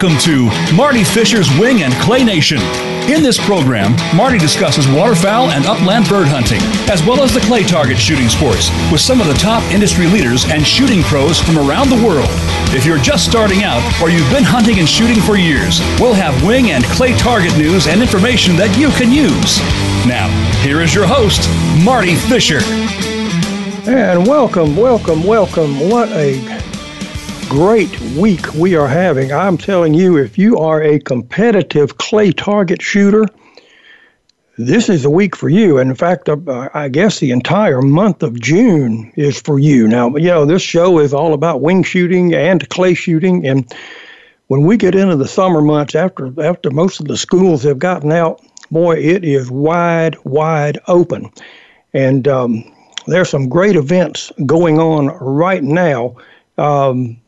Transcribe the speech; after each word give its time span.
Welcome 0.00 0.20
to 0.20 0.76
Marty 0.76 1.02
Fisher's 1.02 1.50
Wing 1.58 1.82
and 1.82 1.92
Clay 1.94 2.22
Nation. 2.22 2.58
In 3.10 3.20
this 3.20 3.36
program, 3.36 3.96
Marty 4.14 4.38
discusses 4.38 4.86
waterfowl 4.86 5.50
and 5.50 5.66
upland 5.66 6.06
bird 6.06 6.28
hunting, 6.28 6.60
as 6.88 7.04
well 7.04 7.20
as 7.20 7.34
the 7.34 7.40
clay 7.40 7.64
target 7.64 7.98
shooting 7.98 8.28
sports, 8.28 8.70
with 8.92 9.00
some 9.00 9.20
of 9.20 9.26
the 9.26 9.34
top 9.34 9.60
industry 9.72 10.06
leaders 10.06 10.48
and 10.52 10.64
shooting 10.64 11.02
pros 11.02 11.40
from 11.40 11.58
around 11.58 11.90
the 11.90 12.00
world. 12.06 12.28
If 12.70 12.86
you're 12.86 13.02
just 13.02 13.28
starting 13.28 13.64
out 13.64 13.82
or 14.00 14.08
you've 14.08 14.30
been 14.30 14.44
hunting 14.44 14.78
and 14.78 14.88
shooting 14.88 15.20
for 15.20 15.36
years, 15.36 15.80
we'll 15.98 16.14
have 16.14 16.46
wing 16.46 16.70
and 16.70 16.84
clay 16.94 17.18
target 17.18 17.58
news 17.58 17.88
and 17.88 18.00
information 18.00 18.54
that 18.54 18.78
you 18.78 18.90
can 18.90 19.10
use. 19.10 19.58
Now, 20.06 20.30
here 20.62 20.80
is 20.80 20.94
your 20.94 21.08
host, 21.08 21.50
Marty 21.84 22.14
Fisher. 22.14 22.60
And 23.90 24.28
welcome, 24.28 24.76
welcome, 24.76 25.24
welcome. 25.24 25.90
What 25.90 26.08
a 26.12 26.57
great 27.48 27.98
week 28.18 28.52
we 28.54 28.74
are 28.76 28.86
having. 28.86 29.32
I'm 29.32 29.56
telling 29.56 29.94
you, 29.94 30.18
if 30.18 30.36
you 30.36 30.58
are 30.58 30.82
a 30.82 31.00
competitive 31.00 31.96
clay 31.96 32.30
target 32.30 32.82
shooter, 32.82 33.24
this 34.58 34.90
is 34.90 35.06
a 35.06 35.10
week 35.10 35.34
for 35.34 35.48
you. 35.48 35.78
And 35.78 35.88
in 35.88 35.96
fact, 35.96 36.28
uh, 36.28 36.68
I 36.74 36.88
guess 36.88 37.20
the 37.20 37.30
entire 37.30 37.80
month 37.80 38.22
of 38.22 38.38
June 38.38 39.10
is 39.16 39.40
for 39.40 39.58
you. 39.58 39.88
Now, 39.88 40.14
you 40.16 40.28
know, 40.28 40.44
this 40.44 40.60
show 40.60 40.98
is 40.98 41.14
all 41.14 41.32
about 41.32 41.62
wing 41.62 41.82
shooting 41.84 42.34
and 42.34 42.68
clay 42.68 42.92
shooting. 42.92 43.46
And 43.46 43.72
when 44.48 44.62
we 44.62 44.76
get 44.76 44.94
into 44.94 45.16
the 45.16 45.28
summer 45.28 45.62
months, 45.62 45.94
after 45.94 46.30
after 46.42 46.70
most 46.70 47.00
of 47.00 47.08
the 47.08 47.16
schools 47.16 47.62
have 47.62 47.78
gotten 47.78 48.12
out, 48.12 48.42
boy, 48.70 48.96
it 48.96 49.24
is 49.24 49.50
wide, 49.50 50.16
wide 50.24 50.78
open. 50.86 51.32
And 51.94 52.28
um, 52.28 52.62
there's 53.06 53.30
some 53.30 53.48
great 53.48 53.76
events 53.76 54.32
going 54.44 54.78
on 54.78 55.06
right 55.06 55.64
now. 55.64 56.14
Um, 56.58 57.18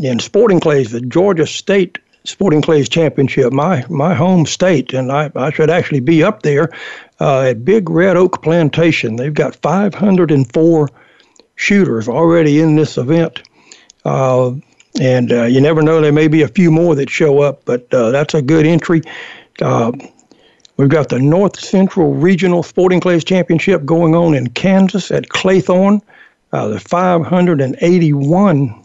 in 0.00 0.18
Sporting 0.18 0.60
Clays, 0.60 0.90
the 0.90 1.00
Georgia 1.00 1.46
State 1.46 1.98
Sporting 2.24 2.60
Clays 2.60 2.88
Championship, 2.88 3.52
my 3.52 3.84
my 3.88 4.14
home 4.14 4.44
state, 4.44 4.92
and 4.92 5.10
I, 5.10 5.30
I 5.34 5.50
should 5.50 5.70
actually 5.70 6.00
be 6.00 6.22
up 6.22 6.42
there 6.42 6.70
uh, 7.18 7.42
at 7.42 7.64
Big 7.64 7.88
Red 7.88 8.16
Oak 8.16 8.42
Plantation. 8.42 9.16
They've 9.16 9.32
got 9.32 9.56
504 9.56 10.88
shooters 11.56 12.08
already 12.08 12.60
in 12.60 12.76
this 12.76 12.98
event. 12.98 13.42
Uh, 14.04 14.52
and 15.00 15.32
uh, 15.32 15.44
you 15.44 15.60
never 15.60 15.82
know, 15.82 16.00
there 16.00 16.12
may 16.12 16.28
be 16.28 16.42
a 16.42 16.48
few 16.48 16.70
more 16.70 16.94
that 16.94 17.08
show 17.08 17.40
up, 17.40 17.64
but 17.64 17.92
uh, 17.94 18.10
that's 18.10 18.34
a 18.34 18.42
good 18.42 18.66
entry. 18.66 19.02
Uh, 19.62 19.92
we've 20.76 20.88
got 20.88 21.10
the 21.10 21.18
North 21.18 21.58
Central 21.58 22.14
Regional 22.14 22.62
Sporting 22.62 23.00
Clays 23.00 23.24
Championship 23.24 23.84
going 23.84 24.14
on 24.14 24.34
in 24.34 24.48
Kansas 24.50 25.10
at 25.10 25.28
Claythorne. 25.28 26.02
Uh, 26.52 26.68
the 26.68 26.80
581 26.80 28.84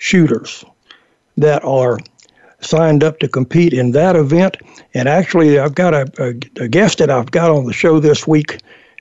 shooters 0.00 0.64
that 1.36 1.62
are 1.62 1.98
signed 2.60 3.04
up 3.04 3.18
to 3.20 3.28
compete 3.28 3.72
in 3.72 3.92
that 3.92 4.16
event. 4.16 4.56
And 4.94 5.08
actually, 5.08 5.58
I've 5.58 5.74
got 5.74 5.94
a, 5.94 6.10
a, 6.18 6.64
a 6.64 6.68
guest 6.68 6.98
that 6.98 7.10
I've 7.10 7.30
got 7.30 7.50
on 7.50 7.66
the 7.66 7.72
show 7.72 8.00
this 8.00 8.26
week, 8.26 8.58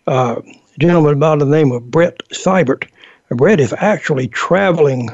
uh, 0.07 0.35
a 0.39 0.79
gentleman 0.79 1.17
by 1.17 1.35
the 1.35 1.45
name 1.45 1.71
of 1.71 1.89
Brett 1.89 2.21
Seibert. 2.29 2.87
Brett 3.29 3.59
is 3.59 3.73
actually 3.77 4.27
traveling, 4.27 5.09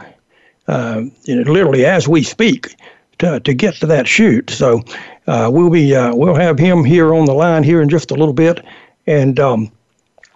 uh, 0.67 1.03
literally 1.27 1.85
as 1.85 2.07
we 2.07 2.23
speak, 2.23 2.75
to, 3.19 3.39
to 3.39 3.53
get 3.53 3.75
to 3.75 3.85
that 3.87 4.07
shoot. 4.07 4.49
So 4.49 4.83
uh, 5.27 5.49
we'll 5.51 5.69
be 5.69 5.95
uh, 5.95 6.15
we'll 6.15 6.35
have 6.35 6.59
him 6.59 6.83
here 6.83 7.13
on 7.13 7.25
the 7.25 7.33
line 7.33 7.63
here 7.63 7.81
in 7.81 7.89
just 7.89 8.11
a 8.11 8.15
little 8.15 8.33
bit, 8.33 8.63
and 9.07 9.39
um, 9.39 9.71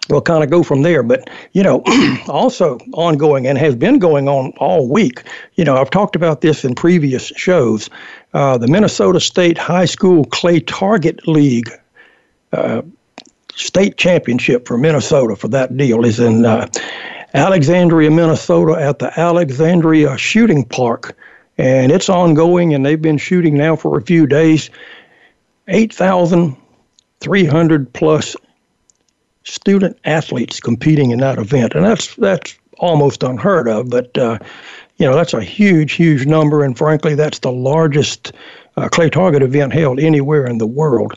we'll 0.08 0.20
kind 0.20 0.42
of 0.42 0.50
go 0.50 0.62
from 0.62 0.82
there. 0.82 1.02
But, 1.02 1.28
you 1.52 1.62
know, 1.62 1.82
also 2.28 2.78
ongoing 2.92 3.46
and 3.46 3.58
has 3.58 3.74
been 3.74 3.98
going 3.98 4.28
on 4.28 4.52
all 4.58 4.88
week. 4.88 5.22
You 5.54 5.64
know, 5.64 5.76
I've 5.76 5.90
talked 5.90 6.16
about 6.16 6.40
this 6.40 6.64
in 6.64 6.74
previous 6.74 7.26
shows. 7.36 7.90
Uh, 8.34 8.58
the 8.58 8.68
Minnesota 8.68 9.20
State 9.20 9.58
High 9.58 9.84
School 9.84 10.24
Clay 10.26 10.60
Target 10.60 11.26
League 11.26 11.70
uh, 12.52 12.82
state 13.54 13.96
championship 13.96 14.66
for 14.66 14.78
Minnesota 14.78 15.36
for 15.36 15.48
that 15.48 15.76
deal 15.76 16.04
is 16.04 16.18
in 16.18 16.46
uh, 16.46 16.66
Alexandria, 17.34 18.10
Minnesota 18.10 18.80
at 18.80 18.98
the 18.98 19.16
Alexandria 19.18 20.16
Shooting 20.16 20.64
Park. 20.64 21.16
And 21.58 21.92
it's 21.92 22.08
ongoing, 22.08 22.72
and 22.74 22.86
they've 22.86 23.02
been 23.02 23.18
shooting 23.18 23.54
now 23.54 23.76
for 23.76 23.98
a 23.98 24.02
few 24.02 24.26
days. 24.26 24.70
8,300 25.68 27.92
plus 27.92 28.34
student 29.44 29.98
athletes 30.04 30.60
competing 30.60 31.10
in 31.10 31.18
that 31.20 31.38
event, 31.38 31.74
and 31.74 31.84
that's 31.84 32.14
that's 32.16 32.58
almost 32.78 33.22
unheard 33.22 33.68
of. 33.68 33.90
But 33.90 34.16
uh, 34.16 34.38
you 34.96 35.06
know 35.06 35.14
that's 35.14 35.34
a 35.34 35.42
huge, 35.42 35.92
huge 35.92 36.26
number, 36.26 36.64
and 36.64 36.76
frankly, 36.76 37.14
that's 37.14 37.40
the 37.40 37.52
largest 37.52 38.32
uh, 38.76 38.88
clay 38.88 39.10
target 39.10 39.42
event 39.42 39.72
held 39.72 40.00
anywhere 40.00 40.46
in 40.46 40.58
the 40.58 40.66
world. 40.66 41.14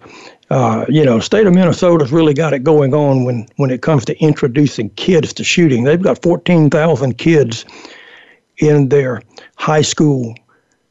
Uh, 0.49 0.85
you 0.87 1.03
know, 1.03 1.19
state 1.19 1.47
of 1.47 1.53
Minnesota's 1.53 2.11
really 2.11 2.33
got 2.33 2.53
it 2.53 2.63
going 2.63 2.93
on 2.93 3.23
when 3.23 3.47
when 3.55 3.71
it 3.71 3.81
comes 3.81 4.05
to 4.05 4.17
introducing 4.19 4.89
kids 4.91 5.33
to 5.33 5.43
shooting. 5.43 5.83
They've 5.83 6.01
got 6.01 6.21
14,000 6.21 7.17
kids 7.17 7.65
in 8.57 8.89
their 8.89 9.21
high 9.57 9.81
school 9.81 10.35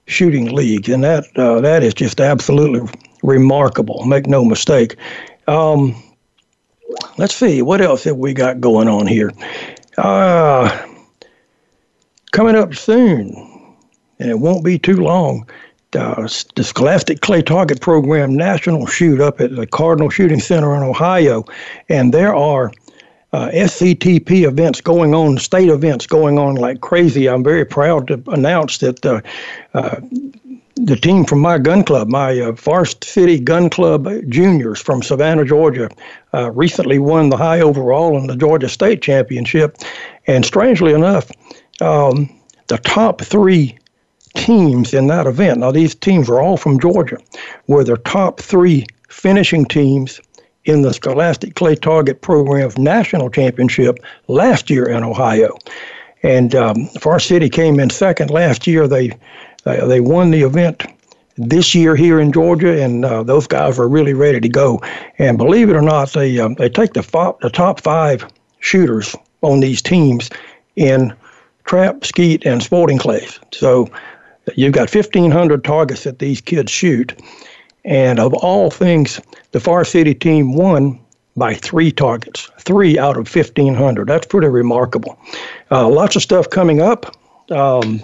shooting 0.06 0.52
league, 0.54 0.88
and 0.88 1.04
that 1.04 1.24
uh, 1.36 1.60
that 1.60 1.82
is 1.82 1.94
just 1.94 2.20
absolutely 2.20 2.88
remarkable. 3.22 4.04
Make 4.04 4.26
no 4.26 4.44
mistake. 4.44 4.96
Um, 5.46 5.94
let's 7.18 7.34
see, 7.34 7.62
what 7.62 7.80
else 7.80 8.04
have 8.04 8.16
we 8.16 8.34
got 8.34 8.60
going 8.60 8.88
on 8.88 9.06
here? 9.06 9.32
Uh, 9.98 10.86
coming 12.32 12.56
up 12.56 12.74
soon, 12.74 13.76
and 14.18 14.30
it 14.30 14.38
won't 14.38 14.64
be 14.64 14.78
too 14.78 14.96
long, 14.96 15.46
uh, 15.94 16.26
the 16.54 16.64
Scholastic 16.64 17.20
Clay 17.20 17.42
Target 17.42 17.80
Program 17.80 18.34
National 18.34 18.86
Shoot 18.86 19.20
up 19.20 19.40
at 19.40 19.54
the 19.54 19.66
Cardinal 19.66 20.08
Shooting 20.08 20.40
Center 20.40 20.74
in 20.74 20.82
Ohio. 20.82 21.44
And 21.88 22.14
there 22.14 22.34
are 22.34 22.72
uh, 23.32 23.48
SCTP 23.50 24.46
events 24.46 24.80
going 24.80 25.14
on, 25.14 25.38
state 25.38 25.68
events 25.68 26.06
going 26.06 26.38
on 26.38 26.54
like 26.54 26.80
crazy. 26.80 27.28
I'm 27.28 27.44
very 27.44 27.64
proud 27.64 28.08
to 28.08 28.22
announce 28.28 28.78
that 28.78 29.04
uh, 29.04 29.20
uh 29.74 30.00
the 30.76 30.96
team 30.96 31.24
from 31.24 31.40
my 31.40 31.58
gun 31.58 31.84
club, 31.84 32.08
my 32.08 32.38
uh, 32.40 32.54
Forest 32.56 33.04
City 33.04 33.38
Gun 33.38 33.68
Club 33.68 34.08
Juniors 34.28 34.80
from 34.80 35.02
Savannah, 35.02 35.44
Georgia, 35.44 35.90
uh, 36.32 36.50
recently 36.52 36.98
won 36.98 37.28
the 37.28 37.36
high 37.36 37.60
overall 37.60 38.16
in 38.16 38.26
the 38.26 38.36
Georgia 38.36 38.68
State 38.68 39.02
Championship. 39.02 39.76
And 40.26 40.44
strangely 40.44 40.92
enough, 40.92 41.30
um, 41.80 42.30
the 42.68 42.78
top 42.78 43.20
three 43.20 43.78
teams 44.34 44.94
in 44.94 45.08
that 45.08 45.26
event, 45.26 45.60
now 45.60 45.70
these 45.70 45.94
teams 45.94 46.30
are 46.30 46.40
all 46.40 46.56
from 46.56 46.80
Georgia, 46.80 47.18
were 47.66 47.84
the 47.84 47.98
top 47.98 48.40
three 48.40 48.86
finishing 49.08 49.66
teams 49.66 50.20
in 50.64 50.82
the 50.82 50.94
Scholastic 50.94 51.54
Clay 51.54 51.74
Target 51.74 52.22
Program's 52.22 52.78
national 52.78 53.28
championship 53.30 53.98
last 54.28 54.70
year 54.70 54.88
in 54.88 55.02
Ohio. 55.02 55.56
And 56.22 56.54
um, 56.54 56.86
Forest 57.00 57.26
City 57.26 57.48
came 57.48 57.80
in 57.80 57.90
second 57.90 58.30
last 58.30 58.66
year. 58.66 58.86
They 58.86 59.10
uh, 59.66 59.86
they 59.86 60.00
won 60.00 60.30
the 60.30 60.42
event 60.42 60.84
this 61.36 61.74
year 61.74 61.96
here 61.96 62.20
in 62.20 62.32
Georgia, 62.32 62.82
and 62.82 63.04
uh, 63.04 63.22
those 63.22 63.46
guys 63.46 63.78
are 63.78 63.88
really 63.88 64.14
ready 64.14 64.40
to 64.40 64.48
go. 64.48 64.80
And 65.18 65.38
believe 65.38 65.70
it 65.70 65.76
or 65.76 65.82
not, 65.82 66.12
they 66.12 66.38
um, 66.38 66.54
they 66.54 66.68
take 66.68 66.92
the 66.92 67.02
fo- 67.02 67.38
the 67.40 67.50
top 67.50 67.80
five 67.80 68.26
shooters 68.60 69.16
on 69.42 69.60
these 69.60 69.82
teams 69.82 70.30
in 70.76 71.14
trap, 71.64 72.04
skeet, 72.04 72.44
and 72.44 72.62
sporting 72.62 72.98
clays. 72.98 73.38
So 73.52 73.88
you've 74.56 74.72
got 74.72 74.92
1,500 74.92 75.64
targets 75.64 76.04
that 76.04 76.18
these 76.18 76.40
kids 76.40 76.70
shoot, 76.70 77.18
and 77.84 78.18
of 78.18 78.34
all 78.34 78.70
things, 78.70 79.20
the 79.52 79.60
Far 79.60 79.84
City 79.84 80.14
team 80.14 80.54
won 80.54 80.98
by 81.36 81.54
three 81.54 81.90
targets, 81.90 82.50
three 82.60 82.98
out 82.98 83.16
of 83.16 83.34
1,500. 83.34 84.06
That's 84.06 84.26
pretty 84.26 84.48
remarkable. 84.48 85.18
Uh, 85.70 85.88
lots 85.88 86.14
of 86.14 86.22
stuff 86.22 86.50
coming 86.50 86.82
up. 86.82 87.16
Um, 87.50 88.02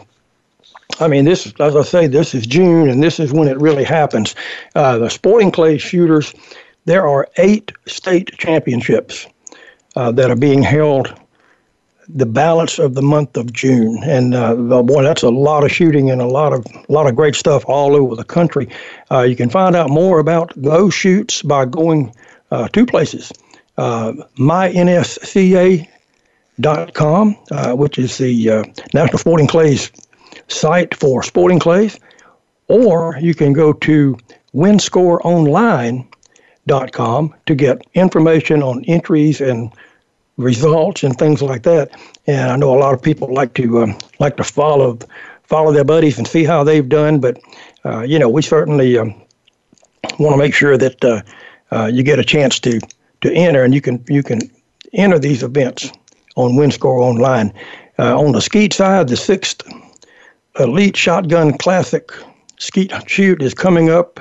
I 1.01 1.09
mean, 1.09 1.25
this, 1.25 1.53
as 1.61 1.77
I 1.77 1.83
say, 1.83 2.07
this 2.07 2.35
is 2.35 2.47
June, 2.47 2.89
and 2.89 3.03
this 3.03 3.21
is 3.21 3.33
when 3.33 3.49
it 3.49 3.61
really 3.61 3.85
happens. 3.85 4.35
Uh, 4.75 4.99
the 4.99 5.09
sporting 5.09 5.51
clay 5.51 5.79
shooters, 5.79 6.35
there 6.87 7.07
are 7.07 7.29
eight 7.37 7.73
state 7.87 8.37
championships 8.39 9.27
uh, 9.97 10.11
that 10.13 10.31
are 10.31 10.37
being 10.37 10.63
held 10.63 11.15
the 12.09 12.27
balance 12.27 12.79
of 12.79 12.95
the 12.95 13.03
month 13.03 13.37
of 13.37 13.53
June, 13.53 14.03
and 14.03 14.35
uh, 14.35 14.55
boy, 14.55 15.03
that's 15.03 15.23
a 15.23 15.29
lot 15.29 15.63
of 15.63 15.71
shooting 15.71 16.11
and 16.11 16.23
a 16.23 16.27
lot 16.27 16.55
of 16.55 16.65
a 16.67 16.93
lot 16.93 17.07
of 17.07 17.15
great 17.15 17.35
stuff 17.35 17.63
all 17.67 17.95
over 17.95 18.17
the 18.17 18.25
country. 18.25 18.67
Uh, 19.11 19.21
you 19.21 19.37
can 19.37 19.51
find 19.51 19.77
out 19.77 19.91
more 19.91 20.19
about 20.19 20.51
those 20.57 20.95
shoots 20.95 21.43
by 21.43 21.67
going 21.67 22.11
uh, 22.51 22.67
two 22.69 22.87
places: 22.87 23.31
uh, 23.77 24.15
mynsca.com, 24.39 25.87
uh, 27.51 27.75
which 27.75 27.99
is 27.99 28.17
the 28.17 28.51
uh, 28.51 28.65
National 28.95 29.19
Sporting 29.19 29.47
Clays 29.47 29.93
site 30.49 30.95
for 30.95 31.23
sporting 31.23 31.59
clays, 31.59 31.99
or 32.69 33.19
you 33.21 33.35
can 33.35 33.53
go 33.53 33.73
to 33.73 34.17
winscoreonline.com 34.55 37.35
to 37.47 37.55
get 37.55 37.81
information 37.95 38.63
on 38.63 38.85
entries 38.85 39.41
and 39.41 39.73
results 40.37 41.03
and 41.03 41.19
things 41.19 41.43
like 41.43 41.65
that. 41.65 41.91
And 42.27 42.51
I 42.51 42.57
know 42.57 42.75
a 42.75 42.79
lot 42.79 42.95
of 42.95 43.03
people 43.03 43.33
like 43.33 43.55
to 43.55 43.83
um, 43.83 43.99
like 44.19 44.37
to 44.37 44.45
follow 44.45 44.99
follow 45.45 45.73
their 45.73 45.85
buddies 45.85 46.19
and 46.19 46.27
see 46.27 46.45
how 46.45 46.65
they've 46.65 46.89
done. 46.89 47.21
But 47.21 47.41
uh, 47.85 48.01
you 48.01 48.19
know, 48.19 48.29
we 48.29 48.43
certainly 48.43 48.99
um, 48.99 49.15
want 50.19 50.35
to 50.35 50.39
make 50.39 50.55
sure 50.55 50.77
that 50.77 51.05
uh, 51.05 51.23
uh, 51.71 51.87
you 51.87 52.03
get 52.03 52.19
a 52.19 52.25
chance 52.25 52.59
to 52.61 52.81
to 53.21 53.33
enter, 53.33 53.65
and 53.65 53.75
you 53.75 53.81
can 53.81 54.05
you 54.09 54.23
can 54.23 54.41
enter 54.93 55.19
these 55.19 55.43
events 55.43 55.91
on 56.37 56.53
WinScore 56.53 57.01
Online. 57.01 57.53
Uh, 57.99 58.17
on 58.17 58.31
the 58.31 58.41
skeet 58.41 58.73
side, 58.73 59.09
the 59.09 59.17
sixth 59.17 59.61
Elite 60.59 60.97
Shotgun 60.97 61.57
Classic 61.57 62.11
Skeet 62.59 62.93
Shoot 63.07 63.43
is 63.43 63.55
coming 63.55 63.91
up. 63.91 64.19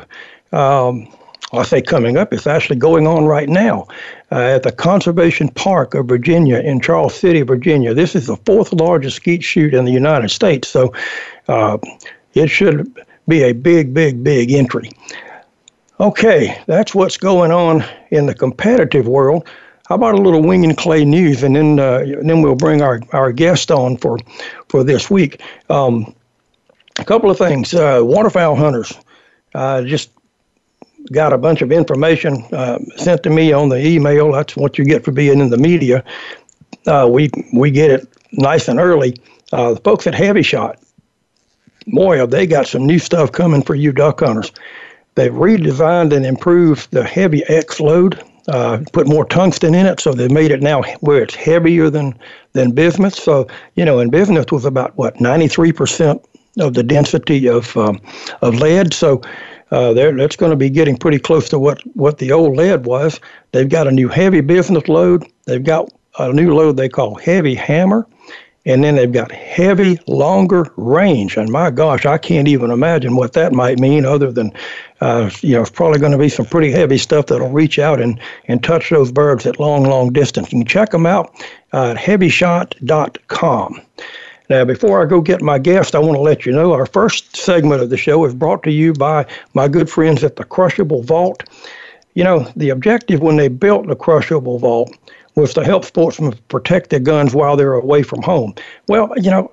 Um, 0.52 1.08
I 1.54 1.64
say 1.64 1.82
coming 1.82 2.18
up, 2.18 2.34
it's 2.34 2.46
actually 2.46 2.76
going 2.76 3.08
on 3.08 3.26
right 3.26 3.50
now 3.50 3.88
uh, 4.32 4.40
at 4.40 4.64
the 4.64 4.72
Conservation 4.72 5.50
Park 5.50 5.94
of 5.94 6.06
Virginia 6.06 6.60
in 6.60 6.82
Charles 6.82 7.16
City, 7.16 7.42
Virginia. 7.42 7.94
This 7.94 8.16
is 8.16 8.28
the 8.28 8.36
fourth 8.38 8.74
largest 8.74 9.16
skeet 9.16 9.44
shoot 9.44 9.74
in 9.74 9.86
the 9.86 9.92
United 9.92 10.30
States, 10.30 10.68
so 10.68 10.94
uh, 11.48 11.78
it 12.34 12.48
should 12.48 12.94
be 13.28 13.44
a 13.44 13.54
big, 13.54 13.94
big, 13.94 14.24
big 14.24 14.52
entry. 14.52 14.92
Okay, 16.00 16.62
that's 16.68 16.94
what's 16.94 17.18
going 17.18 17.52
on 17.52 17.84
in 18.12 18.28
the 18.28 18.36
competitive 18.36 19.08
world. 19.08 19.48
How 19.88 19.96
about 19.96 20.16
a 20.16 20.22
little 20.22 20.44
wing 20.44 20.66
and 20.66 20.78
clay 20.78 21.06
news, 21.06 21.44
and 21.44 21.56
then 21.56 21.80
uh, 21.80 22.00
then 22.22 22.42
we'll 22.42 22.56
bring 22.56 22.82
our, 22.82 23.00
our 23.14 23.32
guest 23.32 23.72
on 23.72 23.96
for 23.96 24.20
for 24.68 24.84
this 24.84 25.10
week. 25.10 25.42
Um, 25.70 26.14
a 27.00 27.06
couple 27.06 27.30
of 27.30 27.38
things. 27.38 27.74
Uh, 27.74 28.02
waterfowl 28.04 28.56
hunters. 28.56 28.94
Uh, 29.54 29.82
just 29.84 30.12
got 31.12 31.34
a 31.34 31.38
bunch 31.38 31.62
of 31.62 31.72
information 31.72 32.44
uh, 32.52 32.80
sent 32.98 33.24
to 33.24 33.30
me 33.30 33.54
on 33.54 33.70
the 33.70 33.86
email. 33.86 34.32
That's 34.32 34.56
what 34.56 34.78
you 34.78 34.86
get 34.86 35.04
for 35.04 35.12
being 35.12 35.40
in 35.40 35.50
the 35.50 35.58
media. 35.58 36.04
Uh, 36.86 37.08
we 37.12 37.30
we 37.54 37.72
get 37.72 37.92
it 37.92 38.08
nice 38.32 38.68
and 38.68 38.80
early. 38.80 39.16
Uh, 39.52 39.74
the 39.74 39.80
folks 39.82 40.06
at 40.08 40.14
HEVI-Shot, 40.14 40.78
boy, 41.88 42.18
have 42.18 42.32
they 42.32 42.46
got 42.46 42.68
some 42.68 42.86
new 42.86 43.00
stuff 43.00 43.32
coming 43.32 43.62
for 43.62 43.76
you 43.76 43.94
duck 43.94 44.20
hunters. 44.20 44.52
They've 45.16 45.32
redesigned 45.32 46.14
and 46.14 46.26
improved 46.26 46.92
the 46.92 47.04
HEVI-X 47.04 47.80
load, 47.80 48.22
uh, 48.50 48.80
put 48.92 49.08
more 49.08 49.26
tungsten 49.26 49.74
in 49.74 49.86
it, 49.86 50.00
so 50.00 50.14
they 50.14 50.28
made 50.28 50.52
it 50.52 50.62
now 50.62 50.84
where 51.00 51.24
it's 51.24 51.36
heavier 51.36 51.90
than 51.90 52.18
than 52.54 52.72
bismuth. 52.72 53.16
So 53.16 53.48
you 53.76 53.86
know, 53.86 54.00
and 54.00 54.12
bismuth 54.12 54.52
was 54.52 54.66
about 54.66 54.98
what 54.98 55.20
93 55.22 55.72
percent 55.72 56.22
of 56.60 56.74
the 56.74 56.84
density 56.84 57.48
of 57.48 57.76
um, 57.78 58.00
of 58.42 58.56
lead. 58.56 58.94
So 58.94 59.22
uh, 59.72 59.94
that's 59.94 60.36
going 60.36 60.52
to 60.52 60.56
be 60.56 60.70
getting 60.70 60.98
pretty 60.98 61.20
close 61.20 61.50
to 61.50 61.60
what, 61.60 61.82
what 61.96 62.20
the 62.20 62.32
old 62.32 62.56
lead 62.56 62.86
was. 62.86 63.20
They've 63.52 63.68
got 63.68 63.88
a 63.88 63.92
new 63.92 64.10
HEVI-Bismuth 64.10 64.88
load. 64.88 65.26
They've 65.46 65.64
got 65.64 65.92
a 66.20 66.32
new 66.32 66.54
load 66.54 66.78
they 66.78 66.90
call 66.90 67.18
HEVI-Hammer. 67.18 68.08
And 68.66 68.84
then 68.84 68.96
they've 68.98 69.12
got 69.12 69.32
heavy, 69.32 69.98
longer 70.08 70.70
range. 70.76 71.38
And 71.38 71.50
my 71.50 71.72
gosh, 71.72 72.06
I 72.06 72.18
can't 72.18 72.50
even 72.50 72.70
imagine 72.70 73.16
what 73.16 73.32
that 73.32 73.54
might 73.54 73.80
mean 73.80 74.06
other 74.06 74.30
than, 74.30 74.52
uh, 75.00 75.30
you 75.40 75.54
know, 75.54 75.62
it's 75.62 75.70
probably 75.70 76.00
going 76.00 76.12
to 76.12 76.18
be 76.18 76.28
some 76.28 76.46
pretty 76.46 76.70
heavy 76.70 76.98
stuff 76.98 77.28
that'll 77.28 77.50
reach 77.50 77.80
out 77.80 78.02
and, 78.02 78.20
and 78.50 78.62
touch 78.62 78.90
those 78.90 79.10
birds 79.10 79.46
at 79.46 79.58
long, 79.58 79.84
long 79.86 80.12
distance. 80.12 80.52
You 80.52 80.60
can 80.60 80.68
check 80.68 80.90
them 80.90 81.06
out 81.06 81.34
uh, 81.72 81.92
at 81.92 81.98
hevishot.com. 81.98 83.82
Now, 84.50 84.64
before 84.64 85.02
I 85.02 85.06
go 85.06 85.20
get 85.22 85.42
my 85.42 85.60
guest, 85.60 85.94
I 85.94 86.00
want 86.00 86.16
to 86.16 86.22
let 86.22 86.46
you 86.46 86.52
know 86.54 86.74
our 86.74 86.86
first 86.86 87.36
segment 87.36 87.82
of 87.82 87.90
the 87.90 87.98
show 87.98 88.24
is 88.26 88.34
brought 88.34 88.64
to 88.64 88.72
you 88.72 88.94
by 88.94 89.26
my 89.54 89.68
good 89.68 89.90
friends 89.90 90.24
at 90.24 90.38
the 90.38 90.46
Crushable 90.46 91.04
Vault. 91.04 91.44
You 92.14 92.24
know, 92.24 92.52
the 92.56 92.70
objective 92.70 93.20
when 93.20 93.36
they 93.36 93.50
built 93.50 93.88
the 93.88 93.96
Crushable 93.96 94.58
Vault 94.58 94.96
was 95.36 95.54
to 95.54 95.64
help 95.64 95.86
sportsmen 95.86 96.34
protect 96.48 96.90
their 96.90 97.00
guns 97.00 97.36
while 97.36 97.56
they're 97.56 97.74
away 97.74 98.02
from 98.02 98.24
home. 98.24 98.56
Well, 98.88 99.14
you 99.18 99.30
know, 99.30 99.52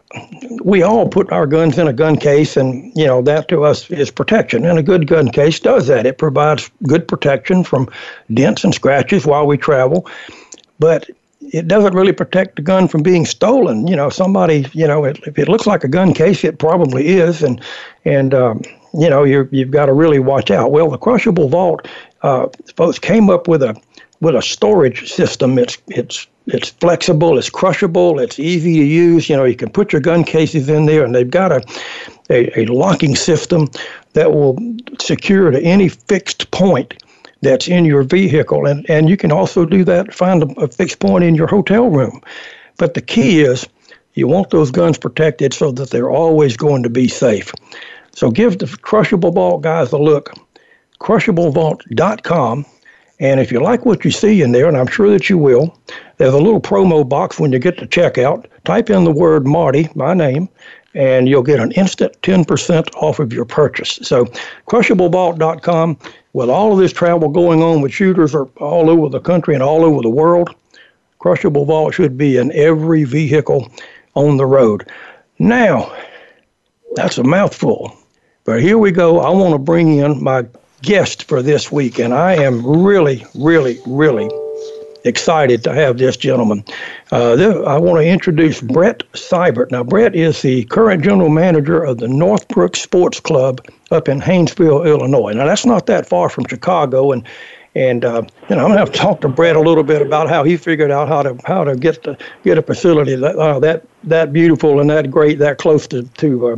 we 0.63 0.83
all 0.83 1.09
put 1.09 1.31
our 1.31 1.47
guns 1.47 1.77
in 1.77 1.87
a 1.87 1.93
gun 1.93 2.17
case, 2.17 2.57
and, 2.57 2.91
you 2.97 3.07
know, 3.07 3.21
that 3.23 3.49
to 3.49 3.65
us 3.65 3.91
is 3.91 4.11
protection. 4.11 4.65
And 4.65 4.79
a 4.79 4.83
good 4.83 5.07
gun 5.07 5.29
case 5.29 5.61
does 5.61 5.89
that. 5.89 6.07
It 6.07 6.17
provides 6.17 6.71
good 6.85 7.07
protection 7.07 7.65
from 7.65 7.91
dents 8.33 8.65
and 8.65 8.75
scratches 8.75 9.27
while 9.27 9.47
we 9.47 9.59
travel. 9.59 10.09
But 10.79 11.11
it 11.53 11.69
doesn't 11.69 11.95
really 11.95 12.13
protect 12.13 12.57
the 12.57 12.63
gun 12.63 12.89
from 12.89 13.03
being 13.03 13.27
stolen. 13.27 13.87
You 13.87 13.97
know, 13.97 14.11
somebody, 14.11 14.67
you 14.73 14.87
know, 14.87 15.05
it, 15.05 15.19
if 15.27 15.39
it 15.39 15.49
looks 15.49 15.67
like 15.67 15.85
a 15.85 15.89
gun 15.89 16.15
case, 16.15 16.45
it 16.45 16.59
probably 16.59 17.09
is, 17.09 17.43
and 17.43 17.61
and 18.05 18.35
um, 18.35 18.63
you 18.93 19.11
know, 19.11 19.25
you 19.25 19.49
you've 19.53 19.71
got 19.71 19.87
to 19.87 19.93
really 19.93 20.19
watch 20.19 20.51
out. 20.51 20.71
Well, 20.71 20.91
the 20.91 20.99
crushable 20.99 21.49
vault, 21.49 21.87
uh, 22.23 22.49
folks 22.77 22.99
came 22.99 23.31
up 23.31 23.49
with 23.49 23.63
a 23.63 23.77
with 24.21 24.35
a 24.35 24.43
storage 24.43 25.13
system. 25.13 25.59
It's 25.59 25.79
it's 25.89 26.27
it's 26.47 26.71
flexible, 26.71 27.39
it's 27.39 27.51
crushable, 27.51 28.19
it's 28.19 28.39
easy 28.39 28.75
to 28.77 28.85
use. 28.85 29.29
You 29.29 29.37
know, 29.37 29.45
you 29.45 29.57
can 29.57 29.71
put 29.71 29.93
your 29.93 30.01
gun 30.01 30.25
cases 30.25 30.69
in 30.69 30.87
there, 30.87 31.05
and 31.05 31.15
they've 31.15 31.31
got 31.31 31.53
a 31.53 31.63
a, 32.31 32.61
a 32.61 32.67
locking 32.67 33.17
system 33.17 33.69
that 34.15 34.33
will 34.33 34.57
secure 35.01 35.51
to 35.51 35.61
any 35.61 35.89
fixed 35.89 36.51
point 36.51 36.95
that's 37.45 37.69
in 37.69 37.85
your 37.85 38.03
vehicle. 38.03 38.67
And, 38.67 38.89
and 38.91 39.09
you 39.09 39.17
can 39.17 39.31
also 39.31 39.65
do 39.65 39.85
that, 39.85 40.13
find 40.15 40.43
a, 40.43 40.61
a 40.61 40.69
fixed 40.69 40.99
point 40.99 41.25
in 41.25 41.35
your 41.35 41.47
hotel 41.47 41.89
room. 41.89 42.21
But 42.77 42.95
the 42.95 43.03
key 43.03 43.41
is 43.41 43.67
you 44.15 44.27
want 44.27 44.51
those 44.51 44.71
guns 44.71 44.99
protected 44.99 45.53
so 45.53 45.73
that 45.73 45.91
they're 45.91 46.11
always 46.11 46.57
going 46.57 46.83
to 46.83 46.91
be 46.91 47.09
safe. 47.09 47.53
So 48.13 48.31
give 48.31 48.59
the 48.59 48.67
Crushable 48.83 49.33
Vault 49.33 49.63
guys 49.63 49.93
a 49.93 49.99
look, 49.99 50.33
crushablevault.com. 51.01 52.67
And 53.21 53.41
if 53.41 53.53
you 53.53 53.61
like 53.61 53.85
what 53.85 54.05
you 54.05 54.11
see 54.11 54.43
in 54.43 54.53
there, 54.53 54.67
and 54.67 54.77
I'm 54.77 54.87
sure 54.87 55.11
that 55.11 55.31
you 55.31 55.39
will, 55.39 55.77
there's 56.17 56.35
a 56.35 56.39
little 56.39 56.61
promo 56.61 57.09
box 57.09 57.39
when 57.39 57.53
you 57.53 57.59
get 57.59 57.79
to 57.79 57.87
checkout. 57.87 58.47
Type 58.65 58.91
in 58.91 59.05
the 59.05 59.13
word 59.13 59.47
Marty, 59.47 59.89
my 59.95 60.15
name, 60.15 60.49
and 60.95 61.29
you'll 61.29 61.43
get 61.43 61.61
an 61.61 61.73
instant 61.73 62.21
10% 62.23 62.95
off 62.97 63.19
of 63.19 63.33
your 63.33 63.45
purchase. 63.45 63.99
So, 64.03 64.27
crushablevault.com, 64.67 65.99
with 66.35 66.51
all 66.51 66.73
of 66.73 66.79
this 66.79 66.93
travel 66.93 67.31
going 67.31 67.63
on 67.63 67.81
with 67.81 67.93
shooters 67.93 68.35
are 68.35 68.45
all 68.59 68.91
over 68.91 69.09
the 69.09 69.21
country 69.21 69.55
and 69.55 69.63
all 69.63 69.85
over 69.85 70.03
the 70.03 70.11
world, 70.11 70.55
Crushable 71.21 71.65
Vault 71.65 71.95
should 71.95 72.19
be 72.19 72.37
in 72.37 72.53
every 72.53 73.05
vehicle 73.05 73.71
on 74.15 74.37
the 74.37 74.45
road. 74.45 74.87
Now, 75.39 75.97
that's 76.97 77.17
a 77.19 77.25
mouthful. 77.25 77.97
But 78.45 78.61
here 78.61 78.77
we 78.77 78.91
go. 78.91 79.21
I 79.21 79.31
want 79.31 79.53
to 79.53 79.59
bring 79.59 79.99
in 79.99 80.23
my 80.23 80.45
guest 80.83 81.25
for 81.25 81.41
this 81.41 81.73
week, 81.73 81.99
and 81.99 82.13
I 82.13 82.35
am 82.35 82.85
really, 82.85 83.25
really, 83.35 83.79
really 83.87 84.29
excited 85.05 85.63
to 85.65 85.73
have 85.73 85.99
this 85.99 86.17
gentleman. 86.17 86.65
Uh, 87.13 87.37
this, 87.37 87.55
I 87.67 87.79
want 87.79 88.01
to 88.01 88.07
introduce 88.07 88.61
Brett 88.61 89.03
Seibert. 89.13 89.71
Now, 89.71 89.85
Brett 89.85 90.15
is 90.15 90.43
the 90.43 90.65
current 90.65 91.05
general 91.05 91.29
manager 91.29 91.83
of 91.83 91.99
the 91.99 92.09
Northbrook 92.09 92.77
Sports 92.77 93.21
Club 93.21 93.67
up 93.91 94.09
in 94.09 94.21
Hainesville, 94.21 94.85
Illinois. 94.85 95.33
Now, 95.33 95.47
that's 95.47 95.67
not 95.67 95.87
that 95.87 96.07
far 96.07 96.29
from 96.29 96.47
Chicago, 96.47 97.13
and 97.13 97.27
and 97.77 98.05
uh, 98.05 98.23
you 98.49 98.57
know, 98.57 98.63
I'm 98.63 98.69
gonna 98.69 98.79
have 98.79 98.93
to 98.93 98.99
talk 98.99 99.21
to 99.23 99.29
Brett 99.29 99.57
a 99.57 99.61
little 99.61 99.83
bit 99.83 100.01
about 100.01 100.29
how 100.29 100.45
he 100.45 100.57
figured 100.57 100.91
out 100.91 101.09
how 101.09 101.23
to 101.23 101.37
how 101.45 101.65
to 101.65 101.75
get 101.75 102.03
to 102.05 102.17
get 102.45 102.57
a 102.57 102.63
facility 102.63 103.17
that 103.17 103.37
uh, 103.37 103.59
that 103.61 103.85
that 104.05 104.33
beautiful 104.33 104.81
and 104.81 104.89
that 104.91 105.11
great, 105.11 105.39
that 105.41 105.59
close 105.59 105.89
to 105.89 106.05
to 106.05 106.49
uh, 106.49 106.57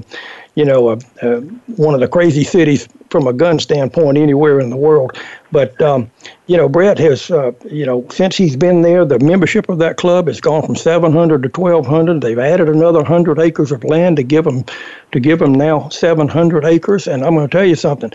you 0.56 0.64
know, 0.64 0.88
uh, 0.88 0.98
uh, 1.22 1.40
one 1.76 1.94
of 1.94 2.00
the 2.00 2.08
crazy 2.08 2.42
cities 2.42 2.88
from 3.10 3.26
a 3.26 3.32
gun 3.32 3.58
standpoint 3.60 4.16
anywhere 4.16 4.58
in 4.58 4.70
the 4.70 4.76
world. 4.76 5.16
But, 5.52 5.80
um, 5.80 6.10
you 6.46 6.56
know, 6.56 6.68
Brett 6.68 6.98
has, 6.98 7.30
uh, 7.30 7.52
you 7.70 7.84
know, 7.84 8.06
since 8.10 8.36
he's 8.36 8.56
been 8.56 8.80
there, 8.80 9.04
the 9.04 9.18
membership 9.20 9.68
of 9.68 9.78
that 9.78 9.98
club 9.98 10.26
has 10.26 10.40
gone 10.40 10.64
from 10.64 10.74
700 10.74 11.42
to 11.42 11.60
1,200. 11.60 12.22
They've 12.22 12.38
added 12.38 12.68
another 12.70 13.00
100 13.00 13.38
acres 13.38 13.70
of 13.70 13.84
land 13.84 14.16
to 14.16 14.22
give 14.22 14.44
them, 14.44 14.64
to 15.12 15.20
give 15.20 15.38
them 15.38 15.52
now 15.52 15.90
700 15.90 16.64
acres. 16.64 17.06
And 17.06 17.22
I'm 17.22 17.34
going 17.34 17.48
to 17.48 17.56
tell 17.56 17.66
you 17.66 17.76
something 17.76 18.10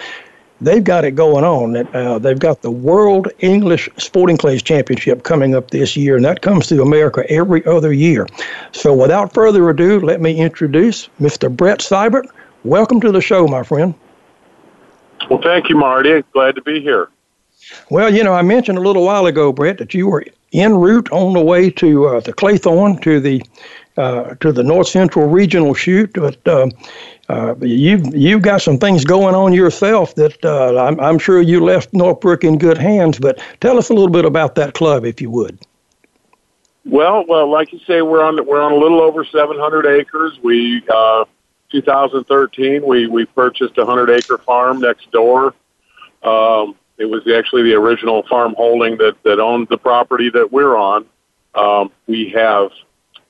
they've 0.61 0.83
got 0.83 1.03
it 1.03 1.11
going 1.11 1.43
on. 1.43 1.75
Uh, 1.95 2.19
they've 2.19 2.39
got 2.39 2.61
the 2.61 2.71
World 2.71 3.27
English 3.39 3.89
Sporting 3.97 4.37
Clays 4.37 4.61
Championship 4.61 5.23
coming 5.23 5.55
up 5.55 5.71
this 5.71 5.97
year, 5.97 6.15
and 6.15 6.23
that 6.23 6.41
comes 6.41 6.67
to 6.67 6.81
America 6.81 7.29
every 7.29 7.65
other 7.65 7.91
year. 7.91 8.27
So, 8.71 8.93
without 8.93 9.33
further 9.33 9.69
ado, 9.69 9.99
let 9.99 10.21
me 10.21 10.37
introduce 10.37 11.09
Mr. 11.19 11.53
Brett 11.53 11.79
Seibert. 11.79 12.25
Welcome 12.63 13.01
to 13.01 13.11
the 13.11 13.21
show, 13.21 13.47
my 13.47 13.63
friend. 13.63 13.93
Well, 15.29 15.41
thank 15.41 15.69
you, 15.69 15.75
Marty. 15.75 16.23
Glad 16.33 16.55
to 16.55 16.61
be 16.61 16.79
here. 16.79 17.09
Well, 17.89 18.13
you 18.13 18.23
know, 18.23 18.33
I 18.33 18.41
mentioned 18.41 18.77
a 18.77 18.81
little 18.81 19.05
while 19.05 19.25
ago, 19.25 19.51
Brett, 19.51 19.77
that 19.79 19.93
you 19.93 20.07
were 20.07 20.25
en 20.53 20.75
route 20.75 21.11
on 21.11 21.33
the 21.33 21.41
way 21.41 21.69
to 21.69 22.07
uh, 22.07 22.19
the 22.19 22.33
Claythorne 22.33 23.01
to 23.03 23.19
the 23.19 23.41
uh, 23.97 24.35
to 24.35 24.51
the 24.51 24.63
North 24.63 24.87
Central 24.87 25.27
Regional 25.27 25.73
Shoot, 25.73 26.13
but 26.13 26.47
uh, 26.47 26.67
uh, 27.29 27.55
you've 27.61 28.15
you've 28.15 28.41
got 28.41 28.61
some 28.61 28.77
things 28.77 29.05
going 29.05 29.35
on 29.35 29.53
yourself 29.53 30.15
that 30.15 30.43
uh, 30.43 30.77
I'm, 30.81 30.99
I'm 30.99 31.19
sure 31.19 31.41
you 31.41 31.63
left 31.63 31.93
Northbrook 31.93 32.43
in 32.43 32.57
good 32.57 32.77
hands. 32.77 33.19
But 33.19 33.39
tell 33.59 33.77
us 33.77 33.89
a 33.89 33.93
little 33.93 34.09
bit 34.09 34.25
about 34.25 34.55
that 34.55 34.73
club, 34.73 35.05
if 35.05 35.21
you 35.21 35.29
would. 35.31 35.59
Well, 36.85 37.25
well, 37.27 37.49
like 37.49 37.71
you 37.73 37.79
say, 37.79 38.01
we're 38.01 38.23
on 38.23 38.45
we're 38.45 38.61
on 38.61 38.71
a 38.71 38.77
little 38.77 39.01
over 39.01 39.23
700 39.23 39.85
acres. 39.85 40.39
We 40.41 40.83
uh, 40.93 41.25
2013 41.71 42.85
we 42.85 43.07
we 43.07 43.25
purchased 43.25 43.77
a 43.77 43.85
100 43.85 44.09
acre 44.09 44.37
farm 44.37 44.79
next 44.79 45.11
door. 45.11 45.53
Um, 46.23 46.75
it 46.97 47.05
was 47.05 47.27
actually 47.27 47.63
the 47.63 47.73
original 47.73 48.23
farm 48.23 48.55
holding 48.57 48.97
that 48.97 49.21
that 49.23 49.39
owned 49.39 49.67
the 49.69 49.77
property 49.77 50.29
that 50.29 50.51
we're 50.51 50.75
on. 50.75 51.05
Um, 51.55 51.91
we 52.07 52.29
have 52.29 52.71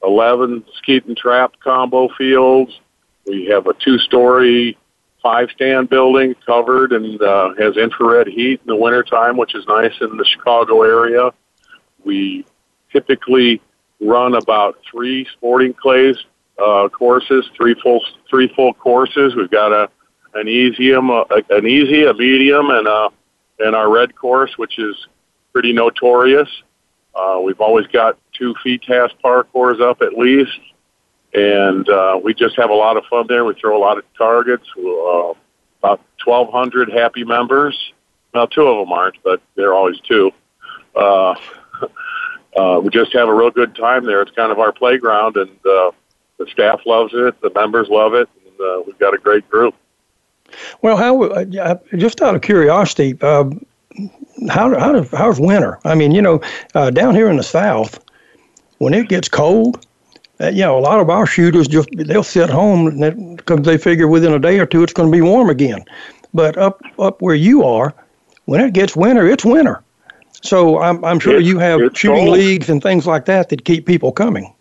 11 0.04 0.66
skeet 0.78 1.06
and 1.06 1.18
trap 1.18 1.54
combo 1.64 2.10
fields 2.18 2.80
we 3.26 3.46
have 3.46 3.68
a 3.68 3.74
two-story, 3.74 4.78
five-stand 5.22 5.90
building 5.90 6.36
covered 6.46 6.92
and 6.92 7.22
uh, 7.22 7.54
has 7.58 7.78
infrared 7.78 8.28
heat 8.28 8.60
in 8.62 8.68
the 8.68 8.76
wintertime, 8.76 9.38
which 9.38 9.54
is 9.56 9.66
nice 9.68 9.94
in 10.02 10.18
the 10.18 10.26
Chicago 10.26 10.82
area. 10.82 11.32
We 12.04 12.46
typically 12.92 13.62
run 14.00 14.36
about 14.36 14.80
three 14.90 15.28
sporting 15.34 15.74
clays 15.74 16.18
uh, 16.58 16.90
courses, 16.90 17.50
three 17.56 17.76
full 17.82 18.02
three 18.30 18.52
full 18.56 18.74
courses. 18.74 19.36
We've 19.36 19.50
got 19.50 19.72
a 19.72 19.90
an 20.34 20.48
easy, 20.48 20.94
um, 20.94 21.12
uh, 21.12 21.24
an 21.50 21.68
easy, 21.68 22.06
a 22.06 22.14
medium, 22.14 22.70
and 22.70 22.88
a 22.88 23.10
and 23.60 23.76
our 23.76 23.92
red 23.92 24.16
course, 24.16 24.58
which 24.58 24.80
is 24.80 24.96
pretty 25.54 25.74
notorious. 25.74 26.50
Uh, 27.14 27.40
we've 27.44 27.60
always 27.60 27.86
got 27.88 28.18
two 28.42 28.56
FITASC 28.66 29.12
parcours 29.22 29.80
up 29.80 30.02
at 30.02 30.14
least, 30.14 30.60
and 31.34 31.88
uh, 31.88 32.20
we 32.22 32.34
just 32.34 32.56
have 32.58 32.72
a 32.72 32.76
lot 32.76 32.98
of 32.98 33.06
fun 33.06 33.26
there. 33.28 33.46
We 33.46 33.54
throw 33.54 33.78
a 33.78 33.80
lot 33.80 34.00
of 34.00 34.04
targets. 34.18 34.66
Uh, 34.78 35.34
about 35.82 36.02
1,200 36.24 36.92
happy 36.92 37.24
members. 37.24 37.94
Well, 38.34 38.48
two 38.48 38.68
of 38.68 38.86
them 38.86 38.94
aren't, 38.94 39.22
but 39.24 39.42
they're 39.56 39.74
always 39.74 40.00
two. 40.02 40.32
Uh, 40.96 41.36
uh, 42.58 42.80
we 42.84 42.90
just 42.90 43.14
have 43.14 43.28
a 43.28 43.34
real 43.34 43.52
good 43.52 43.76
time 43.76 44.06
there. 44.06 44.22
It's 44.22 44.32
kind 44.32 44.52
of 44.52 44.60
our 44.60 44.72
playground, 44.72 45.38
and 45.38 45.50
uh, 45.66 45.92
the 46.38 46.48
staff 46.52 46.82
loves 46.86 47.14
it. 47.14 47.40
The 47.42 47.52
members 47.54 47.88
love 47.90 48.14
it. 48.14 48.30
And, 48.46 48.62
uh, 48.62 48.84
we've 48.86 48.98
got 49.00 49.14
a 49.14 49.18
great 49.18 49.50
group. 49.50 49.76
Well, 50.82 50.98
how 50.98 51.22
uh, 51.24 51.46
just 51.96 52.22
out 52.22 52.36
of 52.36 52.42
curiosity, 52.42 53.18
uh, 53.22 53.50
how 54.50 54.78
how 54.78 55.04
how's 55.04 55.40
winter? 55.40 55.80
I 55.86 55.96
mean, 55.96 56.12
you 56.12 56.22
know, 56.22 56.42
uh, 56.76 56.90
down 56.90 57.16
here 57.16 57.30
in 57.30 57.38
the 57.38 57.44
south, 57.44 58.00
when 58.82 58.96
it 58.96 59.08
gets 59.08 59.30
cold, 59.30 59.86
uh, 60.40 60.48
you 60.48 60.62
know, 60.64 60.76
a 60.76 60.82
lot 60.82 61.00
of 61.00 61.08
our 61.08 61.28
shooters 61.28 61.68
just 61.68 61.88
they'll 61.96 62.24
sit 62.24 62.50
home 62.50 63.36
because 63.36 63.62
they 63.62 63.78
figure 63.78 64.08
within 64.08 64.34
a 64.34 64.40
day 64.40 64.58
or 64.58 64.66
two 64.66 64.82
it's 64.82 64.92
going 64.92 65.08
to 65.08 65.16
be 65.16 65.22
warm 65.22 65.52
again. 65.52 65.86
But 66.34 66.58
up 66.58 66.82
up 66.98 67.22
where 67.22 67.36
you 67.36 67.64
are, 67.64 67.94
when 68.46 68.60
it 68.60 68.74
gets 68.74 68.96
winter, 68.96 69.28
it's 69.28 69.46
winter. 69.46 69.84
So 70.42 70.80
I'm 70.80 71.06
I'm 71.06 71.20
sure 71.20 71.38
it's, 71.38 71.46
you 71.46 71.60
have 71.60 71.80
shooting 71.96 72.26
cold. 72.26 72.40
leagues 72.40 72.70
and 72.70 72.82
things 72.82 73.06
like 73.06 73.26
that 73.26 73.50
that 73.50 73.66
keep 73.66 73.86
people 73.86 74.12
coming. 74.12 74.52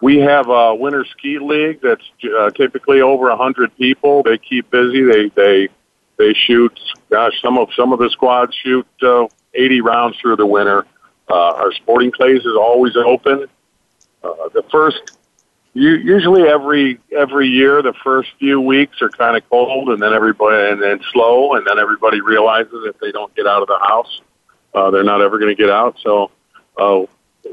We 0.00 0.16
have 0.20 0.48
a 0.48 0.74
winter 0.74 1.04
skeet 1.04 1.42
league 1.42 1.80
that's 1.82 2.08
uh, 2.38 2.48
typically 2.52 3.02
over 3.02 3.28
a 3.28 3.36
hundred 3.36 3.76
people. 3.76 4.22
They 4.22 4.38
keep 4.38 4.70
busy. 4.70 5.02
They 5.02 5.28
they 5.28 5.68
they 6.16 6.32
shoot. 6.32 6.80
Gosh, 7.10 7.34
some 7.42 7.58
of 7.58 7.68
some 7.76 7.92
of 7.92 7.98
the 7.98 8.08
squads 8.08 8.54
shoot 8.54 8.86
uh, 9.02 9.26
80 9.52 9.82
rounds 9.82 10.16
through 10.16 10.36
the 10.36 10.46
winter. 10.46 10.86
Uh, 11.28 11.34
our 11.34 11.72
sporting 11.72 12.10
clays 12.10 12.40
is 12.40 12.56
always 12.56 12.96
open. 12.96 13.46
Uh, 14.22 14.48
the 14.54 14.64
first, 14.70 15.00
usually 15.74 16.42
every 16.42 16.98
every 17.16 17.48
year, 17.48 17.82
the 17.82 17.94
first 18.04 18.30
few 18.38 18.60
weeks 18.60 19.02
are 19.02 19.08
kind 19.08 19.36
of 19.36 19.48
cold, 19.50 19.88
and 19.88 20.00
then 20.00 20.12
everybody 20.12 20.70
and 20.72 20.82
then 20.82 21.00
slow, 21.12 21.54
and 21.54 21.66
then 21.66 21.78
everybody 21.78 22.20
realizes 22.20 22.84
if 22.86 22.98
they 23.00 23.12
don't 23.12 23.34
get 23.34 23.46
out 23.46 23.62
of 23.62 23.68
the 23.68 23.78
house, 23.78 24.20
uh, 24.74 24.90
they're 24.90 25.04
not 25.04 25.20
ever 25.20 25.38
going 25.38 25.54
to 25.54 25.60
get 25.60 25.70
out. 25.70 25.98
So 26.02 26.30
uh, 26.78 27.02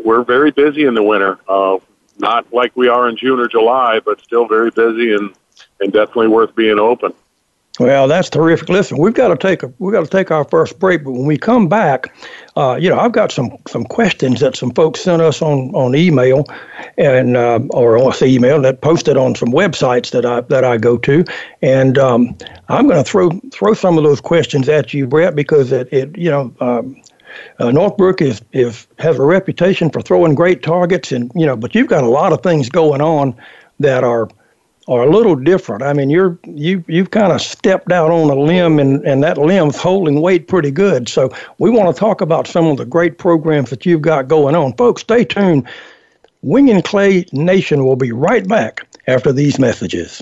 we're 0.03 0.23
very 0.23 0.51
busy 0.51 0.85
in 0.85 0.93
the 0.93 1.03
winter. 1.03 1.39
Uh, 1.47 1.77
not 2.17 2.53
like 2.53 2.75
we 2.75 2.89
are 2.89 3.09
in 3.09 3.17
June 3.17 3.39
or 3.39 3.47
July, 3.47 3.99
but 3.99 4.21
still 4.21 4.47
very 4.47 4.69
busy 4.69 5.13
and, 5.13 5.33
and 5.79 5.91
definitely 5.91 6.27
worth 6.27 6.55
being 6.55 6.79
open. 6.79 7.13
Well, 7.79 8.07
that's 8.07 8.29
terrific. 8.29 8.69
Listen, 8.69 8.99
we've 8.99 9.15
got 9.15 9.29
to 9.29 9.37
take 9.37 9.63
a, 9.63 9.73
we've 9.79 9.93
got 9.93 10.03
to 10.03 10.09
take 10.09 10.29
our 10.29 10.43
first 10.43 10.77
break, 10.77 11.03
but 11.03 11.11
when 11.11 11.25
we 11.25 11.39
come 11.39 11.67
back, 11.67 12.13
uh, 12.55 12.77
you 12.79 12.87
know, 12.87 12.99
I've 12.99 13.13
got 13.13 13.31
some 13.31 13.57
some 13.67 13.83
questions 13.83 14.41
that 14.41 14.55
some 14.55 14.69
folks 14.71 15.01
sent 15.01 15.23
us 15.23 15.41
on 15.41 15.73
on 15.73 15.95
email, 15.95 16.45
and 16.99 17.35
uh, 17.35 17.61
or 17.71 17.97
on 17.97 18.13
email 18.21 18.61
that 18.61 18.81
posted 18.81 19.17
on 19.17 19.33
some 19.33 19.49
websites 19.49 20.11
that 20.11 20.23
I 20.23 20.41
that 20.41 20.63
I 20.63 20.77
go 20.77 20.99
to, 20.99 21.25
and 21.63 21.97
um, 21.97 22.37
I'm 22.69 22.87
going 22.87 23.03
to 23.03 23.09
throw 23.09 23.31
throw 23.51 23.73
some 23.73 23.97
of 23.97 24.03
those 24.03 24.21
questions 24.21 24.69
at 24.69 24.93
you, 24.93 25.07
Brett, 25.07 25.35
because 25.35 25.71
it, 25.71 25.91
it 25.91 26.15
you 26.17 26.29
know. 26.29 26.53
Um, 26.59 27.01
uh, 27.57 27.71
Northbrook 27.71 28.21
is, 28.21 28.43
is 28.51 28.85
has 28.99 29.17
a 29.17 29.23
reputation 29.23 29.89
for 29.89 30.03
throwing 30.03 30.35
great 30.35 30.61
targets, 30.61 31.11
and 31.11 31.31
you 31.33 31.47
know, 31.47 31.55
but 31.55 31.73
you've 31.73 31.87
got 31.87 32.03
a 32.03 32.07
lot 32.09 32.31
of 32.31 32.43
things 32.43 32.69
going 32.69 33.01
on 33.01 33.35
that 33.79 34.03
are 34.03 34.29
are 34.87 35.03
a 35.03 35.09
little 35.09 35.35
different. 35.35 35.83
I 35.83 35.93
mean, 35.93 36.09
you're 36.09 36.37
you 36.45 36.83
you've 36.87 37.11
kind 37.11 37.31
of 37.31 37.41
stepped 37.41 37.91
out 37.91 38.11
on 38.11 38.29
a 38.29 38.35
limb, 38.35 38.79
and 38.79 39.03
and 39.05 39.23
that 39.23 39.37
limb's 39.37 39.77
holding 39.77 40.21
weight 40.21 40.47
pretty 40.47 40.71
good. 40.71 41.07
So 41.07 41.31
we 41.57 41.69
want 41.69 41.95
to 41.95 41.99
talk 41.99 42.21
about 42.21 42.47
some 42.47 42.65
of 42.67 42.77
the 42.77 42.85
great 42.85 43.17
programs 43.17 43.69
that 43.69 43.85
you've 43.85 44.01
got 44.01 44.27
going 44.27 44.55
on, 44.55 44.73
folks. 44.73 45.01
Stay 45.01 45.25
tuned. 45.25 45.67
Wing 46.41 46.69
and 46.69 46.83
Clay 46.83 47.25
Nation 47.31 47.85
will 47.85 47.95
be 47.95 48.11
right 48.11 48.45
back 48.47 48.85
after 49.07 49.31
these 49.31 49.59
messages. 49.59 50.21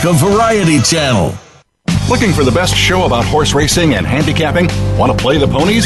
America 0.01 0.25
Variety 0.25 0.79
Channel. 0.79 1.33
Looking 2.09 2.31
for 2.31 2.43
the 2.43 2.51
best 2.51 2.75
show 2.75 3.05
about 3.05 3.23
horse 3.25 3.53
racing 3.53 3.93
and 3.93 4.05
handicapping? 4.05 4.67
Want 4.97 5.11
to 5.11 5.17
play 5.17 5.37
the 5.37 5.47
ponies? 5.47 5.85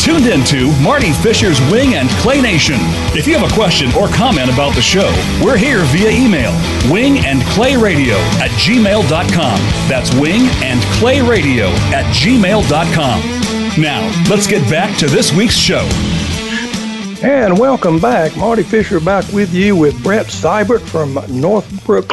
tuned 0.00 0.26
in 0.26 0.44
to 0.44 0.70
Marty 0.80 1.12
Fisher's 1.12 1.60
Wing 1.70 1.94
and 1.94 2.08
Clay 2.22 2.40
Nation. 2.40 2.76
If 3.14 3.26
you 3.26 3.36
have 3.36 3.50
a 3.50 3.54
question 3.54 3.90
or 3.94 4.08
comment 4.08 4.52
about 4.52 4.74
the 4.74 4.82
show, 4.82 5.10
we're 5.42 5.56
here 5.56 5.84
via 5.86 6.10
email 6.10 6.52
wing 6.90 7.18
and 7.24 7.42
clay 7.54 7.76
radio 7.76 8.14
at 8.38 8.50
gmail.com. 8.52 9.58
That's 9.88 10.14
wing 10.14 10.48
and 10.62 10.80
clay 10.98 11.20
radio 11.20 11.66
at 11.92 12.04
gmail.com. 12.14 13.20
Now, 13.80 14.24
let's 14.30 14.46
get 14.46 14.68
back 14.70 14.96
to 14.98 15.06
this 15.06 15.32
week's 15.32 15.56
show. 15.56 15.86
And 17.22 17.58
welcome 17.58 17.98
back. 17.98 18.36
Marty 18.36 18.62
Fisher 18.62 19.00
back 19.00 19.30
with 19.32 19.52
you 19.52 19.76
with 19.76 20.02
Brett 20.02 20.26
Seibert 20.26 20.80
from 20.80 21.18
Northbrook 21.28 22.08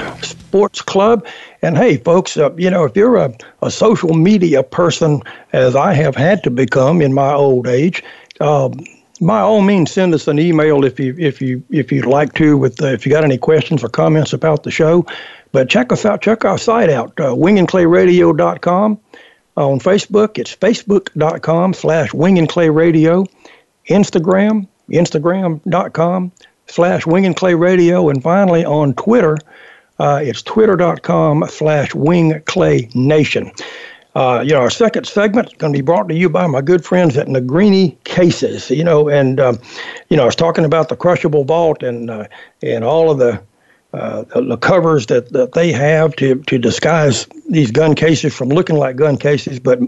Sports 0.54 0.84
Club. 0.84 1.26
And 1.64 1.76
hey, 1.76 1.98
folks, 1.98 2.38
uh, 2.38 2.54
you 2.58 2.70
know, 2.70 2.84
if 2.84 2.96
you're 2.96 3.16
a, 3.16 3.36
a 3.64 3.72
social 3.72 4.14
media 4.14 4.62
person, 4.62 5.24
as 5.52 5.76
I 5.76 5.94
have 5.94 6.16
had 6.16 6.44
to 6.44 6.52
become 6.52 7.02
in 7.02 7.12
my 7.12 7.34
old 7.34 7.66
age, 7.66 8.04
uh, 8.40 8.70
by 9.20 9.40
all 9.40 9.62
means, 9.62 9.92
send 9.92 10.14
us 10.14 10.28
an 10.28 10.38
email 10.38 10.86
if 10.86 11.00
you 11.00 11.16
if 11.18 11.42
you 11.42 11.64
if 11.72 11.92
you'd 11.92 12.06
like 12.06 12.36
to. 12.36 12.56
With 12.56 12.80
uh, 12.84 12.90
if 12.90 13.04
you 13.04 13.12
got 13.12 13.24
any 13.24 13.40
questions 13.40 13.84
or 13.84 13.90
comments 13.90 14.32
about 14.32 14.62
the 14.62 14.70
show, 14.70 15.08
but 15.54 15.70
check 15.70 15.92
us 15.92 16.06
out. 16.06 16.22
Check 16.22 16.46
our 16.46 16.60
site 16.60 16.92
out, 16.92 17.20
uh, 17.20 17.34
wingandclayradio.com. 17.34 19.00
On 19.58 19.80
Facebook, 19.80 20.38
it's 20.38 20.56
facebook.com 20.56 21.74
slash 21.74 22.12
wingandclayradio. 22.12 23.26
Instagram, 23.90 24.68
instagram.com 24.92 26.32
slash 26.68 27.08
wing 27.08 27.26
and 27.26 27.36
clay 27.36 27.56
radio. 27.56 28.10
And 28.10 28.22
finally 28.22 28.64
on 28.66 28.94
Twitter, 28.94 29.38
uh, 30.00 30.20
it's 30.24 30.42
twitter.com 30.42 31.46
slash 31.50 31.94
wing 31.94 32.42
clay 32.46 32.90
nation. 32.94 33.52
Uh, 34.16 34.44
you 34.46 34.54
know, 34.54 34.60
our 34.60 34.70
second 34.70 35.08
segment 35.08 35.48
is 35.48 35.54
going 35.56 35.74
to 35.74 35.78
be 35.78 35.84
brought 35.84 36.08
to 36.08 36.14
you 36.14 36.30
by 36.30 36.46
my 36.46 36.62
good 36.62 36.86
friends 36.86 37.18
at 37.18 37.28
Negrini 37.28 38.02
Cases. 38.04 38.70
You 38.70 38.84
know, 38.84 39.10
and 39.10 39.40
um, 39.40 39.60
you 40.10 40.18
know, 40.18 40.24
I 40.24 40.26
was 40.28 40.36
talking 40.36 40.66
about 40.66 40.90
the 40.90 40.96
crushable 40.96 41.46
vault 41.46 41.82
and 41.82 42.10
uh, 42.10 42.28
and 42.62 42.84
all 42.84 43.10
of 43.10 43.18
the, 43.18 43.42
uh, 43.94 44.24
the 44.40 44.58
covers 44.58 45.08
that, 45.08 45.32
that 45.34 45.54
they 45.54 45.72
have 45.72 46.16
to 46.18 46.36
to 46.36 46.60
disguise 46.60 47.28
these 47.50 47.72
gun 47.72 47.96
cases 47.96 48.36
from 48.36 48.50
looking 48.50 48.76
like 48.76 48.98
gun 48.98 49.18
cases. 49.18 49.60
But 49.60 49.80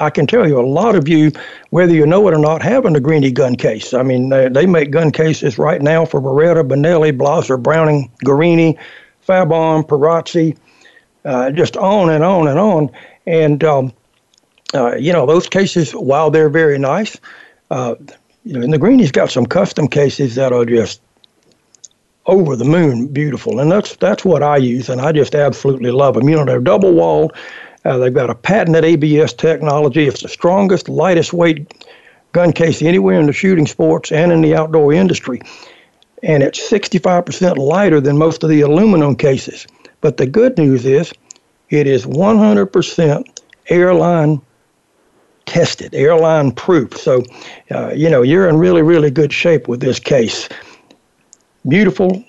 I 0.00 0.10
can 0.10 0.26
tell 0.26 0.46
you, 0.46 0.58
a 0.58 0.62
lot 0.62 0.96
of 0.96 1.08
you, 1.08 1.30
whether 1.70 1.94
you 1.94 2.04
know 2.06 2.26
it 2.26 2.34
or 2.34 2.38
not, 2.38 2.62
have 2.62 2.84
a 2.84 2.88
Negrini 2.88 3.32
gun 3.32 3.54
case. 3.54 3.94
I 3.94 4.02
mean, 4.02 4.28
they, 4.28 4.48
they 4.48 4.66
make 4.66 4.90
gun 4.90 5.12
cases 5.12 5.56
right 5.56 5.82
now 5.82 6.04
for 6.04 6.20
Beretta, 6.20 6.66
Benelli, 6.66 7.16
Blaser, 7.16 7.60
Browning, 7.60 8.10
Guerini, 8.24 8.76
Fabarm, 9.28 9.86
Perazzi, 9.86 10.56
uh, 11.24 11.50
just 11.50 11.76
on 11.76 12.08
and 12.08 12.24
on 12.24 12.48
and 12.48 12.58
on. 12.58 12.90
And, 13.26 13.62
um, 13.62 13.92
uh, 14.74 14.96
you 14.96 15.12
know, 15.12 15.26
those 15.26 15.48
cases, 15.48 15.92
while 15.92 16.30
they're 16.30 16.48
very 16.48 16.78
nice, 16.78 17.16
uh, 17.70 17.96
you 18.44 18.58
know, 18.58 18.66
Negrini's 18.66 19.12
got 19.12 19.30
some 19.30 19.44
custom 19.44 19.86
cases 19.86 20.34
that 20.36 20.52
are 20.52 20.64
just 20.64 21.02
over 22.24 22.56
the 22.56 22.64
moon 22.64 23.08
beautiful. 23.08 23.60
And 23.60 23.70
that's, 23.70 23.96
that's 23.96 24.24
what 24.24 24.42
I 24.42 24.56
use, 24.56 24.88
and 24.88 25.00
I 25.00 25.12
just 25.12 25.34
absolutely 25.34 25.90
love 25.90 26.14
them. 26.14 26.28
You 26.28 26.36
know, 26.36 26.44
they're 26.44 26.60
double 26.60 26.94
walled. 26.94 27.32
Uh, 27.84 27.98
they've 27.98 28.12
got 28.12 28.30
a 28.30 28.34
patented 28.34 28.84
ABS 28.84 29.32
technology. 29.34 30.06
It's 30.06 30.22
the 30.22 30.28
strongest, 30.28 30.88
lightest 30.88 31.32
weight 31.32 31.86
gun 32.32 32.52
case 32.52 32.82
anywhere 32.82 33.20
in 33.20 33.26
the 33.26 33.32
shooting 33.32 33.66
sports 33.66 34.10
and 34.12 34.32
in 34.32 34.40
the 34.40 34.54
outdoor 34.54 34.92
industry. 34.92 35.40
And 36.22 36.42
it's 36.42 36.58
65% 36.58 37.56
lighter 37.56 38.00
than 38.00 38.18
most 38.18 38.42
of 38.42 38.50
the 38.50 38.60
aluminum 38.60 39.16
cases. 39.16 39.66
But 40.00 40.16
the 40.16 40.26
good 40.26 40.58
news 40.58 40.84
is 40.84 41.12
it 41.70 41.86
is 41.86 42.06
100% 42.06 43.40
airline 43.68 44.40
tested, 45.46 45.94
airline 45.94 46.50
proof. 46.52 46.96
So, 46.96 47.22
uh, 47.70 47.92
you 47.94 48.10
know, 48.10 48.22
you're 48.22 48.48
in 48.48 48.58
really, 48.58 48.82
really 48.82 49.10
good 49.10 49.32
shape 49.32 49.68
with 49.68 49.80
this 49.80 49.98
case. 49.98 50.48
Beautiful, 51.66 52.22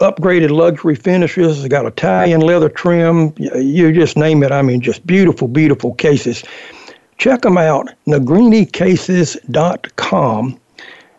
upgraded 0.00 0.50
luxury 0.50 0.96
finishes. 0.96 1.62
They 1.62 1.68
got 1.68 1.86
Italian 1.86 2.40
leather 2.40 2.68
trim. 2.68 3.32
You 3.38 3.92
just 3.92 4.16
name 4.16 4.42
it. 4.42 4.50
I 4.52 4.62
mean, 4.62 4.80
just 4.80 5.06
beautiful, 5.06 5.48
beautiful 5.48 5.94
cases. 5.94 6.42
Check 7.18 7.42
them 7.42 7.56
out, 7.56 7.88
negrinicases.com. 8.06 10.60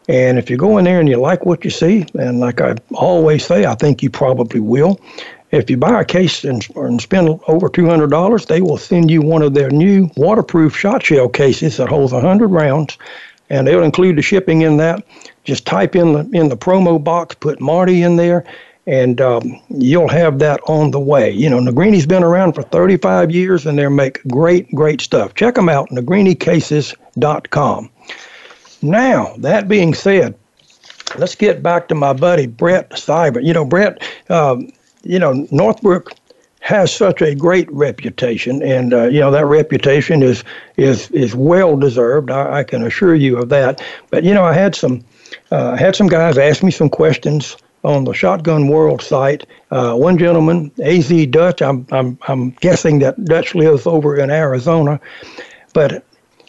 And 0.07 0.37
if 0.37 0.49
you 0.49 0.57
go 0.57 0.77
in 0.77 0.85
there 0.85 0.99
and 0.99 1.09
you 1.09 1.17
like 1.17 1.45
what 1.45 1.65
you 1.65 1.69
see, 1.69 2.05
and 2.17 2.39
like 2.39 2.61
I 2.61 2.75
always 2.93 3.45
say, 3.45 3.65
I 3.65 3.75
think 3.75 4.01
you 4.01 4.09
probably 4.09 4.61
will. 4.61 4.99
If 5.51 5.69
you 5.69 5.77
buy 5.77 6.01
a 6.01 6.05
case 6.05 6.43
and, 6.43 6.65
and 6.75 7.01
spend 7.01 7.39
over 7.47 7.69
$200, 7.69 8.47
they 8.47 8.61
will 8.61 8.77
send 8.77 9.09
you 9.09 9.21
one 9.21 9.41
of 9.41 9.53
their 9.53 9.69
new 9.69 10.09
waterproof 10.17 10.75
shot 10.75 11.03
shell 11.03 11.29
cases 11.29 11.77
that 11.77 11.87
holds 11.87 12.13
100 12.13 12.47
rounds, 12.47 12.97
and 13.49 13.65
they'll 13.65 13.83
include 13.83 14.17
the 14.17 14.21
shipping 14.21 14.61
in 14.61 14.77
that. 14.77 15.05
Just 15.45 15.65
type 15.65 15.95
in 15.95 16.11
the 16.11 16.29
in 16.37 16.49
the 16.49 16.57
promo 16.57 17.01
box, 17.01 17.35
put 17.35 17.61
Marty 17.61 18.03
in 18.03 18.17
there, 18.17 18.43
and 18.87 19.21
um, 19.21 19.61
you'll 19.69 20.09
have 20.09 20.39
that 20.39 20.59
on 20.67 20.91
the 20.91 20.99
way. 20.99 21.31
You 21.31 21.49
know, 21.49 21.59
Negrini's 21.59 22.05
been 22.05 22.23
around 22.23 22.53
for 22.53 22.63
35 22.63 23.31
years, 23.31 23.65
and 23.65 23.79
they 23.79 23.87
make 23.87 24.21
great, 24.27 24.69
great 24.75 24.99
stuff. 24.99 25.33
Check 25.35 25.55
them 25.55 25.69
out, 25.69 25.89
negrinicases.com. 25.89 27.89
Now, 28.81 29.33
that 29.39 29.67
being 29.67 29.93
said, 29.93 30.35
let's 31.17 31.35
get 31.35 31.63
back 31.63 31.87
to 31.87 31.95
my 31.95 32.13
buddy 32.13 32.47
Brett 32.47 32.91
Seibert. 32.91 33.43
You 33.43 33.53
know, 33.53 33.65
Brett, 33.65 34.01
um, 34.29 34.71
you 35.03 35.19
know, 35.19 35.47
Northbrook 35.51 36.11
has 36.59 36.93
such 36.93 37.21
a 37.21 37.33
great 37.33 37.71
reputation, 37.71 38.61
and 38.61 38.93
uh, 38.93 39.03
you 39.03 39.21
know 39.21 39.31
that 39.31 39.45
reputation 39.45 40.21
is 40.21 40.43
is 40.75 41.09
is 41.11 41.33
well 41.33 41.77
deserved. 41.77 42.29
I, 42.29 42.59
I, 42.59 42.63
can 42.63 42.83
assure 42.83 43.15
you 43.15 43.37
of 43.37 43.47
that. 43.49 43.81
But 44.09 44.25
you 44.25 44.33
know, 44.33 44.43
I 44.43 44.51
had 44.51 44.75
some 44.75 45.03
uh, 45.51 45.77
had 45.77 45.95
some 45.95 46.07
guys 46.07 46.37
ask 46.37 46.63
me 46.63 46.71
some 46.71 46.89
questions 46.89 47.55
on 47.83 48.03
the 48.03 48.13
Shotgun 48.13 48.67
World 48.67 49.01
site. 49.01 49.45
Uh, 49.71 49.95
one 49.95 50.17
gentleman, 50.17 50.71
AZ 50.83 51.09
Dutch, 51.27 51.61
I'm, 51.61 51.87
I'm, 51.91 52.17
I'm 52.27 52.51
guessing 52.59 52.99
that 52.99 53.23
Dutch 53.25 53.55
lives 53.55 53.87
over 53.87 54.17
in 54.17 54.29
Arizona, 54.29 54.99
but 55.73 56.03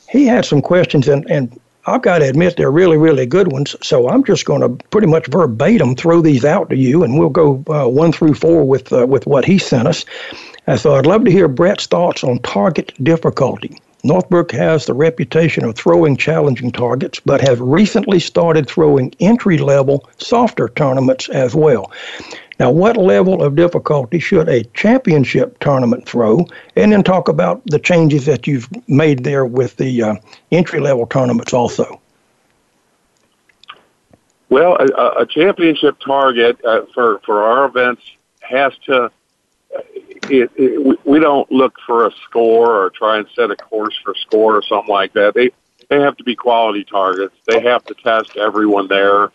he 0.08 0.26
had 0.26 0.44
some 0.44 0.62
questions, 0.62 1.06
and, 1.06 1.30
and 1.30 1.60
I've 1.88 2.02
got 2.02 2.18
to 2.18 2.28
admit 2.28 2.56
they're 2.56 2.70
really, 2.70 2.96
really 2.96 3.26
good 3.26 3.50
ones. 3.50 3.74
So 3.82 4.08
I'm 4.08 4.24
just 4.24 4.44
going 4.44 4.60
to 4.60 4.84
pretty 4.88 5.06
much 5.06 5.26
verbatim 5.26 5.94
throw 5.94 6.20
these 6.20 6.44
out 6.44 6.70
to 6.70 6.76
you, 6.76 7.02
and 7.02 7.18
we'll 7.18 7.30
go 7.30 7.64
uh, 7.68 7.88
one 7.88 8.12
through 8.12 8.34
four 8.34 8.64
with 8.64 8.92
uh, 8.92 9.06
with 9.06 9.26
what 9.26 9.44
he 9.44 9.58
sent 9.58 9.88
us. 9.88 10.04
And 10.66 10.78
so 10.78 10.94
I'd 10.94 11.06
love 11.06 11.24
to 11.24 11.30
hear 11.30 11.48
Brett's 11.48 11.86
thoughts 11.86 12.22
on 12.22 12.38
target 12.40 12.92
difficulty. 13.02 13.80
Northbrook 14.04 14.52
has 14.52 14.86
the 14.86 14.94
reputation 14.94 15.64
of 15.64 15.74
throwing 15.74 16.16
challenging 16.16 16.70
targets, 16.70 17.20
but 17.20 17.40
has 17.40 17.58
recently 17.58 18.20
started 18.20 18.68
throwing 18.68 19.12
entry 19.18 19.58
level, 19.58 20.08
softer 20.18 20.68
tournaments 20.68 21.28
as 21.30 21.54
well. 21.54 21.90
Now, 22.58 22.70
what 22.70 22.96
level 22.96 23.42
of 23.42 23.54
difficulty 23.54 24.18
should 24.18 24.48
a 24.48 24.64
championship 24.74 25.58
tournament 25.60 26.08
throw? 26.08 26.46
And 26.76 26.92
then 26.92 27.04
talk 27.04 27.28
about 27.28 27.62
the 27.66 27.78
changes 27.78 28.26
that 28.26 28.46
you've 28.46 28.68
made 28.88 29.24
there 29.24 29.46
with 29.46 29.76
the 29.76 30.02
uh, 30.02 30.14
entry 30.50 30.80
level 30.80 31.06
tournaments 31.06 31.52
also. 31.52 32.00
Well, 34.48 34.76
a, 34.76 35.22
a 35.22 35.26
championship 35.26 36.00
target 36.00 36.58
uh, 36.64 36.86
for, 36.94 37.20
for 37.24 37.42
our 37.42 37.66
events 37.66 38.02
has 38.40 38.72
to 38.86 39.10
it, 40.30 40.50
it, 40.56 41.06
we 41.06 41.20
don't 41.20 41.50
look 41.50 41.74
for 41.86 42.06
a 42.06 42.10
score 42.24 42.84
or 42.84 42.90
try 42.90 43.18
and 43.18 43.26
set 43.34 43.50
a 43.50 43.56
course 43.56 43.98
for 44.02 44.14
score 44.14 44.56
or 44.56 44.62
something 44.62 44.92
like 44.92 45.12
that. 45.14 45.34
They 45.34 45.50
they 45.88 46.00
have 46.00 46.16
to 46.18 46.24
be 46.24 46.34
quality 46.36 46.84
targets. 46.84 47.34
They 47.46 47.60
have 47.60 47.84
to 47.86 47.94
test 47.94 48.36
everyone 48.36 48.88
there. 48.88 49.30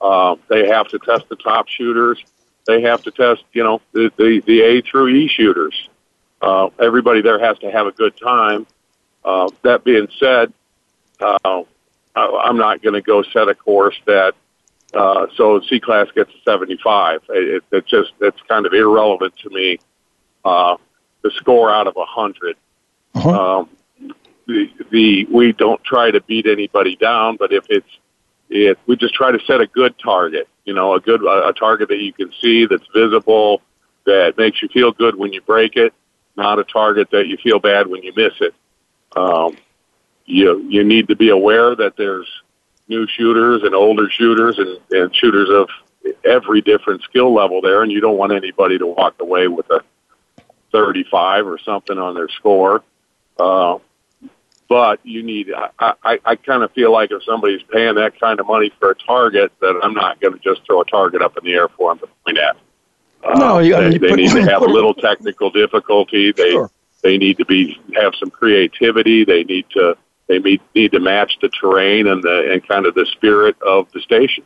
Uh, 0.00 0.36
they 0.48 0.68
have 0.68 0.88
to 0.88 0.98
test 0.98 1.28
the 1.28 1.36
top 1.36 1.68
shooters. 1.68 2.22
They 2.66 2.82
have 2.82 3.02
to 3.02 3.10
test, 3.10 3.44
you 3.52 3.62
know, 3.62 3.80
the 3.92 4.10
the, 4.16 4.42
the 4.46 4.60
A 4.62 4.82
through 4.82 5.08
E 5.08 5.28
shooters. 5.28 5.88
Uh, 6.40 6.68
everybody 6.78 7.22
there 7.22 7.38
has 7.38 7.58
to 7.60 7.70
have 7.70 7.86
a 7.86 7.92
good 7.92 8.16
time. 8.16 8.66
Uh, 9.24 9.48
that 9.62 9.84
being 9.84 10.08
said, 10.18 10.52
uh, 11.20 11.62
I, 12.14 12.42
I'm 12.44 12.58
not 12.58 12.82
going 12.82 12.94
to 12.94 13.00
go 13.00 13.22
set 13.22 13.48
a 13.48 13.54
course 13.54 13.98
that 14.06 14.34
uh, 14.92 15.26
so 15.36 15.60
C 15.62 15.80
class 15.80 16.06
gets 16.14 16.30
a 16.30 16.42
75. 16.44 17.22
It, 17.30 17.34
it, 17.36 17.64
it 17.76 17.86
just 17.86 18.12
it's 18.20 18.40
kind 18.48 18.66
of 18.66 18.72
irrelevant 18.72 19.36
to 19.38 19.50
me 19.50 19.78
uh, 20.44 20.76
the 21.22 21.30
score 21.32 21.70
out 21.72 21.86
of 21.86 21.96
a 21.96 22.00
100. 22.00 22.56
Uh-huh. 23.14 23.60
Um, 23.60 23.70
the, 24.46 24.70
the 24.90 25.24
we 25.26 25.52
don't 25.52 25.82
try 25.82 26.10
to 26.10 26.20
beat 26.20 26.46
anybody 26.46 26.96
down, 26.96 27.36
but 27.36 27.52
if 27.52 27.64
it's 27.70 27.88
if 28.50 28.76
we 28.86 28.96
just 28.96 29.14
try 29.14 29.32
to 29.32 29.40
set 29.46 29.60
a 29.60 29.66
good 29.66 29.98
target, 29.98 30.48
you 30.64 30.74
know, 30.74 30.94
a 30.94 31.00
good 31.00 31.22
a, 31.24 31.52
target 31.52 31.88
that 31.88 31.98
you 31.98 32.12
can 32.12 32.32
see 32.40 32.66
that's 32.66 32.86
visible, 32.94 33.60
that 34.04 34.34
makes 34.36 34.62
you 34.62 34.68
feel 34.68 34.92
good 34.92 35.16
when 35.16 35.32
you 35.32 35.40
break 35.42 35.76
it, 35.76 35.92
not 36.36 36.58
a 36.58 36.64
target 36.64 37.10
that 37.10 37.26
you 37.26 37.36
feel 37.36 37.58
bad 37.58 37.86
when 37.86 38.02
you 38.02 38.12
miss 38.16 38.32
it. 38.40 38.54
Um, 39.16 39.56
you 40.26 40.66
you 40.68 40.84
need 40.84 41.08
to 41.08 41.16
be 41.16 41.28
aware 41.28 41.74
that 41.76 41.96
there's 41.96 42.28
new 42.88 43.06
shooters 43.06 43.62
and 43.62 43.74
older 43.74 44.08
shooters 44.10 44.58
and, 44.58 44.78
and 44.90 45.14
shooters 45.14 45.48
of 45.50 45.68
every 46.24 46.60
different 46.60 47.02
skill 47.02 47.32
level 47.32 47.60
there, 47.60 47.82
and 47.82 47.92
you 47.92 48.00
don't 48.00 48.18
want 48.18 48.32
anybody 48.32 48.78
to 48.78 48.86
walk 48.86 49.14
away 49.20 49.48
with 49.48 49.70
a 49.70 49.80
35 50.72 51.46
or 51.46 51.58
something 51.58 51.98
on 51.98 52.14
their 52.14 52.28
score. 52.28 52.82
Uh, 53.38 53.78
but 54.74 54.98
you 55.04 55.22
need. 55.22 55.52
I 55.54 55.94
I, 56.02 56.18
I 56.24 56.34
kind 56.34 56.64
of 56.64 56.72
feel 56.72 56.90
like 56.90 57.12
if 57.12 57.22
somebody's 57.22 57.62
paying 57.72 57.94
that 57.94 58.18
kind 58.18 58.40
of 58.40 58.48
money 58.48 58.72
for 58.80 58.90
a 58.90 58.96
target, 58.96 59.52
that 59.60 59.78
I'm 59.80 59.94
not 59.94 60.20
going 60.20 60.32
to 60.32 60.40
just 60.40 60.66
throw 60.66 60.80
a 60.80 60.84
target 60.84 61.22
up 61.22 61.36
in 61.38 61.44
the 61.44 61.52
air 61.52 61.68
for 61.68 61.92
them 61.92 62.00
to 62.00 62.08
point 62.24 62.38
at. 62.38 62.56
Uh, 63.22 63.38
no, 63.38 63.58
you, 63.60 63.76
they, 63.76 63.98
they 63.98 64.16
need 64.16 64.30
to 64.32 64.42
have 64.42 64.62
a 64.62 64.66
little 64.66 64.92
technical 64.92 65.48
difficulty. 65.48 66.32
They 66.32 66.50
sure. 66.50 66.72
they 67.04 67.18
need 67.18 67.38
to 67.38 67.44
be 67.44 67.80
have 67.94 68.14
some 68.18 68.30
creativity. 68.30 69.24
They 69.24 69.44
need 69.44 69.66
to 69.74 69.96
they 70.26 70.40
need, 70.40 70.60
need 70.74 70.90
to 70.90 70.98
match 70.98 71.38
the 71.40 71.50
terrain 71.50 72.08
and 72.08 72.20
the 72.20 72.50
and 72.50 72.66
kind 72.66 72.84
of 72.84 72.96
the 72.96 73.06
spirit 73.06 73.54
of 73.62 73.86
the 73.92 74.00
station. 74.00 74.42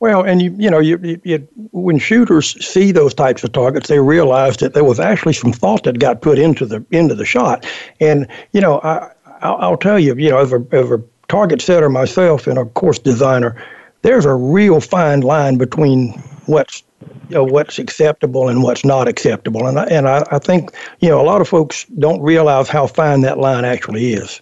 Well, 0.00 0.22
and 0.22 0.40
you 0.40 0.56
you 0.58 0.70
know 0.70 0.80
you, 0.80 0.98
you, 1.02 1.20
you, 1.24 1.48
when 1.72 1.98
shooters 1.98 2.66
see 2.66 2.90
those 2.90 3.12
types 3.12 3.44
of 3.44 3.52
targets, 3.52 3.88
they 3.88 4.00
realize 4.00 4.56
that 4.56 4.72
there 4.72 4.82
was 4.82 4.98
actually 4.98 5.34
some 5.34 5.52
thought 5.52 5.84
that 5.84 5.98
got 5.98 6.22
put 6.22 6.38
into 6.38 6.64
the 6.64 6.84
into 6.90 7.14
the 7.14 7.26
shot. 7.26 7.66
And 8.00 8.26
you 8.52 8.62
know, 8.62 8.80
I 8.80 9.11
I'll, 9.42 9.76
tell 9.76 9.98
you, 9.98 10.14
you 10.14 10.30
know, 10.30 10.38
as 10.38 10.52
a, 10.52 10.64
as 10.72 10.90
a 10.90 11.02
target 11.28 11.60
setter 11.60 11.88
myself 11.88 12.46
and 12.46 12.58
a 12.58 12.64
course 12.64 12.98
designer, 12.98 13.62
there's 14.02 14.24
a 14.24 14.34
real 14.34 14.80
fine 14.80 15.20
line 15.20 15.58
between 15.58 16.12
what's 16.46 16.82
you 17.28 17.34
know 17.34 17.44
what's 17.44 17.78
acceptable 17.78 18.48
and 18.48 18.62
what's 18.62 18.84
not 18.84 19.08
acceptable. 19.08 19.66
And 19.66 19.78
I, 19.78 19.84
and 19.84 20.08
I, 20.08 20.24
I 20.30 20.38
think 20.38 20.72
you 21.00 21.08
know 21.08 21.20
a 21.20 21.24
lot 21.24 21.40
of 21.40 21.48
folks 21.48 21.84
don't 21.98 22.20
realize 22.20 22.68
how 22.68 22.86
fine 22.86 23.22
that 23.22 23.38
line 23.38 23.64
actually 23.64 24.12
is. 24.12 24.40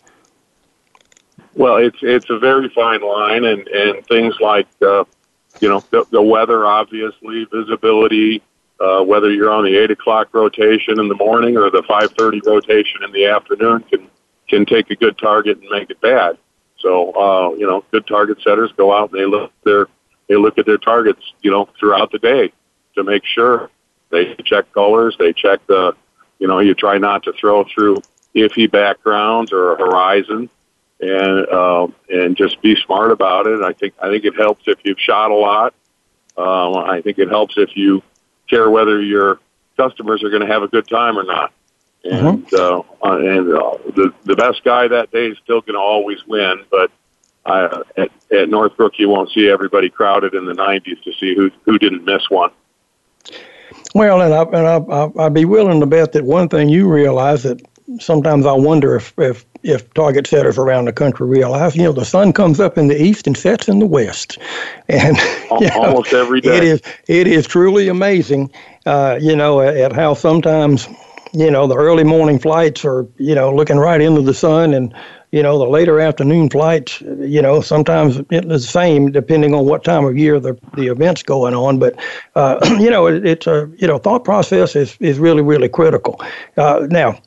Well, 1.54 1.76
it's 1.76 1.98
it's 2.02 2.28
a 2.30 2.38
very 2.38 2.68
fine 2.68 3.02
line, 3.02 3.44
and 3.44 3.66
and 3.68 4.06
things 4.06 4.34
like. 4.40 4.66
Uh, 4.82 5.04
you 5.58 5.68
know, 5.68 5.82
the, 5.90 6.04
the 6.10 6.22
weather, 6.22 6.64
obviously, 6.64 7.44
visibility, 7.52 8.40
uh, 8.80 9.02
whether 9.02 9.30
you're 9.30 9.50
on 9.50 9.64
the 9.64 9.76
eight 9.76 9.90
o'clock 9.90 10.28
rotation 10.32 10.98
in 10.98 11.08
the 11.08 11.14
morning 11.14 11.56
or 11.56 11.70
the 11.70 11.82
five 11.82 12.12
thirty 12.12 12.40
rotation 12.46 13.02
in 13.02 13.12
the 13.12 13.26
afternoon, 13.26 13.82
can 13.90 14.08
can 14.50 14.66
take 14.66 14.90
a 14.90 14.96
good 14.96 15.16
target 15.16 15.58
and 15.58 15.68
make 15.70 15.88
it 15.88 16.00
bad. 16.00 16.36
So, 16.78 17.12
uh, 17.12 17.54
you 17.54 17.66
know, 17.66 17.84
good 17.90 18.06
target 18.06 18.38
setters 18.42 18.72
go 18.76 18.92
out 18.92 19.12
and 19.12 19.20
they 19.20 19.26
look 19.26 19.52
their 19.64 19.86
they 20.28 20.36
look 20.36 20.58
at 20.58 20.66
their 20.66 20.78
targets, 20.78 21.32
you 21.42 21.50
know, 21.50 21.68
throughout 21.78 22.12
the 22.12 22.18
day 22.18 22.52
to 22.94 23.04
make 23.04 23.24
sure 23.24 23.70
they 24.10 24.34
check 24.44 24.72
colors, 24.72 25.16
they 25.18 25.32
check 25.32 25.64
the, 25.66 25.94
you 26.38 26.46
know, 26.46 26.58
you 26.60 26.74
try 26.74 26.98
not 26.98 27.24
to 27.24 27.32
throw 27.32 27.64
through 27.64 27.96
iffy 28.34 28.70
backgrounds 28.70 29.52
or 29.52 29.72
a 29.72 29.76
horizon 29.76 30.48
and 31.00 31.48
uh, 31.48 31.86
and 32.08 32.36
just 32.36 32.60
be 32.62 32.76
smart 32.76 33.10
about 33.10 33.46
it. 33.46 33.62
I 33.62 33.72
think 33.72 33.94
I 34.00 34.08
think 34.08 34.24
it 34.24 34.36
helps 34.36 34.64
if 34.66 34.78
you've 34.84 35.00
shot 35.00 35.30
a 35.30 35.34
lot. 35.34 35.74
Um, 36.36 36.76
I 36.76 37.00
think 37.02 37.18
it 37.18 37.28
helps 37.28 37.54
if 37.56 37.76
you 37.76 38.02
care 38.48 38.70
whether 38.70 39.00
your 39.02 39.40
customers 39.76 40.22
are 40.22 40.30
going 40.30 40.42
to 40.42 40.48
have 40.48 40.62
a 40.62 40.68
good 40.68 40.88
time 40.88 41.18
or 41.18 41.24
not. 41.24 41.52
And 42.04 42.46
mm-hmm. 42.46 43.06
uh, 43.06 43.16
and 43.16 43.52
uh, 43.52 43.76
the 43.94 44.12
the 44.24 44.36
best 44.36 44.64
guy 44.64 44.88
that 44.88 45.10
day 45.10 45.26
is 45.28 45.38
still 45.44 45.60
going 45.60 45.74
to 45.74 45.80
always 45.80 46.26
win, 46.26 46.64
but 46.70 46.90
uh, 47.44 47.82
at, 47.96 48.10
at 48.32 48.48
Northbrook 48.48 48.98
you 48.98 49.08
won't 49.08 49.30
see 49.30 49.48
everybody 49.48 49.90
crowded 49.90 50.34
in 50.34 50.46
the 50.46 50.54
90s 50.54 51.02
to 51.02 51.12
see 51.12 51.34
who 51.34 51.50
who 51.64 51.78
didn't 51.78 52.04
miss 52.04 52.30
one. 52.30 52.50
Well, 53.94 54.22
and 54.22 54.32
I 54.32 54.42
and 54.44 54.92
I, 54.92 55.24
I'd 55.24 55.34
be 55.34 55.44
willing 55.44 55.80
to 55.80 55.86
bet 55.86 56.12
that 56.12 56.24
one 56.24 56.48
thing 56.48 56.68
you 56.68 56.88
realize 56.88 57.42
that 57.42 57.60
sometimes 57.98 58.46
I 58.46 58.52
wonder 58.52 58.96
if, 58.96 59.12
if 59.18 59.44
if 59.62 59.92
target 59.92 60.26
setters 60.26 60.56
around 60.56 60.86
the 60.86 60.92
country 60.92 61.26
realize, 61.26 61.76
you 61.76 61.82
know, 61.82 61.92
the 61.92 62.04
sun 62.04 62.32
comes 62.32 62.60
up 62.60 62.78
in 62.78 62.88
the 62.88 63.00
east 63.00 63.26
and 63.26 63.36
sets 63.36 63.68
in 63.68 63.78
the 63.78 63.86
west, 63.86 64.38
and 64.88 65.16
you 65.60 65.68
know, 65.68 65.82
almost 65.82 66.12
every 66.12 66.40
day. 66.40 66.56
It 66.56 66.64
is 66.64 66.82
it 67.08 67.26
is 67.26 67.46
truly 67.46 67.88
amazing, 67.88 68.50
uh, 68.86 69.18
you 69.20 69.36
know, 69.36 69.60
at, 69.60 69.76
at 69.76 69.92
how 69.92 70.14
sometimes 70.14 70.88
you 71.32 71.50
know 71.50 71.66
the 71.66 71.76
early 71.76 72.04
morning 72.04 72.38
flights 72.38 72.84
are 72.84 73.06
you 73.18 73.34
know 73.34 73.54
looking 73.54 73.78
right 73.78 74.00
into 74.00 74.22
the 74.22 74.34
sun 74.34 74.74
and 74.74 74.94
you 75.32 75.42
know 75.42 75.58
the 75.58 75.66
later 75.66 76.00
afternoon 76.00 76.50
flights 76.50 77.00
you 77.20 77.40
know 77.40 77.60
sometimes 77.60 78.20
it's 78.30 78.46
the 78.46 78.58
same 78.58 79.12
depending 79.12 79.54
on 79.54 79.64
what 79.64 79.84
time 79.84 80.04
of 80.04 80.18
year 80.18 80.40
the 80.40 80.58
the 80.74 80.88
event's 80.88 81.22
going 81.22 81.54
on. 81.54 81.78
But 81.78 81.96
uh, 82.34 82.58
you 82.80 82.90
know 82.90 83.06
it, 83.06 83.24
it's 83.26 83.46
a 83.46 83.70
you 83.78 83.86
know 83.86 83.98
thought 83.98 84.24
process 84.24 84.74
is 84.74 84.96
is 85.00 85.18
really 85.18 85.42
really 85.42 85.68
critical. 85.68 86.20
Uh, 86.56 86.86
now 86.90 87.20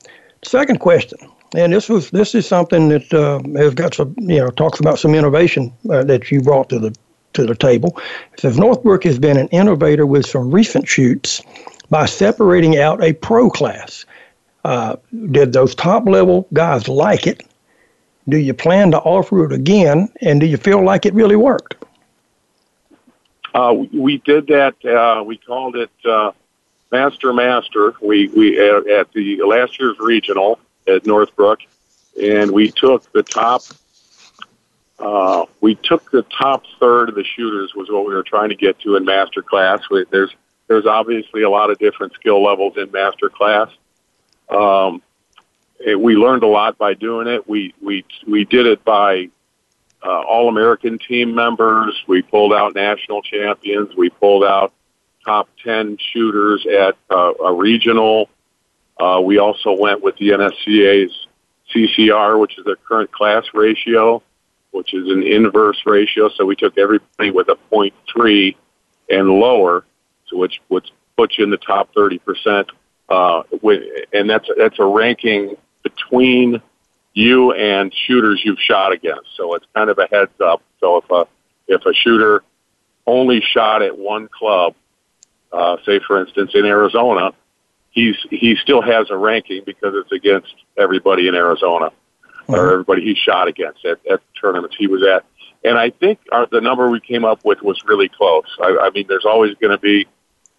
Second 0.44 0.78
question, 0.80 1.18
and 1.56 1.72
this 1.72 1.88
was 1.88 2.10
this 2.10 2.34
is 2.34 2.46
something 2.46 2.88
that 2.90 3.12
uh, 3.14 3.40
has 3.58 3.74
got 3.74 3.94
some 3.94 4.14
you 4.18 4.38
know 4.38 4.50
talks 4.50 4.78
about 4.78 4.98
some 4.98 5.14
innovation 5.14 5.72
uh, 5.90 6.04
that 6.04 6.30
you 6.30 6.42
brought 6.42 6.68
to 6.68 6.78
the 6.78 6.94
to 7.32 7.46
the 7.46 7.54
table. 7.54 7.98
It 8.34 8.40
says 8.40 8.58
Northbrook 8.58 9.04
has 9.04 9.18
been 9.18 9.38
an 9.38 9.48
innovator 9.48 10.06
with 10.06 10.26
some 10.26 10.50
recent 10.50 10.86
shoots 10.86 11.40
by 11.90 12.06
separating 12.06 12.78
out 12.78 13.02
a 13.02 13.12
pro 13.12 13.50
class. 13.50 14.04
Uh, 14.64 14.96
did 15.30 15.52
those 15.52 15.74
top 15.74 16.06
level 16.06 16.48
guys 16.52 16.88
like 16.88 17.26
it? 17.26 17.42
Do 18.28 18.38
you 18.38 18.54
plan 18.54 18.90
to 18.92 18.98
offer 18.98 19.44
it 19.44 19.52
again? 19.52 20.08
And 20.22 20.40
do 20.40 20.46
you 20.46 20.56
feel 20.56 20.82
like 20.82 21.04
it 21.04 21.12
really 21.12 21.36
worked? 21.36 21.84
Uh, 23.54 23.84
we 23.92 24.18
did 24.18 24.46
that. 24.48 24.74
Uh, 24.84 25.22
we 25.22 25.36
called 25.36 25.76
it 25.76 25.90
uh, 26.04 26.32
Master 26.90 27.32
Master. 27.32 27.94
We 28.00 28.28
we 28.28 28.58
at, 28.58 28.88
at 28.88 29.12
the 29.12 29.42
last 29.42 29.78
year's 29.78 29.98
regional 30.00 30.58
at 30.88 31.06
Northbrook, 31.06 31.60
and 32.20 32.50
we 32.50 32.70
took 32.70 33.10
the 33.12 33.22
top. 33.22 33.62
Uh, 34.98 35.44
we 35.60 35.74
took 35.76 36.10
the 36.10 36.22
top 36.22 36.64
third 36.80 37.10
of 37.10 37.14
the 37.14 37.24
shooters 37.24 37.74
was 37.74 37.90
what 37.90 38.06
we 38.06 38.14
were 38.14 38.22
trying 38.22 38.48
to 38.48 38.54
get 38.54 38.78
to 38.80 38.96
in 38.96 39.04
master 39.04 39.42
class. 39.42 39.80
We, 39.90 40.04
there's 40.10 40.34
there's 40.66 40.86
obviously 40.86 41.42
a 41.42 41.50
lot 41.50 41.70
of 41.70 41.78
different 41.78 42.14
skill 42.14 42.42
levels 42.42 42.74
in 42.76 42.90
master 42.90 43.28
class. 43.28 43.68
Um, 44.48 45.02
we 45.98 46.16
learned 46.16 46.42
a 46.42 46.48
lot 46.48 46.78
by 46.78 46.94
doing 46.94 47.26
it. 47.26 47.48
We 47.48 47.74
we 47.82 48.04
we 48.26 48.44
did 48.44 48.66
it 48.66 48.84
by 48.84 49.28
uh, 50.04 50.20
all 50.22 50.48
American 50.48 50.98
team 50.98 51.34
members. 51.34 52.02
We 52.06 52.22
pulled 52.22 52.52
out 52.52 52.74
national 52.74 53.22
champions. 53.22 53.94
We 53.96 54.10
pulled 54.10 54.44
out 54.44 54.72
top 55.24 55.48
10 55.64 55.98
shooters 56.12 56.66
at 56.66 56.96
uh, 57.10 57.32
a 57.42 57.52
regional. 57.52 58.28
Uh, 58.98 59.20
we 59.24 59.38
also 59.38 59.72
went 59.72 60.02
with 60.02 60.16
the 60.16 60.30
NSCA's 60.30 61.26
CCR, 61.74 62.38
which 62.38 62.58
is 62.58 62.64
their 62.64 62.76
current 62.76 63.10
class 63.10 63.44
ratio, 63.54 64.22
which 64.70 64.92
is 64.94 65.08
an 65.08 65.22
inverse 65.22 65.80
ratio. 65.86 66.28
So 66.28 66.44
we 66.44 66.56
took 66.56 66.76
everybody 66.78 67.30
with 67.30 67.48
a 67.48 67.58
0.3 67.72 68.54
and 69.08 69.28
lower, 69.28 69.84
so 70.26 70.36
which 70.36 70.60
would 70.68 70.90
put 71.16 71.38
you 71.38 71.44
in 71.44 71.50
the 71.50 71.56
top 71.56 71.92
30%. 71.94 72.68
Uh, 73.08 73.42
and 74.12 74.30
that's 74.30 74.48
that's 74.56 74.78
a 74.78 74.84
ranking 74.84 75.56
between 75.82 76.60
you 77.12 77.52
and 77.52 77.92
shooters 77.94 78.42
you've 78.44 78.58
shot 78.58 78.92
against. 78.92 79.28
So 79.36 79.54
it's 79.54 79.66
kind 79.74 79.90
of 79.90 79.98
a 79.98 80.08
heads 80.10 80.40
up. 80.40 80.62
So 80.80 80.96
if 80.96 81.10
a 81.10 81.26
if 81.68 81.84
a 81.86 81.92
shooter 81.92 82.42
only 83.06 83.40
shot 83.40 83.82
at 83.82 83.98
one 83.98 84.28
club 84.28 84.74
uh, 85.54 85.76
say 85.86 86.00
for 86.00 86.20
instance 86.20 86.52
in 86.54 86.64
Arizona, 86.64 87.32
he's 87.90 88.16
he 88.30 88.56
still 88.56 88.82
has 88.82 89.10
a 89.10 89.16
ranking 89.16 89.62
because 89.64 89.94
it's 89.94 90.12
against 90.12 90.54
everybody 90.76 91.28
in 91.28 91.34
Arizona 91.34 91.90
mm-hmm. 91.90 92.54
or 92.54 92.72
everybody 92.72 93.02
he 93.02 93.14
shot 93.14 93.48
against 93.48 93.84
at, 93.84 93.98
at 94.10 94.20
the 94.20 94.40
tournaments 94.40 94.76
he 94.76 94.86
was 94.86 95.02
at. 95.02 95.24
And 95.64 95.78
I 95.78 95.90
think 95.90 96.18
our, 96.30 96.46
the 96.46 96.60
number 96.60 96.90
we 96.90 97.00
came 97.00 97.24
up 97.24 97.44
with 97.44 97.62
was 97.62 97.82
really 97.86 98.08
close. 98.08 98.44
I, 98.62 98.76
I 98.82 98.90
mean, 98.90 99.06
there's 99.08 99.24
always 99.24 99.54
going 99.54 99.70
to 99.70 99.78
be 99.78 100.06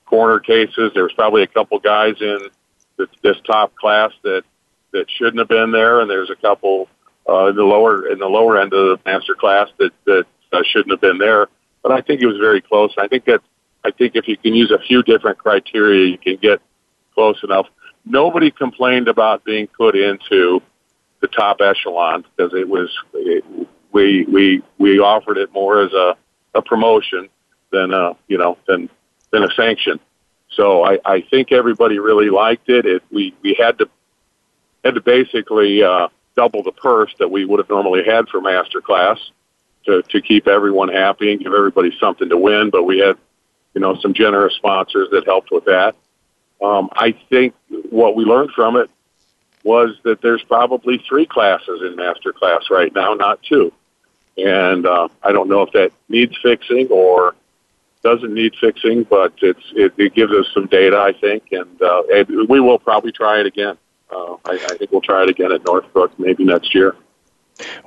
corner 0.06 0.40
cases. 0.40 0.92
There's 0.94 1.14
probably 1.14 1.44
a 1.44 1.48
couple 1.48 1.80
guys 1.80 2.16
in 2.20 2.40
this, 2.98 3.10
this 3.22 3.38
top 3.46 3.76
class 3.76 4.12
that 4.24 4.44
that 4.92 5.06
shouldn't 5.12 5.40
have 5.40 5.50
been 5.50 5.72
there, 5.72 6.00
and 6.00 6.10
there's 6.10 6.30
a 6.30 6.36
couple 6.36 6.88
uh, 7.28 7.48
in 7.48 7.56
the 7.56 7.64
lower 7.64 8.08
in 8.08 8.18
the 8.20 8.28
lower 8.28 8.58
end 8.58 8.74
of 8.74 8.98
the 8.98 9.00
master 9.06 9.36
class 9.36 9.68
that 9.78 9.92
that 10.06 10.26
uh, 10.54 10.64
shouldn't 10.64 10.92
have 10.92 11.02
been 11.02 11.18
there. 11.18 11.48
But 11.84 11.92
I 11.92 12.02
think 12.02 12.22
it 12.22 12.28
was 12.28 12.38
very 12.38 12.62
close. 12.62 12.94
I 12.98 13.08
think 13.08 13.26
that 13.26 13.42
I 13.84 13.92
think 13.92 14.16
if 14.16 14.28
you 14.28 14.38
can 14.38 14.56
use 14.56 14.72
a 14.72 14.80
few 14.80 15.04
different 15.04 15.38
criteria, 15.38 16.08
you 16.08 16.18
can 16.18 16.38
get 16.38 16.62
close 17.14 17.44
enough. 17.44 17.68
Nobody 18.06 18.52
complained 18.52 19.08
about 19.08 19.44
being 19.44 19.68
put 19.68 19.96
into 19.96 20.62
the 21.20 21.28
top 21.28 21.60
echelon 21.62 22.24
because 22.24 22.54
it 22.54 22.68
was 22.68 22.90
it, 23.14 23.44
we 23.96 24.26
we 24.26 24.62
we 24.78 25.00
offered 25.00 25.38
it 25.38 25.52
more 25.54 25.82
as 25.82 25.94
a, 25.94 26.16
a 26.54 26.62
promotion 26.62 27.30
than 27.72 27.94
a 27.94 28.16
you 28.28 28.38
know 28.38 28.58
than 28.68 28.90
than 29.32 29.44
a 29.44 29.52
sanction. 29.56 30.00
So 30.52 30.84
I, 30.84 31.00
I 31.04 31.22
think 31.22 31.52
everybody 31.52 31.98
really 32.00 32.30
liked 32.30 32.70
it. 32.70 32.86
It 32.86 33.04
we 33.12 33.34
we 33.42 33.56
had 33.58 33.80
to 33.80 33.90
had 34.84 34.96
to 34.96 35.02
basically 35.02 35.82
uh, 35.82 36.10
double 36.36 36.62
the 36.62 36.72
purse 36.72 37.14
that 37.20 37.32
we 37.32 37.46
would 37.46 37.60
have 37.60 37.70
normally 37.70 38.04
had 38.06 38.28
for 38.28 38.42
master 38.42 38.82
class 38.82 39.18
to 39.86 40.04
to 40.04 40.22
keep 40.22 40.48
everyone 40.48 40.90
happy 40.90 41.32
and 41.32 41.42
give 41.42 41.54
everybody 41.54 41.98
something 42.00 42.30
to 42.30 42.38
win. 42.38 42.70
But 42.70 42.84
we 42.84 43.00
had 43.00 43.18
you 43.76 43.82
know, 43.82 43.96
some 44.00 44.14
generous 44.14 44.56
sponsors 44.56 45.10
that 45.12 45.26
helped 45.26 45.52
with 45.52 45.66
that. 45.66 45.96
Um, 46.62 46.90
I 46.94 47.12
think 47.30 47.54
what 47.90 48.16
we 48.16 48.24
learned 48.24 48.52
from 48.56 48.78
it 48.78 48.90
was 49.64 49.98
that 50.04 50.22
there's 50.22 50.44
probably 50.44 51.04
three 51.08 51.26
classes 51.26 51.82
in 51.82 51.96
master 51.96 52.32
class 52.32 52.64
right 52.72 52.94
now, 52.96 53.14
not 53.14 53.44
two. 53.44 53.74
And 54.38 54.86
uh, 54.86 55.08
I 55.24 55.32
don't 55.32 55.50
know 55.50 55.62
if 55.62 55.72
that 55.74 55.92
needs 56.10 56.36
fixing 56.42 56.88
or 56.90 57.36
doesn't 58.04 58.34
need 58.34 58.54
fixing, 58.60 59.04
but 59.04 59.34
it's 59.42 59.64
it, 59.74 59.94
it 59.98 60.14
gives 60.14 60.32
us 60.32 60.46
some 60.54 60.68
data, 60.68 60.98
I 60.98 61.14
think, 61.14 61.52
and, 61.52 61.82
uh, 61.82 62.04
and 62.14 62.48
we 62.48 62.60
will 62.60 62.78
probably 62.78 63.12
try 63.12 63.40
it 63.40 63.46
again. 63.46 63.78
Uh, 64.12 64.36
I, 64.46 64.54
I 64.54 64.78
think 64.78 64.92
we'll 64.92 65.02
try 65.02 65.24
it 65.24 65.30
again 65.30 65.52
at 65.52 65.66
Northbrook 65.66 66.18
maybe 66.20 66.44
next 66.44 66.76
year. 66.76 66.96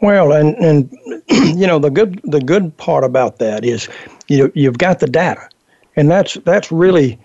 Well, 0.02 0.32
and 0.32 0.56
and 0.56 0.90
you 1.28 1.66
know 1.66 1.78
the 1.78 1.90
good 1.90 2.20
the 2.24 2.40
good 2.40 2.76
part 2.76 3.04
about 3.04 3.38
that 3.38 3.64
is 3.64 3.88
you 4.26 4.50
you've 4.54 4.78
got 4.78 4.98
the 4.98 5.06
data, 5.06 5.48
and 5.96 6.10
that's 6.10 6.34
that's 6.44 6.72
really 6.72 7.18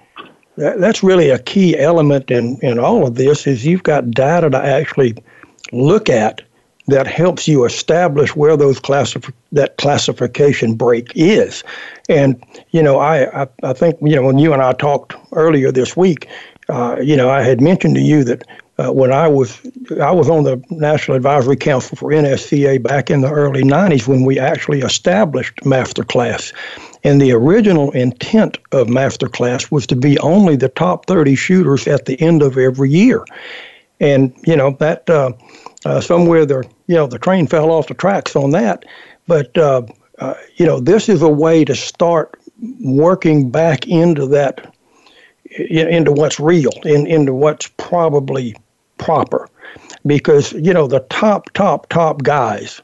that, 0.58 0.80
that's 0.80 1.02
really 1.04 1.30
a 1.30 1.40
key 1.40 1.78
element 1.78 2.30
in 2.30 2.60
in 2.62 2.80
all 2.80 3.08
of 3.08 3.16
this 3.16 3.48
is 3.48 3.66
you've 3.66 3.84
got 3.84 4.12
data 4.12 4.50
to 4.50 4.58
actually 4.58 5.16
look 5.72 6.10
at 6.10 6.44
that 6.88 7.08
helps 7.08 7.48
you 7.48 7.66
establish 7.66 8.36
where 8.36 8.58
those 8.58 8.80
classif- 8.80 9.32
that 9.52 9.78
classification 9.78 10.76
break 10.76 11.12
is. 11.16 11.64
And 12.10 12.44
you 12.72 12.84
know, 12.84 13.00
I, 13.00 13.44
I, 13.44 13.48
I 13.64 13.74
think 13.74 13.98
you 14.02 14.16
know 14.16 14.24
when 14.24 14.38
you 14.38 14.54
and 14.54 14.62
I 14.62 14.74
talked 14.74 15.16
earlier 15.32 15.72
this 15.72 15.96
week, 15.96 16.28
uh, 16.70 16.98
you 17.02 17.16
know, 17.16 17.30
I 17.30 17.42
had 17.42 17.62
mentioned 17.62 17.96
to 17.96 18.02
you 18.02 18.24
that 18.26 18.44
uh, 18.80 18.92
when 18.92 19.12
I 19.12 19.28
was 19.28 19.62
I 20.02 20.12
was 20.12 20.30
on 20.30 20.44
the 20.44 20.64
National 20.70 21.16
Advisory 21.16 21.56
Council 21.56 21.96
for 21.96 22.12
NSCA 22.12 22.82
back 22.82 23.12
in 23.12 23.22
the 23.22 23.32
early 23.32 23.64
'90s 23.64 24.08
when 24.08 24.24
we 24.24 24.40
actually 24.40 24.82
established 24.82 25.56
MasterClass, 25.58 26.54
and 27.04 27.22
the 27.22 27.32
original 27.32 27.92
intent 27.92 28.58
of 28.72 28.88
MasterClass 28.88 29.72
was 29.72 29.86
to 29.88 29.96
be 29.96 30.18
only 30.20 30.56
the 30.56 30.70
top 30.70 31.06
30 31.06 31.36
shooters 31.36 31.88
at 31.88 32.06
the 32.06 32.20
end 32.20 32.42
of 32.42 32.58
every 32.58 32.90
year, 32.90 33.24
and 34.00 34.34
you 34.46 34.56
know 34.56 34.72
that 34.80 35.08
uh, 35.10 35.32
uh, 35.86 36.02
somewhere 36.02 36.46
the 36.46 36.68
you 36.88 36.96
know 36.96 37.08
the 37.08 37.20
train 37.20 37.48
fell 37.48 37.72
off 37.72 37.88
the 37.88 37.94
tracks 37.94 38.36
on 38.36 38.52
that, 38.52 38.86
but 39.28 39.58
uh, 39.58 39.82
uh, 40.20 40.36
you 40.56 40.66
know 40.66 40.80
this 40.80 41.10
is 41.10 41.22
a 41.22 41.30
way 41.30 41.66
to 41.66 41.76
start 41.76 42.40
working 42.82 43.50
back 43.50 43.88
into 43.88 44.26
that 44.28 44.74
into 45.58 46.12
what's 46.12 46.40
real, 46.40 46.72
in, 46.84 47.06
into 47.08 47.34
what's 47.34 47.68
probably 47.78 48.56
proper, 48.98 49.48
because 50.06 50.54
you 50.54 50.74
know 50.74 50.88
the 50.88 51.02
top, 51.10 51.52
top, 51.52 51.88
top 51.90 52.24
guys 52.24 52.82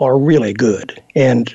are 0.00 0.18
really 0.18 0.52
good, 0.52 1.02
and 1.14 1.54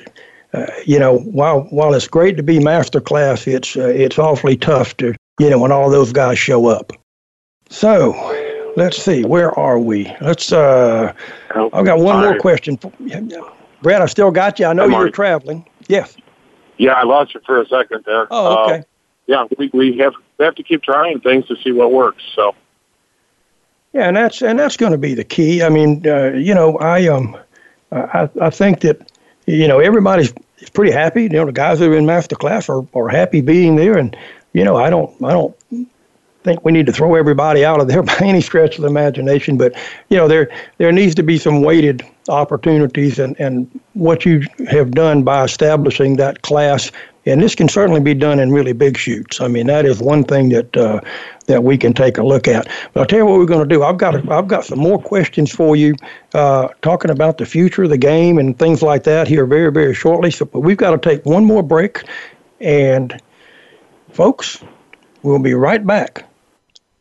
uh, 0.54 0.66
you 0.86 0.98
know 0.98 1.18
while 1.18 1.62
while 1.70 1.94
it's 1.94 2.08
great 2.08 2.36
to 2.36 2.42
be 2.42 2.58
master 2.58 3.00
class, 3.00 3.46
it's 3.46 3.76
uh, 3.76 3.88
it's 3.88 4.18
awfully 4.18 4.56
tough 4.56 4.96
to 4.96 5.14
you 5.38 5.50
know 5.50 5.58
when 5.58 5.72
all 5.72 5.90
those 5.90 6.12
guys 6.12 6.38
show 6.38 6.66
up. 6.66 6.92
So 7.68 8.12
let's 8.76 8.96
see, 8.96 9.24
where 9.24 9.56
are 9.58 9.78
we? 9.78 10.14
Let's. 10.20 10.52
Uh, 10.52 11.12
oh, 11.54 11.70
I've 11.72 11.84
got 11.84 11.98
one 11.98 12.20
more 12.20 12.38
question. 12.38 12.76
For, 12.76 12.92
Brett, 13.82 14.02
I 14.02 14.06
still 14.06 14.30
got 14.30 14.58
you. 14.58 14.66
I 14.66 14.72
know 14.72 14.86
you're 14.86 15.10
traveling. 15.10 15.66
Yes. 15.88 16.16
Yeah, 16.78 16.92
I 16.92 17.02
lost 17.02 17.34
you 17.34 17.40
for 17.44 17.60
a 17.60 17.66
second 17.66 18.04
there. 18.06 18.26
Oh, 18.30 18.64
okay. 18.64 18.78
Uh, 18.78 18.82
yeah, 19.26 19.46
we, 19.58 19.70
we 19.72 19.98
have 19.98 20.14
we 20.38 20.44
have 20.44 20.54
to 20.56 20.62
keep 20.62 20.82
trying 20.82 21.20
things 21.20 21.46
to 21.48 21.56
see 21.56 21.72
what 21.72 21.92
works. 21.92 22.22
So. 22.34 22.54
Yeah, 23.92 24.08
and 24.08 24.16
that's 24.16 24.42
and 24.42 24.58
that's 24.58 24.76
going 24.76 24.92
to 24.92 24.98
be 24.98 25.14
the 25.14 25.24
key. 25.24 25.62
I 25.62 25.68
mean, 25.68 26.06
uh, 26.06 26.32
you 26.32 26.54
know, 26.54 26.78
I 26.78 27.06
um, 27.08 27.36
I 27.92 28.28
I 28.40 28.50
think 28.50 28.80
that 28.80 29.10
you 29.46 29.66
know 29.66 29.80
everybody's 29.80 30.32
pretty 30.72 30.92
happy. 30.92 31.24
You 31.24 31.28
know, 31.30 31.46
the 31.46 31.52
guys 31.52 31.80
that 31.80 31.88
are 31.88 31.96
in 31.96 32.06
master 32.06 32.36
class 32.36 32.68
are 32.68 32.86
are 32.94 33.08
happy 33.08 33.40
being 33.40 33.76
there, 33.76 33.98
and 33.98 34.16
you 34.52 34.64
know, 34.64 34.76
I 34.76 34.90
don't 34.90 35.10
I 35.22 35.32
don't 35.32 35.56
think 36.42 36.64
we 36.64 36.72
need 36.72 36.86
to 36.86 36.92
throw 36.92 37.14
everybody 37.14 37.64
out 37.64 37.80
of 37.80 37.88
there 37.88 38.02
by 38.04 38.16
any 38.20 38.40
stretch 38.40 38.76
of 38.76 38.82
the 38.82 38.88
imagination. 38.88 39.56
But 39.56 39.74
you 40.08 40.16
know, 40.16 40.28
there 40.28 40.50
there 40.78 40.92
needs 40.92 41.14
to 41.16 41.22
be 41.22 41.38
some 41.38 41.62
weighted 41.62 42.02
opportunities, 42.28 43.18
and 43.18 43.38
and 43.40 43.80
what 43.94 44.24
you 44.24 44.44
have 44.68 44.92
done 44.92 45.22
by 45.22 45.44
establishing 45.44 46.16
that 46.16 46.42
class 46.42 46.90
and 47.26 47.42
this 47.42 47.54
can 47.54 47.68
certainly 47.68 48.00
be 48.00 48.14
done 48.14 48.38
in 48.38 48.50
really 48.50 48.72
big 48.72 48.96
shoots. 48.96 49.40
I 49.40 49.48
mean, 49.48 49.66
that 49.66 49.84
is 49.84 50.00
one 50.00 50.24
thing 50.24 50.48
that 50.50 50.76
uh, 50.76 51.00
that 51.46 51.64
we 51.64 51.76
can 51.76 51.92
take 51.92 52.16
a 52.16 52.22
look 52.22 52.48
at. 52.48 52.66
But 52.92 53.00
I'll 53.00 53.06
tell 53.06 53.18
you 53.18 53.26
what 53.26 53.38
we're 53.38 53.46
going 53.46 53.68
to 53.68 53.74
do. 53.74 53.82
I've 53.82 53.98
got 53.98 54.14
a, 54.14 54.32
I've 54.32 54.48
got 54.48 54.64
some 54.64 54.78
more 54.78 55.00
questions 55.00 55.52
for 55.52 55.76
you, 55.76 55.94
uh, 56.34 56.68
talking 56.82 57.10
about 57.10 57.38
the 57.38 57.46
future 57.46 57.82
of 57.82 57.90
the 57.90 57.98
game 57.98 58.38
and 58.38 58.58
things 58.58 58.82
like 58.82 59.04
that 59.04 59.28
here 59.28 59.44
very 59.44 59.70
very 59.70 59.94
shortly. 59.94 60.30
So, 60.30 60.46
but 60.46 60.60
we've 60.60 60.76
got 60.76 60.90
to 60.90 60.98
take 60.98 61.24
one 61.26 61.44
more 61.44 61.62
break, 61.62 62.02
and 62.60 63.20
folks, 64.10 64.62
we'll 65.22 65.38
be 65.38 65.54
right 65.54 65.86
back 65.86 66.24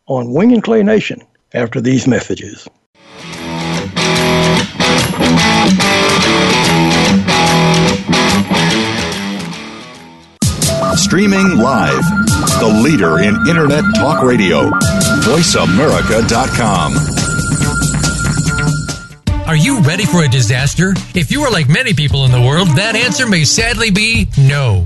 on 0.09 0.33
Wing 0.33 0.51
and 0.51 0.63
Clay 0.63 0.83
Nation 0.83 1.21
after 1.53 1.79
these 1.79 2.07
messages. 2.07 2.67
Streaming 10.95 11.57
live. 11.57 12.03
The 12.59 12.81
leader 12.83 13.19
in 13.19 13.35
Internet 13.47 13.83
talk 13.95 14.21
radio. 14.23 14.69
VoiceAmerica.com. 15.23 16.93
Are 19.47 19.55
you 19.55 19.79
ready 19.79 20.05
for 20.05 20.23
a 20.23 20.27
disaster? 20.27 20.93
If 21.15 21.31
you 21.31 21.41
are 21.41 21.51
like 21.51 21.69
many 21.69 21.93
people 21.93 22.25
in 22.25 22.31
the 22.31 22.41
world, 22.41 22.67
that 22.75 22.95
answer 22.95 23.27
may 23.27 23.43
sadly 23.43 23.89
be 23.89 24.27
no. 24.37 24.85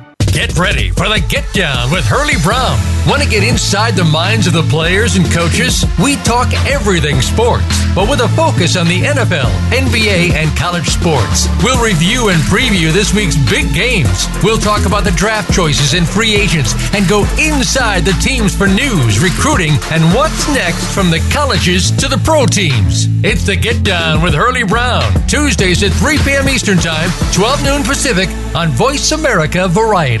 Get 0.31 0.57
ready 0.57 0.91
for 0.91 1.09
the 1.09 1.19
Get 1.27 1.43
Down 1.51 1.91
with 1.91 2.05
Hurley 2.05 2.39
Brown. 2.41 2.79
Want 3.03 3.21
to 3.21 3.27
get 3.27 3.43
inside 3.43 3.95
the 3.95 4.05
minds 4.05 4.47
of 4.47 4.53
the 4.53 4.63
players 4.63 5.17
and 5.17 5.29
coaches? 5.29 5.83
We 6.01 6.15
talk 6.23 6.47
everything 6.65 7.19
sports, 7.19 7.67
but 7.93 8.07
with 8.09 8.21
a 8.21 8.29
focus 8.29 8.77
on 8.77 8.87
the 8.87 9.01
NFL, 9.01 9.51
NBA, 9.75 10.31
and 10.31 10.55
college 10.55 10.87
sports. 10.87 11.51
We'll 11.61 11.83
review 11.83 12.29
and 12.29 12.39
preview 12.47 12.93
this 12.93 13.13
week's 13.13 13.35
big 13.51 13.73
games. 13.73 14.27
We'll 14.41 14.57
talk 14.57 14.85
about 14.85 15.03
the 15.03 15.11
draft 15.19 15.51
choices 15.51 15.93
and 15.93 16.07
free 16.07 16.33
agents 16.33 16.73
and 16.95 17.09
go 17.09 17.27
inside 17.35 18.05
the 18.05 18.15
teams 18.23 18.55
for 18.55 18.67
news, 18.67 19.19
recruiting, 19.19 19.75
and 19.91 20.01
what's 20.15 20.47
next 20.55 20.95
from 20.95 21.11
the 21.11 21.19
colleges 21.33 21.91
to 21.99 22.07
the 22.07 22.21
pro 22.23 22.45
teams. 22.45 23.11
It's 23.25 23.45
the 23.45 23.57
Get 23.57 23.83
Down 23.83 24.21
with 24.23 24.33
Hurley 24.33 24.63
Brown, 24.63 25.03
Tuesdays 25.27 25.83
at 25.83 25.91
3 25.91 26.17
p.m. 26.19 26.47
Eastern 26.47 26.77
Time, 26.77 27.09
12 27.33 27.63
noon 27.65 27.83
Pacific 27.83 28.29
on 28.55 28.69
Voice 28.69 29.11
America 29.11 29.67
Variety. 29.67 30.20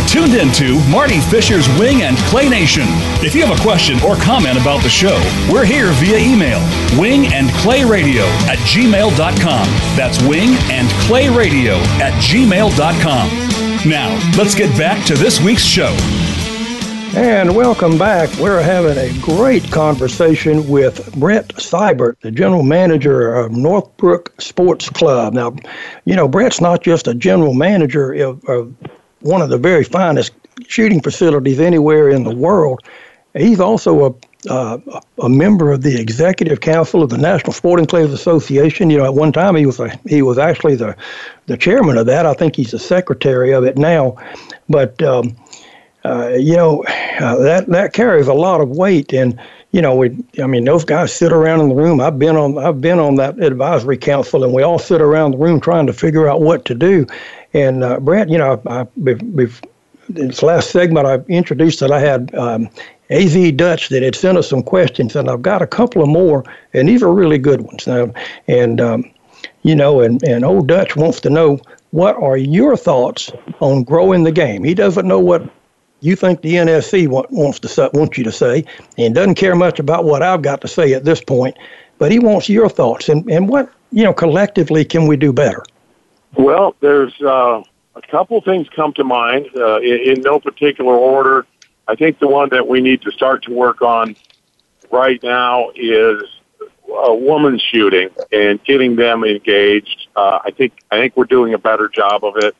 are 0.00 0.06
tuned 0.06 0.34
into 0.34 0.78
Marty 0.88 1.20
Fisher's 1.20 1.68
Wing 1.78 2.02
and 2.02 2.16
Clay 2.28 2.48
Nation. 2.48 2.84
If 3.22 3.34
you 3.34 3.44
have 3.44 3.58
a 3.58 3.62
question 3.62 4.00
or 4.02 4.16
comment 4.16 4.58
about 4.58 4.82
the 4.82 4.88
show, 4.88 5.20
we're 5.52 5.64
here 5.64 5.92
via 5.92 6.16
email 6.16 6.60
wing 6.98 7.26
and 7.32 7.50
clay 7.56 7.84
radio 7.84 8.22
at 8.48 8.58
gmail.com. 8.60 9.66
That's 9.96 10.22
wing 10.22 10.56
and 10.70 10.88
clay 11.06 11.28
radio 11.28 11.74
at 12.00 12.12
gmail.com. 12.22 13.90
Now, 13.90 14.38
let's 14.38 14.54
get 14.54 14.76
back 14.78 15.04
to 15.06 15.14
this 15.14 15.40
week's 15.40 15.64
show. 15.64 15.94
And 17.14 17.54
welcome 17.54 17.98
back. 17.98 18.34
We're 18.38 18.62
having 18.62 18.96
a 18.96 19.12
great 19.20 19.70
conversation 19.70 20.66
with 20.68 21.14
Brett 21.16 21.48
Seibert, 21.56 22.20
the 22.20 22.30
general 22.30 22.62
manager 22.62 23.34
of 23.34 23.52
Northbrook 23.52 24.40
Sports 24.40 24.88
Club. 24.88 25.34
Now, 25.34 25.56
you 26.04 26.16
know, 26.16 26.28
Brett's 26.28 26.60
not 26.60 26.82
just 26.82 27.08
a 27.08 27.14
general 27.14 27.52
manager 27.52 28.12
of, 28.12 28.42
of 28.44 28.74
one 29.20 29.42
of 29.42 29.48
the 29.48 29.58
very 29.58 29.84
finest 29.84 30.32
shooting 30.66 31.00
facilities 31.00 31.60
anywhere 31.60 32.08
in 32.08 32.24
the 32.24 32.34
world. 32.34 32.80
He's 33.34 33.60
also 33.60 34.06
a 34.06 34.14
uh, 34.48 34.78
a 35.22 35.28
member 35.28 35.70
of 35.70 35.82
the 35.82 36.00
executive 36.00 36.60
council 36.60 37.02
of 37.02 37.10
the 37.10 37.18
National 37.18 37.52
Sporting 37.52 37.86
Clays 37.86 38.12
Association. 38.12 38.88
You 38.88 38.98
know, 38.98 39.04
at 39.04 39.14
one 39.14 39.32
time 39.32 39.54
he 39.54 39.66
was 39.66 39.78
a, 39.78 39.90
he 40.08 40.22
was 40.22 40.38
actually 40.38 40.76
the 40.76 40.96
the 41.46 41.56
chairman 41.56 41.98
of 41.98 42.06
that. 42.06 42.24
I 42.24 42.32
think 42.32 42.56
he's 42.56 42.70
the 42.70 42.78
secretary 42.78 43.52
of 43.52 43.64
it 43.64 43.76
now. 43.76 44.16
But 44.68 45.02
um, 45.02 45.36
uh, 46.04 46.30
you 46.30 46.56
know, 46.56 46.84
uh, 47.20 47.36
that 47.36 47.66
that 47.66 47.92
carries 47.92 48.28
a 48.28 48.34
lot 48.34 48.60
of 48.60 48.70
weight, 48.70 49.12
and 49.12 49.38
you 49.72 49.82
know, 49.82 49.94
we, 49.94 50.16
I 50.42 50.46
mean, 50.46 50.64
those 50.64 50.84
guys 50.84 51.12
sit 51.12 51.32
around 51.32 51.60
in 51.60 51.68
the 51.68 51.74
room. 51.74 52.00
I've 52.00 52.18
been 52.18 52.36
on, 52.36 52.58
I've 52.58 52.80
been 52.80 52.98
on 52.98 53.16
that 53.16 53.38
advisory 53.40 53.98
council, 53.98 54.42
and 54.42 54.52
we 54.52 54.62
all 54.62 54.78
sit 54.78 55.00
around 55.00 55.32
the 55.32 55.38
room 55.38 55.60
trying 55.60 55.86
to 55.86 55.92
figure 55.92 56.28
out 56.28 56.40
what 56.40 56.64
to 56.66 56.74
do. 56.74 57.06
And 57.52 57.82
uh, 57.82 58.00
Brett, 58.00 58.28
you 58.28 58.38
know, 58.38 58.60
I, 58.66 58.86
this 60.08 60.42
last 60.42 60.70
segment 60.70 61.06
I 61.06 61.16
introduced 61.28 61.80
that 61.80 61.90
I 61.90 62.00
had 62.00 62.34
um, 62.34 62.68
AZ 63.10 63.52
Dutch 63.52 63.88
that 63.88 64.02
had 64.02 64.14
sent 64.14 64.38
us 64.38 64.48
some 64.48 64.62
questions, 64.62 65.16
and 65.16 65.28
I've 65.28 65.42
got 65.42 65.62
a 65.62 65.66
couple 65.66 66.02
of 66.02 66.08
more, 66.08 66.44
and 66.74 66.88
these 66.88 67.02
are 67.02 67.12
really 67.12 67.38
good 67.38 67.62
ones. 67.62 67.86
Now, 67.86 68.12
and 68.46 68.80
um, 68.80 69.10
you 69.62 69.74
know, 69.74 70.00
and 70.00 70.22
and 70.22 70.44
old 70.44 70.68
Dutch 70.68 70.96
wants 70.96 71.20
to 71.22 71.30
know 71.30 71.60
what 71.90 72.16
are 72.16 72.36
your 72.36 72.76
thoughts 72.76 73.30
on 73.60 73.82
growing 73.82 74.24
the 74.24 74.32
game. 74.32 74.62
He 74.62 74.74
doesn't 74.74 75.06
know 75.06 75.18
what 75.18 75.48
you 76.00 76.16
think 76.16 76.40
the 76.40 76.54
NSC 76.54 77.08
wants 77.08 77.60
to 77.60 77.90
wants 77.92 78.16
you 78.16 78.24
to 78.24 78.32
say, 78.32 78.64
and 78.96 79.14
doesn't 79.14 79.34
care 79.34 79.56
much 79.56 79.78
about 79.78 80.04
what 80.04 80.22
I've 80.22 80.42
got 80.42 80.60
to 80.62 80.68
say 80.68 80.92
at 80.92 81.04
this 81.04 81.20
point. 81.20 81.56
But 81.98 82.12
he 82.12 82.18
wants 82.18 82.48
your 82.48 82.68
thoughts 82.68 83.08
and 83.08 83.28
and 83.30 83.48
what 83.48 83.70
you 83.92 84.04
know 84.04 84.14
collectively 84.14 84.84
can 84.84 85.06
we 85.06 85.16
do 85.16 85.32
better? 85.32 85.64
Well, 86.36 86.76
there's 86.80 87.14
uh, 87.20 87.62
a 87.94 88.02
couple 88.10 88.40
things 88.40 88.68
come 88.74 88.92
to 88.94 89.04
mind 89.04 89.48
uh, 89.56 89.80
in, 89.80 90.16
in 90.16 90.20
no 90.22 90.38
particular 90.38 90.94
order. 90.94 91.46
I 91.88 91.96
think 91.96 92.18
the 92.18 92.28
one 92.28 92.50
that 92.50 92.66
we 92.68 92.80
need 92.80 93.02
to 93.02 93.10
start 93.10 93.42
to 93.44 93.52
work 93.52 93.82
on 93.82 94.16
right 94.90 95.20
now 95.22 95.70
is 95.74 96.22
a 96.92 97.14
woman 97.14 97.58
shooting 97.58 98.10
and 98.32 98.62
getting 98.64 98.96
them 98.96 99.24
engaged. 99.24 100.08
Uh, 100.14 100.40
I 100.44 100.50
think 100.50 100.72
I 100.90 100.98
think 100.98 101.16
we're 101.16 101.24
doing 101.24 101.54
a 101.54 101.58
better 101.58 101.88
job 101.88 102.24
of 102.24 102.36
it. 102.36 102.56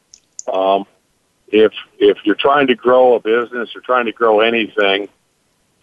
Um, 0.53 0.87
if 1.49 1.73
if 1.99 2.19
you're 2.25 2.37
trying 2.37 2.69
to 2.69 2.75
grow 2.75 3.15
a 3.15 3.21
business 3.21 3.75
or 3.75 3.81
trying 3.81 4.07
to 4.07 4.13
grow 4.13 4.41
anything, 4.41 5.09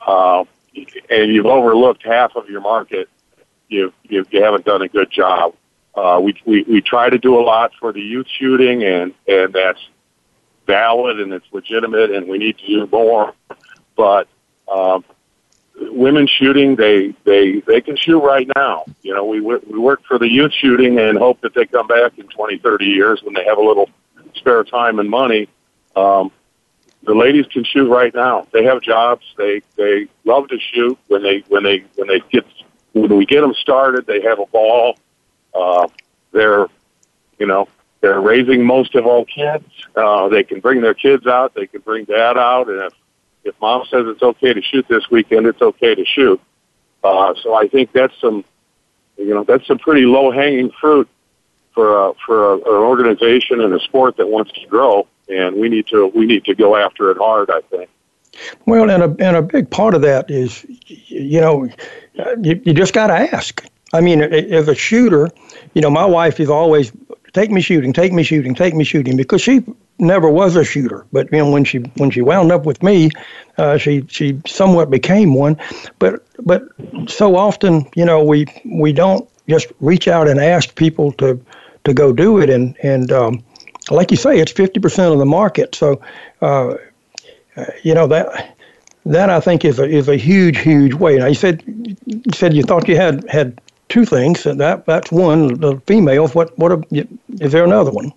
uh, 0.06 0.43
and 1.10 1.34
you've 1.34 1.45
overlooked 1.45 2.04
half 2.06 2.36
of 2.36 2.50
your 2.50 2.62
market, 2.62 3.10
you 3.67 3.93
you, 4.04 4.26
you 4.32 4.43
haven't 4.43 4.65
done 4.65 4.82
a 4.82 4.88
good 4.88 5.12
job. 5.12 5.54
Uh, 5.97 6.19
we, 6.21 6.39
we 6.45 6.62
we 6.63 6.79
try 6.79 7.10
to 7.10 7.17
do 7.17 7.39
a 7.39 7.41
lot 7.41 7.71
for 7.79 7.91
the 7.91 7.99
youth 7.99 8.27
shooting, 8.38 8.83
and 8.83 9.15
and 9.27 9.51
that's 9.51 9.79
valid 10.67 11.19
and 11.19 11.33
it's 11.33 11.45
legitimate, 11.51 12.12
and 12.12 12.27
we 12.27 12.38
need 12.38 12.55
to 12.60 12.67
do 12.67 12.88
more. 12.91 13.33
But 13.95 14.27
um, 14.71 15.03
women 15.75 16.27
shooting, 16.27 16.75
they 16.75 17.15
they 17.23 17.62
they 17.62 17.81
can 17.81 17.95
shoot 17.95 18.19
right 18.19 18.47
now. 18.55 18.86
You 19.01 19.15
know, 19.15 19.25
we 19.25 19.41
we 19.41 19.79
work 19.79 20.03
for 20.07 20.19
the 20.19 20.29
youth 20.29 20.53
shooting 20.53 20.99
and 20.99 21.17
hope 21.17 21.41
that 21.41 21.55
they 21.55 21.65
come 21.65 21.88
back 21.88 22.19
in 22.19 22.27
20, 22.27 22.60
30 22.60 22.86
years 22.86 23.23
when 23.23 23.33
they 23.33 23.45
have 23.45 23.57
a 23.57 23.63
little 23.63 23.89
spare 24.36 24.63
time 24.63 24.99
and 24.99 25.10
money. 25.10 25.47
Um, 25.95 26.31
the 27.03 27.15
ladies 27.15 27.47
can 27.47 27.63
shoot 27.63 27.89
right 27.89 28.13
now. 28.13 28.45
They 28.51 28.65
have 28.65 28.81
jobs. 28.81 29.25
They 29.36 29.63
they 29.77 30.07
love 30.25 30.49
to 30.49 30.60
shoot 30.60 30.99
when 31.07 31.23
they 31.23 31.43
when 31.47 31.63
they 31.63 31.86
when 31.95 32.07
they 32.07 32.19
get 32.31 32.45
when 32.93 33.15
we 33.17 33.25
get 33.25 33.41
them 33.41 33.55
started. 33.55 34.05
They 34.05 34.21
have 34.21 34.39
a 34.39 34.45
ball. 34.45 34.95
Uh, 35.53 35.88
they're 36.31 36.67
you 37.39 37.45
know 37.45 37.67
they're 38.01 38.19
raising 38.19 38.65
most 38.65 38.95
of 38.95 39.05
all 39.05 39.25
kids. 39.25 39.65
Uh, 39.95 40.29
they 40.29 40.43
can 40.43 40.60
bring 40.60 40.81
their 40.81 40.93
kids 40.93 41.25
out. 41.25 41.53
They 41.55 41.67
can 41.67 41.81
bring 41.81 42.05
dad 42.05 42.38
out, 42.38 42.69
and 42.69 42.81
if 42.81 42.93
if 43.43 43.55
mom 43.62 43.86
says 43.89 44.05
it's 44.07 44.21
okay 44.21 44.53
to 44.53 44.62
shoot 44.62 44.86
this 44.88 45.10
weekend, 45.10 45.47
it's 45.47 45.62
okay 45.62 45.95
to 45.95 46.05
shoot. 46.05 46.39
Uh, 47.03 47.33
so 47.41 47.55
I 47.55 47.67
think 47.67 47.91
that's 47.93 48.13
some, 48.19 48.43
you 49.17 49.33
know, 49.33 49.43
that's 49.43 49.65
some 49.65 49.79
pretty 49.79 50.05
low 50.05 50.31
hanging 50.31 50.71
fruit 50.71 51.07
for 51.73 52.10
a, 52.10 52.13
for 52.25 52.53
a, 52.53 52.55
an 52.57 52.63
organization 52.67 53.62
and 53.62 53.73
a 53.73 53.79
sport 53.79 54.17
that 54.17 54.27
wants 54.27 54.51
to 54.53 54.65
grow, 54.67 55.07
and 55.29 55.55
we 55.55 55.69
need 55.69 55.88
to 55.88 56.07
we 56.07 56.25
need 56.25 56.45
to 56.45 56.55
go 56.55 56.75
after 56.75 57.10
it 57.12 57.17
hard. 57.17 57.49
I 57.49 57.62
think. 57.62 57.89
Well, 58.65 58.89
and 58.89 59.03
a 59.03 59.25
and 59.25 59.38
a 59.38 59.41
big 59.41 59.69
part 59.69 59.93
of 59.93 60.01
that 60.01 60.29
is, 60.29 60.65
you 60.88 61.41
know, 61.41 61.69
you, 62.41 62.62
you 62.63 62.73
just 62.73 62.93
got 62.93 63.07
to 63.07 63.13
ask. 63.13 63.65
I 63.93 64.02
mean, 64.02 64.21
as 64.21 64.67
a 64.67 64.76
shooter, 64.76 65.30
you 65.73 65.82
know, 65.82 65.89
my 65.89 66.06
wife 66.06 66.39
is 66.39 66.50
always 66.50 66.91
take 67.34 67.52
me 67.52 67.62
shooting, 67.62 67.93
take 67.93 68.12
me 68.12 68.23
shooting, 68.23 68.56
take 68.56 68.73
me 68.73 68.84
shooting 68.84 69.15
because 69.15 69.41
she 69.41 69.63
never 70.00 70.30
was 70.30 70.56
a 70.56 70.63
shooter, 70.63 71.06
but 71.12 71.32
you 71.32 71.38
know 71.39 71.50
when 71.50 71.63
she 71.63 71.80
when 71.97 72.12
she 72.12 72.21
wound 72.21 72.52
up 72.52 72.65
with 72.65 72.82
me, 72.84 73.10
uh, 73.58 73.78
she 73.78 74.06
she 74.08 74.39
somewhat 74.45 74.89
became 74.89 75.34
one. 75.34 75.58
But 76.00 76.26
but 76.45 76.63
so 77.08 77.36
often 77.36 77.88
you 77.95 78.06
know 78.06 78.23
we 78.23 78.45
we 78.65 78.93
don't 78.93 79.28
just 79.47 79.67
reach 79.80 80.08
out 80.08 80.28
and 80.28 80.39
ask 80.39 80.76
people 80.76 81.12
to 81.13 81.39
to 81.86 81.93
go 81.93 82.12
do 82.12 82.39
it, 82.39 82.50
and 82.50 82.76
and 82.84 83.12
um, 83.12 83.43
like 83.89 84.12
you 84.12 84.17
say, 84.17 84.39
it's 84.39 84.52
fifty 84.52 84.80
percent 84.80 85.13
of 85.13 85.19
the 85.19 85.26
market. 85.26 85.76
So 85.76 86.02
uh, 86.41 86.76
you 87.84 87.93
know 87.93 88.08
that. 88.08 88.54
That 89.06 89.30
I 89.30 89.39
think 89.39 89.63
is 89.63 89.80
a 89.80 89.86
is 89.86 90.10
a 90.10 90.17
huge 90.17 90.58
huge 90.58 90.93
way. 90.93 91.15
Now 91.15 91.28
you 91.28 91.34
said 91.34 91.63
you 92.06 92.34
said 92.34 92.54
you 92.54 92.62
thought 92.62 92.89
you 92.89 92.97
had 92.97 93.26
had 93.30 93.62
two 93.89 94.06
things, 94.06 94.45
and 94.45 94.60
that 94.60 94.86
that's 94.86 95.12
one. 95.12 95.60
The 95.60 95.82
females. 95.86 96.36
What 96.36 96.58
what? 96.58 96.86
is 96.91 97.52
there 97.52 97.63
another 97.63 97.91
one? 97.91 98.12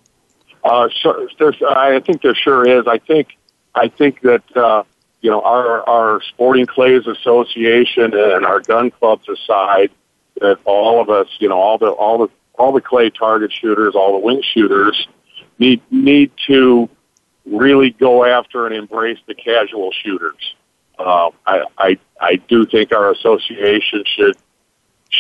Uh, 0.63 0.89
sure, 0.89 1.29
there's, 1.39 1.57
I 1.63 2.01
think 2.01 2.23
there 2.23 2.35
sure 2.35 2.69
is. 2.69 2.87
I 2.87 2.99
think, 2.99 3.39
I 3.75 3.89
think 3.89 4.21
that 4.23 4.57
uh, 4.57 4.83
you 5.21 5.31
know 5.31 5.43
our 5.43 5.89
our 5.89 6.23
Sporting 6.23 6.67
Clays 6.67 7.07
Association 7.07 8.15
and 8.15 8.45
our 8.45 8.61
gun 8.61 8.91
clubs 8.91 9.29
aside, 9.29 9.91
that 10.41 10.59
all 10.65 11.01
of 11.01 11.09
us, 11.09 11.29
you 11.39 11.49
know, 11.49 11.59
all 11.59 11.79
the 11.79 11.91
all 11.91 12.19
the 12.19 12.29
all 12.59 12.73
the 12.73 12.81
clay 12.81 13.11
target 13.11 13.53
shooters, 13.53 13.95
all 13.95 14.13
the 14.13 14.19
wing 14.19 14.43
shooters, 14.43 15.09
need 15.59 15.81
need 15.91 16.31
to 16.47 16.89
really 17.47 17.91
go 17.91 18.25
after 18.25 18.67
and 18.67 18.75
embrace 18.75 19.19
the 19.27 19.35
casual 19.35 19.93
shooters. 19.93 20.55
Uh, 20.99 21.31
I, 21.47 21.65
I 21.79 21.99
I 22.21 22.37
do 22.37 22.67
think 22.67 22.93
our 22.93 23.11
association 23.11 24.05
should 24.05 24.37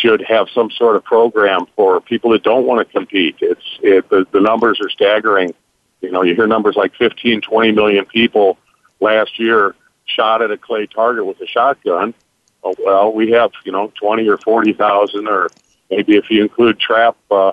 should 0.01 0.23
have 0.23 0.49
some 0.55 0.71
sort 0.71 0.97
of 0.97 1.05
program 1.05 1.67
for 1.77 2.01
people 2.01 2.31
that 2.31 2.43
don't 2.43 2.67
want 2.67 2.87
to 2.87 2.93
compete. 2.93 3.37
It's 3.41 3.79
it, 3.83 4.09
the, 4.09 4.27
the 4.33 4.41
numbers 4.41 4.81
are 4.81 4.91
staggering. 4.91 5.55
You 6.01 6.11
know, 6.11 6.23
you 6.23 6.35
hear 6.35 6.47
numbers 6.47 6.77
like 6.77 6.95
15, 6.97 7.43
20 7.43 7.73
million 7.73 8.05
people 8.07 8.59
last 9.01 9.39
year 9.39 9.75
shot 10.07 10.43
at 10.43 10.51
a 10.51 10.57
clay 10.57 10.87
target 10.87 11.27
with 11.27 11.41
a 11.41 11.47
shotgun. 11.47 12.15
Oh, 12.63 12.75
well, 12.85 13.13
we 13.13 13.31
have 13.33 13.53
you 13.65 13.73
know 13.73 13.93
20 14.01 14.29
or 14.29 14.39
40,000, 14.39 15.29
or 15.29 15.49
maybe 15.91 16.17
if 16.17 16.31
you 16.31 16.43
include 16.43 16.79
trap, 16.79 17.17
uh, 17.31 17.53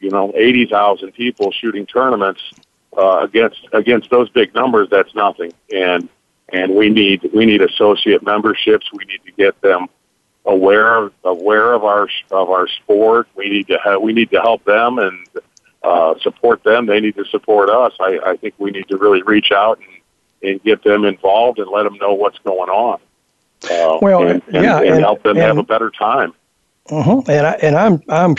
you 0.00 0.10
know 0.10 0.32
80,000 0.34 1.12
people 1.12 1.50
shooting 1.52 1.86
tournaments 1.86 2.40
uh, 2.96 3.18
against 3.20 3.66
against 3.72 4.10
those 4.10 4.28
big 4.30 4.54
numbers. 4.54 4.88
That's 4.90 5.14
nothing, 5.14 5.52
and 5.72 6.08
and 6.50 6.74
we 6.74 6.88
need 6.88 7.30
we 7.34 7.46
need 7.46 7.62
associate 7.62 8.22
memberships. 8.22 8.90
We 8.92 9.04
need 9.04 9.20
to 9.26 9.32
get 9.32 9.60
them 9.60 9.88
aware 10.48 11.10
aware 11.24 11.72
of 11.74 11.84
our 11.84 12.08
of 12.30 12.50
our 12.50 12.66
sport. 12.66 13.28
We 13.36 13.48
need 13.48 13.68
to 13.68 13.78
have, 13.84 14.02
we 14.02 14.12
need 14.12 14.30
to 14.30 14.40
help 14.40 14.64
them 14.64 14.98
and 14.98 15.26
uh, 15.82 16.14
support 16.20 16.64
them. 16.64 16.86
They 16.86 17.00
need 17.00 17.14
to 17.16 17.24
support 17.26 17.70
us. 17.70 17.92
I, 18.00 18.18
I 18.24 18.36
think 18.36 18.54
we 18.58 18.70
need 18.72 18.88
to 18.88 18.96
really 18.96 19.22
reach 19.22 19.52
out 19.52 19.78
and, 19.78 20.50
and 20.50 20.62
get 20.64 20.82
them 20.82 21.04
involved 21.04 21.58
and 21.58 21.70
let 21.70 21.84
them 21.84 21.96
know 21.98 22.14
what's 22.14 22.38
going 22.38 22.70
on. 22.70 22.98
Uh, 23.70 23.98
well, 24.00 24.22
and, 24.26 24.42
and, 24.48 24.64
yeah, 24.64 24.78
and, 24.78 24.88
and 24.88 25.00
help 25.00 25.22
them 25.22 25.36
have 25.36 25.58
a 25.58 25.62
better 25.62 25.90
time. 25.90 26.32
Uh-huh. 26.90 27.22
And 27.28 27.46
I 27.46 27.52
and 27.52 27.76
I'm 27.76 28.02
I'm 28.08 28.36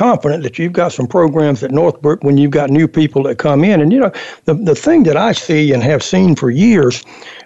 confident 0.00 0.42
that 0.42 0.58
you've 0.58 0.72
got 0.72 0.92
some 0.92 1.06
programs 1.06 1.62
at 1.62 1.70
Northbrook 1.70 2.24
when 2.24 2.38
you've 2.38 2.50
got 2.60 2.70
new 2.70 2.88
people 2.88 3.22
that 3.24 3.36
come 3.36 3.64
in. 3.64 3.80
And 3.82 3.92
you 3.92 4.00
know, 4.00 4.12
the 4.46 4.54
the 4.54 4.74
thing 4.74 5.04
that 5.04 5.16
I 5.16 5.32
see 5.32 5.72
and 5.74 5.82
have 5.82 6.02
seen 6.02 6.36
for 6.36 6.50
years 6.50 7.04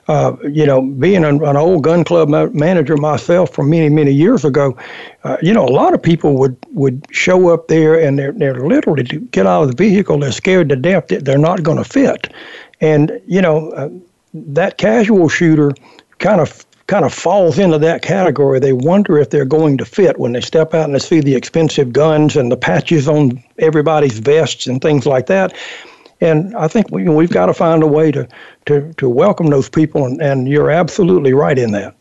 uh, 0.08 0.36
you 0.50 0.66
know, 0.66 0.82
being 0.82 1.24
an, 1.24 1.42
an 1.44 1.56
old 1.56 1.82
gun 1.82 2.04
club 2.04 2.28
ma- 2.28 2.50
manager 2.52 2.96
myself 2.96 3.54
from 3.54 3.70
many, 3.70 3.88
many 3.88 4.12
years 4.12 4.44
ago, 4.44 4.76
uh, 5.24 5.36
you 5.40 5.52
know, 5.52 5.64
a 5.64 5.74
lot 5.82 5.94
of 5.94 6.02
people 6.02 6.36
would, 6.38 6.56
would 6.72 7.06
show 7.10 7.48
up 7.48 7.68
there 7.68 7.98
and 7.98 8.18
they're, 8.18 8.32
they're 8.32 8.66
literally 8.66 9.04
to 9.04 9.20
get 9.20 9.46
out 9.46 9.62
of 9.62 9.68
the 9.68 9.76
vehicle, 9.76 10.18
they're 10.18 10.32
scared 10.32 10.68
to 10.68 10.76
death 10.76 11.08
that 11.08 11.24
they're 11.24 11.38
not 11.38 11.62
going 11.62 11.78
to 11.78 11.84
fit. 11.84 12.32
And, 12.80 13.20
you 13.26 13.40
know, 13.40 13.70
uh, 13.70 13.88
that 14.34 14.76
casual 14.78 15.28
shooter 15.28 15.72
kind 16.18 16.40
of 16.40 16.66
kind 16.86 17.04
of 17.04 17.14
falls 17.14 17.58
into 17.58 17.78
that 17.78 18.02
category. 18.02 18.58
They 18.60 18.72
wonder 18.72 19.18
if 19.18 19.30
they're 19.30 19.44
going 19.44 19.78
to 19.78 19.84
fit 19.84 20.18
when 20.18 20.32
they 20.32 20.40
step 20.40 20.74
out 20.74 20.84
and 20.84 20.94
they 20.94 20.98
see 20.98 21.20
the 21.20 21.34
expensive 21.34 21.92
guns 21.92 22.36
and 22.36 22.52
the 22.52 22.56
patches 22.56 23.08
on 23.08 23.42
everybody's 23.58 24.18
vests 24.18 24.66
and 24.66 24.82
things 24.82 25.06
like 25.06 25.26
that. 25.26 25.56
And 26.20 26.54
I 26.56 26.68
think 26.68 26.90
we, 26.90 27.08
we've 27.08 27.30
got 27.30 27.46
to 27.46 27.54
find 27.54 27.82
a 27.82 27.86
way 27.86 28.12
to, 28.12 28.28
to, 28.66 28.92
to 28.94 29.08
welcome 29.08 29.48
those 29.48 29.68
people, 29.68 30.04
and, 30.04 30.22
and 30.22 30.48
you're 30.48 30.70
absolutely 30.70 31.32
right 31.32 31.58
in 31.58 31.72
that. 31.72 31.94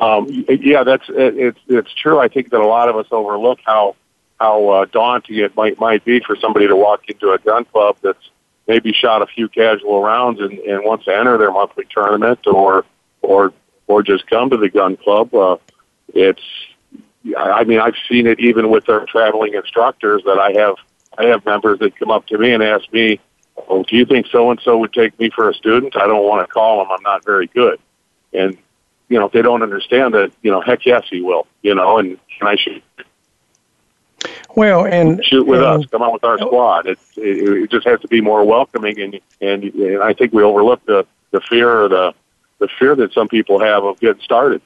Um, 0.00 0.26
yeah, 0.48 0.82
that's 0.84 1.08
it, 1.10 1.36
it's 1.36 1.58
it's 1.68 1.94
true. 1.94 2.18
I 2.18 2.26
think 2.26 2.50
that 2.50 2.60
a 2.60 2.66
lot 2.66 2.88
of 2.88 2.96
us 2.96 3.06
overlook 3.10 3.60
how 3.64 3.94
how 4.40 4.68
uh, 4.68 4.84
daunting 4.86 5.36
it 5.36 5.54
might 5.54 5.78
might 5.78 6.04
be 6.04 6.20
for 6.20 6.34
somebody 6.34 6.66
to 6.66 6.74
walk 6.74 7.08
into 7.08 7.30
a 7.30 7.38
gun 7.38 7.64
club 7.66 7.98
that's 8.02 8.30
maybe 8.66 8.92
shot 8.92 9.22
a 9.22 9.26
few 9.26 9.48
casual 9.48 10.02
rounds 10.02 10.40
and, 10.40 10.58
and 10.60 10.84
wants 10.84 11.04
to 11.04 11.16
enter 11.16 11.36
their 11.38 11.52
monthly 11.52 11.84
tournament 11.90 12.46
or 12.46 12.84
or 13.20 13.52
or 13.92 14.02
just 14.02 14.26
come 14.26 14.50
to 14.50 14.56
the 14.56 14.68
gun 14.68 14.96
club. 14.96 15.34
Uh, 15.34 15.56
it's 16.14 16.42
I 17.36 17.64
mean 17.64 17.78
I've 17.78 17.94
seen 18.08 18.26
it 18.26 18.40
even 18.40 18.70
with 18.70 18.88
our 18.88 19.06
traveling 19.06 19.54
instructors 19.54 20.22
that 20.24 20.38
I 20.38 20.52
have 20.60 20.76
I 21.16 21.26
have 21.26 21.44
members 21.44 21.78
that 21.80 21.96
come 21.96 22.10
up 22.10 22.26
to 22.26 22.38
me 22.38 22.52
and 22.52 22.62
ask 22.62 22.90
me 22.92 23.20
oh, 23.68 23.82
do 23.84 23.96
you 23.96 24.04
think 24.04 24.26
so 24.28 24.50
and 24.50 24.60
so 24.62 24.78
would 24.78 24.92
take 24.92 25.18
me 25.18 25.30
for 25.30 25.48
a 25.48 25.54
student? 25.54 25.96
I 25.96 26.06
don't 26.06 26.26
want 26.26 26.46
to 26.46 26.52
call 26.52 26.82
him. 26.82 26.88
I'm 26.90 27.02
not 27.02 27.24
very 27.24 27.46
good. 27.48 27.78
And, 28.32 28.56
you 29.08 29.18
know, 29.18 29.26
if 29.26 29.32
they 29.32 29.42
don't 29.42 29.62
understand 29.62 30.14
that, 30.14 30.32
you 30.42 30.50
know, 30.50 30.60
heck 30.60 30.86
yes, 30.86 31.04
he 31.10 31.20
will, 31.20 31.46
you 31.62 31.74
know, 31.74 31.98
and 31.98 32.18
can 32.38 32.48
I 32.48 32.56
shoot? 32.56 32.82
Well, 34.54 34.86
and 34.86 35.24
shoot 35.24 35.46
with 35.46 35.62
and, 35.62 35.84
us. 35.84 35.90
Come 35.90 36.02
on 36.02 36.12
with 36.12 36.24
our 36.24 36.38
squad. 36.38 36.86
It, 36.86 36.98
it, 37.16 37.62
it 37.64 37.70
just 37.70 37.86
has 37.86 38.00
to 38.00 38.08
be 38.08 38.20
more 38.20 38.44
welcoming, 38.44 39.00
and 39.00 39.20
and 39.40 39.64
and 39.64 40.02
I 40.02 40.12
think 40.12 40.32
we 40.32 40.42
overlook 40.42 40.84
the 40.84 41.06
the 41.30 41.40
fear 41.40 41.84
or 41.84 41.88
the 41.88 42.14
the 42.62 42.68
fear 42.78 42.94
that 42.94 43.12
some 43.12 43.26
people 43.26 43.58
have 43.58 43.82
of 43.82 43.98
getting 43.98 44.22
started. 44.22 44.62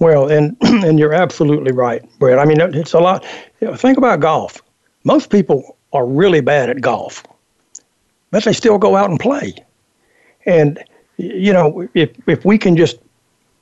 Well, 0.00 0.28
and 0.28 0.56
and 0.62 0.98
you're 0.98 1.14
absolutely 1.14 1.72
right, 1.72 2.02
Brett. 2.18 2.38
I 2.38 2.44
mean, 2.44 2.60
it's 2.60 2.92
a 2.92 2.98
lot. 2.98 3.24
You 3.60 3.68
know, 3.68 3.76
think 3.76 3.96
about 3.96 4.20
golf. 4.20 4.60
Most 5.04 5.30
people 5.30 5.76
are 5.92 6.04
really 6.04 6.40
bad 6.40 6.68
at 6.70 6.80
golf, 6.80 7.22
but 8.30 8.44
they 8.44 8.52
still 8.52 8.78
go 8.78 8.96
out 8.96 9.10
and 9.10 9.20
play. 9.20 9.54
And 10.44 10.82
you 11.16 11.52
know, 11.52 11.88
if 11.94 12.10
if 12.26 12.44
we 12.44 12.58
can 12.58 12.76
just 12.76 12.98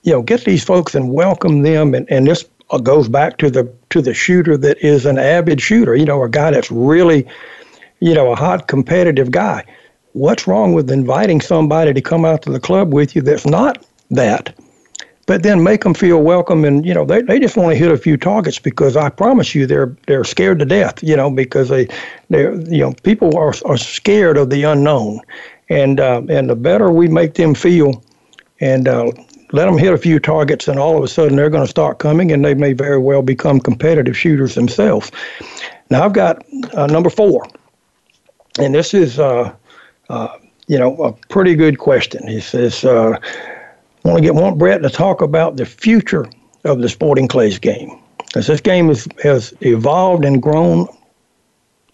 you 0.02 0.12
know 0.12 0.22
get 0.22 0.44
these 0.44 0.64
folks 0.64 0.94
and 0.94 1.12
welcome 1.12 1.62
them, 1.62 1.94
and 1.94 2.10
and 2.10 2.26
this 2.26 2.46
uh, 2.70 2.78
goes 2.78 3.06
back 3.08 3.36
to 3.38 3.50
the 3.50 3.70
to 3.90 4.00
the 4.00 4.14
shooter 4.14 4.56
that 4.56 4.78
is 4.78 5.04
an 5.04 5.18
avid 5.18 5.60
shooter. 5.60 5.94
You 5.94 6.06
know, 6.06 6.22
a 6.22 6.28
guy 6.28 6.52
that's 6.52 6.70
really, 6.70 7.26
you 8.00 8.14
know, 8.14 8.32
a 8.32 8.36
hot 8.36 8.66
competitive 8.66 9.30
guy. 9.30 9.64
What's 10.12 10.46
wrong 10.46 10.72
with 10.72 10.90
inviting 10.90 11.40
somebody 11.40 11.92
to 11.94 12.00
come 12.00 12.24
out 12.24 12.42
to 12.42 12.50
the 12.50 12.60
club 12.60 12.92
with 12.92 13.14
you 13.14 13.22
that's 13.22 13.46
not 13.46 13.86
that? 14.10 14.54
But 15.26 15.44
then 15.44 15.62
make 15.62 15.84
them 15.84 15.94
feel 15.94 16.22
welcome, 16.22 16.64
and 16.64 16.84
you 16.84 16.92
know 16.92 17.04
they, 17.04 17.22
they 17.22 17.38
just 17.38 17.56
want 17.56 17.70
to 17.70 17.76
hit 17.76 17.92
a 17.92 17.96
few 17.96 18.16
targets 18.16 18.58
because 18.58 18.96
I 18.96 19.10
promise 19.10 19.54
you 19.54 19.66
they're 19.66 19.96
they're 20.08 20.24
scared 20.24 20.58
to 20.58 20.64
death. 20.64 21.00
You 21.02 21.16
know 21.16 21.30
because 21.30 21.68
they 21.68 21.86
they 22.30 22.42
you 22.42 22.78
know 22.78 22.94
people 23.04 23.36
are 23.38 23.54
are 23.64 23.76
scared 23.76 24.36
of 24.36 24.50
the 24.50 24.64
unknown, 24.64 25.20
and 25.68 26.00
uh, 26.00 26.22
and 26.28 26.50
the 26.50 26.56
better 26.56 26.90
we 26.90 27.06
make 27.06 27.34
them 27.34 27.54
feel, 27.54 28.02
and 28.60 28.88
uh, 28.88 29.12
let 29.52 29.66
them 29.66 29.78
hit 29.78 29.92
a 29.92 29.98
few 29.98 30.18
targets, 30.18 30.66
and 30.66 30.80
all 30.80 30.96
of 30.96 31.04
a 31.04 31.08
sudden 31.08 31.36
they're 31.36 31.50
going 31.50 31.64
to 31.64 31.70
start 31.70 32.00
coming, 32.00 32.32
and 32.32 32.44
they 32.44 32.54
may 32.54 32.72
very 32.72 32.98
well 32.98 33.22
become 33.22 33.60
competitive 33.60 34.16
shooters 34.16 34.56
themselves. 34.56 35.12
Now 35.90 36.04
I've 36.04 36.12
got 36.12 36.44
uh, 36.74 36.86
number 36.86 37.10
four, 37.10 37.46
and 38.58 38.74
this 38.74 38.94
is, 38.94 39.18
uh, 39.18 39.54
you 40.66 40.78
know, 40.78 40.96
a 41.02 41.12
pretty 41.28 41.54
good 41.54 41.78
question. 41.78 42.26
He 42.28 42.40
says, 42.40 42.84
uh, 42.84 43.18
"I 44.04 44.08
want 44.08 44.18
to 44.18 44.22
get 44.22 44.34
want 44.34 44.58
Brett 44.58 44.82
to 44.82 44.90
talk 44.90 45.20
about 45.20 45.56
the 45.56 45.66
future 45.66 46.26
of 46.64 46.80
the 46.80 46.88
Sporting 46.88 47.28
Clays 47.28 47.58
game, 47.58 47.98
because 48.18 48.46
this 48.46 48.60
game 48.60 48.88
has 48.88 49.08
has 49.22 49.52
evolved 49.60 50.24
and 50.24 50.40
grown 50.40 50.86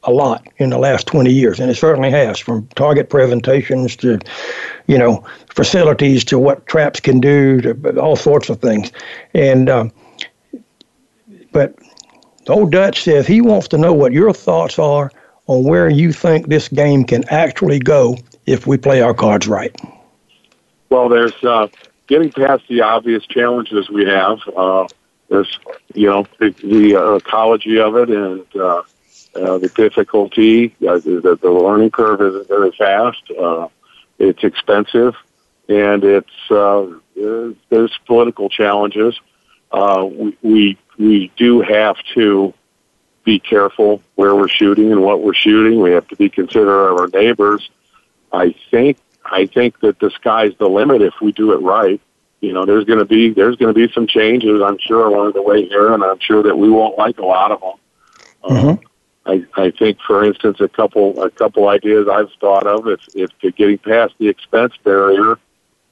a 0.06 0.10
lot 0.12 0.46
in 0.58 0.70
the 0.70 0.78
last 0.78 1.06
20 1.08 1.32
years, 1.32 1.58
and 1.58 1.70
it 1.70 1.74
certainly 1.74 2.10
has, 2.10 2.38
from 2.38 2.66
target 2.76 3.10
presentations 3.10 3.96
to, 3.96 4.18
you 4.86 4.96
know, 4.96 5.24
facilities 5.48 6.24
to 6.24 6.38
what 6.38 6.66
traps 6.66 7.00
can 7.00 7.18
do 7.18 7.60
to 7.60 8.00
all 8.00 8.14
sorts 8.14 8.48
of 8.48 8.60
things. 8.60 8.92
And 9.34 9.68
um, 9.68 9.92
but 11.52 11.74
old 12.48 12.70
Dutch 12.70 13.02
says 13.02 13.26
he 13.26 13.40
wants 13.40 13.68
to 13.68 13.78
know 13.78 13.92
what 13.92 14.12
your 14.12 14.32
thoughts 14.32 14.78
are 14.78 15.10
on 15.46 15.64
where 15.64 15.88
you 15.88 16.12
think 16.12 16.48
this 16.48 16.68
game 16.68 17.04
can 17.04 17.28
actually 17.28 17.78
go 17.78 18.16
if 18.46 18.66
we 18.66 18.76
play 18.76 19.00
our 19.00 19.14
cards 19.14 19.46
right. 19.46 19.74
Well, 20.90 21.08
there's 21.08 21.44
uh, 21.44 21.68
getting 22.06 22.30
past 22.30 22.64
the 22.68 22.82
obvious 22.82 23.26
challenges 23.26 23.90
we 23.90 24.04
have. 24.06 24.38
Uh, 24.56 24.86
there's, 25.28 25.58
you 25.94 26.06
know, 26.06 26.26
the, 26.38 26.50
the 26.62 26.96
uh, 26.96 27.14
ecology 27.14 27.78
of 27.78 27.96
it 27.96 28.10
and 28.10 28.46
uh, 28.54 28.82
uh, 29.34 29.58
the 29.58 29.68
difficulty, 29.68 30.74
uh, 30.88 30.98
the, 30.98 31.38
the 31.40 31.50
learning 31.50 31.90
curve 31.90 32.20
isn't 32.20 32.48
very 32.48 32.70
fast. 32.72 33.22
Uh, 33.30 33.68
it's 34.18 34.42
expensive, 34.44 35.14
and 35.68 36.04
it's 36.04 36.50
uh, 36.50 36.86
there's 37.68 37.98
political 38.06 38.48
challenges. 38.48 39.18
Uh, 39.70 40.08
we, 40.10 40.36
we 40.42 40.78
we 40.98 41.32
do 41.36 41.60
have 41.60 41.96
to 42.14 42.54
be 43.26 43.38
careful 43.40 44.00
where 44.14 44.34
we're 44.34 44.48
shooting 44.48 44.92
and 44.92 45.02
what 45.02 45.20
we're 45.20 45.34
shooting. 45.34 45.80
We 45.80 45.90
have 45.90 46.06
to 46.08 46.16
be 46.16 46.30
considerate 46.30 46.92
of 46.92 47.00
our 47.00 47.08
neighbors. 47.08 47.68
I 48.32 48.54
think 48.70 48.96
I 49.24 49.46
think 49.46 49.80
that 49.80 49.98
the 49.98 50.10
sky's 50.10 50.52
the 50.58 50.68
limit 50.68 51.02
if 51.02 51.14
we 51.20 51.32
do 51.32 51.52
it 51.52 51.56
right. 51.56 52.00
You 52.40 52.52
know, 52.52 52.64
there's 52.64 52.84
going 52.84 53.00
to 53.00 53.04
be 53.04 53.30
there's 53.30 53.56
going 53.56 53.74
to 53.74 53.86
be 53.86 53.92
some 53.92 54.06
changes. 54.06 54.62
I'm 54.62 54.78
sure 54.78 55.06
along 55.06 55.32
the 55.32 55.42
way 55.42 55.66
here, 55.66 55.92
and 55.92 56.02
I'm 56.04 56.20
sure 56.20 56.44
that 56.44 56.56
we 56.56 56.70
won't 56.70 56.96
like 56.96 57.18
a 57.18 57.26
lot 57.26 57.50
of 57.50 57.60
them. 57.60 57.72
Mm-hmm. 58.44 58.86
I, 59.28 59.44
I 59.60 59.70
think, 59.72 59.98
for 60.06 60.24
instance, 60.24 60.60
a 60.60 60.68
couple 60.68 61.20
a 61.20 61.30
couple 61.30 61.68
ideas 61.68 62.06
I've 62.08 62.30
thought 62.40 62.66
of 62.66 62.86
if 62.86 63.00
if 63.14 63.56
getting 63.56 63.78
past 63.78 64.14
the 64.18 64.28
expense 64.28 64.74
barrier, 64.84 65.36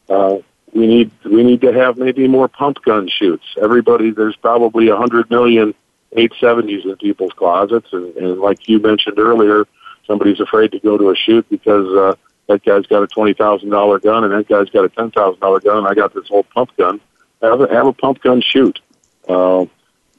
uh, 0.08 0.36
we 0.72 0.86
need 0.86 1.10
we 1.24 1.42
need 1.42 1.62
to 1.62 1.72
have 1.72 1.98
maybe 1.98 2.28
more 2.28 2.46
pump 2.46 2.80
gun 2.84 3.08
shoots. 3.08 3.44
Everybody, 3.60 4.12
there's 4.12 4.36
probably 4.36 4.88
a 4.88 4.96
hundred 4.96 5.28
million 5.30 5.74
870s 6.14 6.84
in 6.84 6.96
people's 6.96 7.32
closets, 7.32 7.88
and, 7.92 8.16
and 8.16 8.40
like 8.40 8.68
you 8.68 8.78
mentioned 8.78 9.18
earlier, 9.18 9.66
somebody's 10.06 10.40
afraid 10.40 10.72
to 10.72 10.80
go 10.80 10.96
to 10.96 11.10
a 11.10 11.16
shoot 11.16 11.48
because 11.48 11.86
uh, 11.96 12.14
that 12.46 12.64
guy's 12.64 12.86
got 12.86 13.02
a 13.02 13.06
twenty 13.06 13.34
thousand 13.34 13.70
dollar 13.70 13.98
gun 13.98 14.24
and 14.24 14.32
that 14.32 14.48
guy's 14.48 14.70
got 14.70 14.84
a 14.84 14.88
ten 14.88 15.10
thousand 15.10 15.40
dollar 15.40 15.60
gun, 15.60 15.78
and 15.78 15.86
I 15.86 15.94
got 15.94 16.14
this 16.14 16.30
old 16.30 16.48
pump 16.50 16.76
gun. 16.76 17.00
Have 17.42 17.60
a, 17.60 17.68
have 17.72 17.86
a 17.86 17.92
pump 17.92 18.22
gun 18.22 18.40
shoot. 18.40 18.80
Uh, 19.28 19.66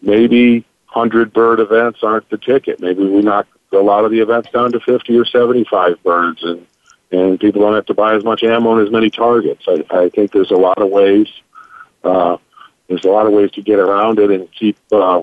maybe 0.01 0.65
hundred 0.85 1.33
bird 1.33 1.59
events 1.59 1.99
aren't 2.03 2.29
the 2.29 2.37
ticket. 2.37 2.79
Maybe 2.79 3.05
we 3.05 3.21
knock 3.21 3.47
a 3.71 3.77
lot 3.77 4.05
of 4.05 4.11
the 4.11 4.19
events 4.19 4.49
down 4.51 4.71
to 4.71 4.79
fifty 4.79 5.17
or 5.17 5.25
seventy-five 5.25 6.01
birds, 6.03 6.43
and 6.43 6.65
and 7.11 7.39
people 7.39 7.61
don't 7.61 7.75
have 7.75 7.85
to 7.85 7.93
buy 7.93 8.15
as 8.15 8.23
much 8.23 8.43
ammo 8.43 8.77
and 8.77 8.85
as 8.85 8.91
many 8.91 9.09
targets. 9.09 9.63
I, 9.67 9.85
I 9.91 10.09
think 10.09 10.31
there's 10.31 10.51
a 10.51 10.57
lot 10.57 10.81
of 10.81 10.89
ways. 10.89 11.27
Uh, 12.03 12.37
there's 12.87 13.05
a 13.05 13.09
lot 13.09 13.25
of 13.25 13.33
ways 13.33 13.51
to 13.51 13.61
get 13.61 13.79
around 13.79 14.19
it 14.19 14.31
and 14.31 14.51
keep 14.51 14.77
uh, 14.91 15.21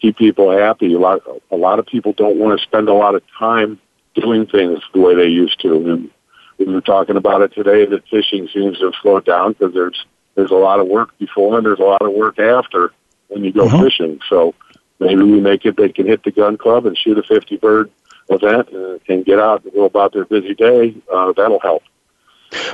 keep 0.00 0.16
people 0.16 0.50
happy. 0.56 0.92
A 0.94 0.98
lot 0.98 1.22
a 1.50 1.56
lot 1.56 1.78
of 1.78 1.86
people 1.86 2.12
don't 2.12 2.36
want 2.36 2.58
to 2.58 2.66
spend 2.66 2.88
a 2.88 2.94
lot 2.94 3.14
of 3.14 3.22
time 3.38 3.78
doing 4.14 4.46
things 4.46 4.80
the 4.92 5.00
way 5.00 5.14
they 5.14 5.26
used 5.28 5.60
to. 5.60 5.74
And 5.90 6.10
we 6.58 6.66
were 6.66 6.80
talking 6.80 7.16
about 7.16 7.42
it 7.42 7.52
today 7.54 7.84
that 7.86 8.08
fishing 8.08 8.48
seems 8.52 8.78
to 8.78 8.86
have 8.86 8.94
slowed 9.02 9.24
down 9.24 9.52
because 9.52 9.74
there's 9.74 10.04
there's 10.34 10.50
a 10.50 10.54
lot 10.54 10.80
of 10.80 10.86
work 10.86 11.16
before 11.18 11.56
and 11.56 11.66
there's 11.66 11.78
a 11.80 11.84
lot 11.84 12.02
of 12.02 12.12
work 12.12 12.38
after 12.38 12.92
when 13.28 13.44
you 13.44 13.52
go 13.52 13.66
Mhm. 13.66 13.82
fishing. 13.84 14.20
So 14.28 14.54
maybe 15.00 15.22
we 15.22 15.40
make 15.40 15.64
it 15.64 15.76
they 15.76 15.88
can 15.88 16.06
hit 16.06 16.22
the 16.24 16.30
gun 16.30 16.56
club 16.56 16.86
and 16.86 16.96
shoot 16.96 17.18
a 17.18 17.22
50 17.22 17.56
bird 17.56 17.90
event 18.28 18.68
and, 18.70 19.00
and 19.08 19.24
get 19.24 19.38
out 19.38 19.64
and 19.64 19.72
go 19.72 19.84
about 19.84 20.12
their 20.12 20.24
busy 20.24 20.54
day. 20.54 20.94
Uh, 21.12 21.32
that'll 21.36 21.60
help. 21.60 21.82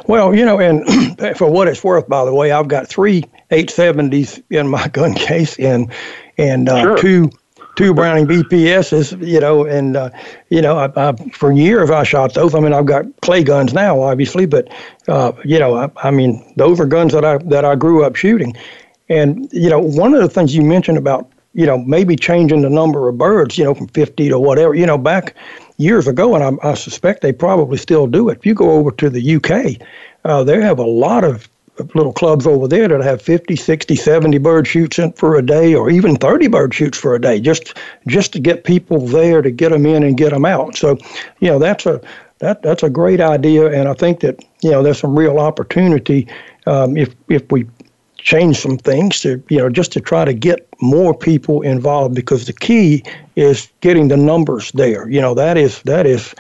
Well, 0.07 0.35
you 0.35 0.45
know, 0.45 0.59
and 0.61 0.87
for 1.37 1.51
what 1.51 1.69
it's 1.69 1.83
worth, 1.83 2.09
by 2.09 2.25
the 2.25 2.35
way, 2.35 2.53
I've 2.53 2.69
got 2.69 2.89
three 2.89 3.25
870s 3.51 4.43
in 4.51 4.69
my 4.69 4.89
gun 4.89 5.15
case 5.29 5.59
and 5.59 5.93
and 6.43 6.69
uh, 6.69 6.83
Sure. 6.83 6.99
two 6.99 7.31
two 7.77 7.95
Browning 7.95 8.27
BPSs, 8.27 9.27
you 9.27 9.41
know, 9.41 9.65
and 9.65 9.97
uh, 9.97 10.11
you 10.51 10.61
know, 10.61 10.77
I, 10.77 10.91
I, 10.97 11.13
for 11.33 11.53
years 11.53 11.91
I 11.91 12.03
shot 12.03 12.35
those. 12.35 12.55
I 12.55 12.61
mean, 12.61 12.73
I've 12.73 12.87
got 12.87 13.05
clay 13.23 13.43
guns 13.43 13.73
now, 13.73 14.01
obviously, 14.01 14.47
but 14.47 14.69
uh, 15.09 15.33
you 15.45 15.59
know, 15.59 15.77
I, 15.77 15.91
I 16.03 16.11
mean, 16.11 16.53
those 16.57 16.81
are 16.81 16.87
guns 16.87 17.13
that 17.13 17.25
I 17.25 17.39
that 17.39 17.65
I 17.65 17.75
grew 17.77 18.05
up 18.05 18.17
shooting. 18.17 18.55
And 19.09 19.49
you 19.53 19.71
know, 19.71 19.79
one 19.79 20.15
of 20.15 20.21
the 20.21 20.29
things 20.29 20.55
you 20.55 20.63
mentioned 20.63 20.99
about 20.99 21.31
you 21.55 21.67
know 21.67 21.79
maybe 21.79 22.17
changing 22.17 22.63
the 22.63 22.71
number 22.71 23.09
of 23.09 23.19
birds, 23.19 23.57
you 23.57 23.65
know, 23.65 23.75
from 23.75 23.89
50 23.89 24.29
to 24.29 24.39
whatever, 24.39 24.75
you 24.75 24.87
know, 24.87 24.99
back 24.99 25.35
years 25.79 26.07
ago, 26.07 26.35
and 26.35 26.45
I, 26.45 26.71
I 26.71 26.75
suspect 26.75 27.23
they 27.23 27.33
probably 27.33 27.79
still 27.79 28.07
do 28.07 28.29
it. 28.29 28.39
If 28.39 28.47
you 28.47 28.55
go 28.55 28.73
over 28.73 28.91
to 28.93 29.11
the 29.11 29.37
UK, 29.37 29.81
uh, 30.25 30.45
they 30.45 30.61
have 30.61 30.79
a 30.79 30.85
lot 30.87 31.25
of 31.25 31.49
little 31.95 32.13
clubs 32.13 32.47
over 32.47 32.69
there 32.69 32.89
that 32.89 33.03
have 33.03 33.23
50, 33.23 33.57
60, 33.57 33.97
70 33.97 34.39
bird 34.39 34.67
shoots 34.67 34.99
in 34.99 35.13
for 35.13 35.37
a 35.37 35.43
day, 35.43 35.75
or 35.75 35.91
even 35.91 36.17
30 36.17 36.49
bird 36.49 36.75
shoots 36.75 36.99
for 36.99 37.15
a 37.15 37.21
day, 37.21 37.41
just 37.41 37.77
just 38.07 38.33
to 38.35 38.41
get 38.41 38.65
people 38.65 39.07
there 39.07 39.43
to 39.43 39.51
get 39.51 39.71
them 39.71 39.87
in 39.87 40.03
and 40.03 40.17
get 40.19 40.31
them 40.31 40.45
out. 40.45 40.77
So, 40.77 40.99
you 41.41 41.49
know, 41.49 41.59
that's 41.59 41.87
a 41.87 42.01
that 42.43 42.63
that's 42.63 42.83
a 42.83 42.91
great 42.91 43.21
idea, 43.21 43.71
and 43.71 43.89
I 43.89 43.95
think 43.95 44.21
that 44.21 44.45
you 44.63 44.71
know 44.71 44.83
there's 44.83 44.99
some 44.99 45.17
real 45.17 45.39
opportunity 45.39 46.29
um, 46.67 46.97
if 46.97 47.15
if 47.29 47.51
we 47.51 47.67
change 48.19 48.57
some 48.59 48.79
things 48.79 49.21
to 49.21 49.43
you 49.49 49.59
know 49.59 49.71
just 49.71 49.93
to 49.93 50.01
try 50.01 50.25
to 50.25 50.35
get 50.35 50.69
more 50.81 51.15
people 51.15 51.63
involved 51.63 52.15
because 52.15 52.47
the 52.47 52.53
key 52.53 53.03
is 53.37 53.69
getting 53.81 54.09
the 54.09 54.17
numbers 54.17 54.73
there. 54.73 55.09
You 55.09 55.21
know 55.21 55.35
that 55.35 55.57
is 55.57 55.83
that 55.83 56.05
is 56.05 56.35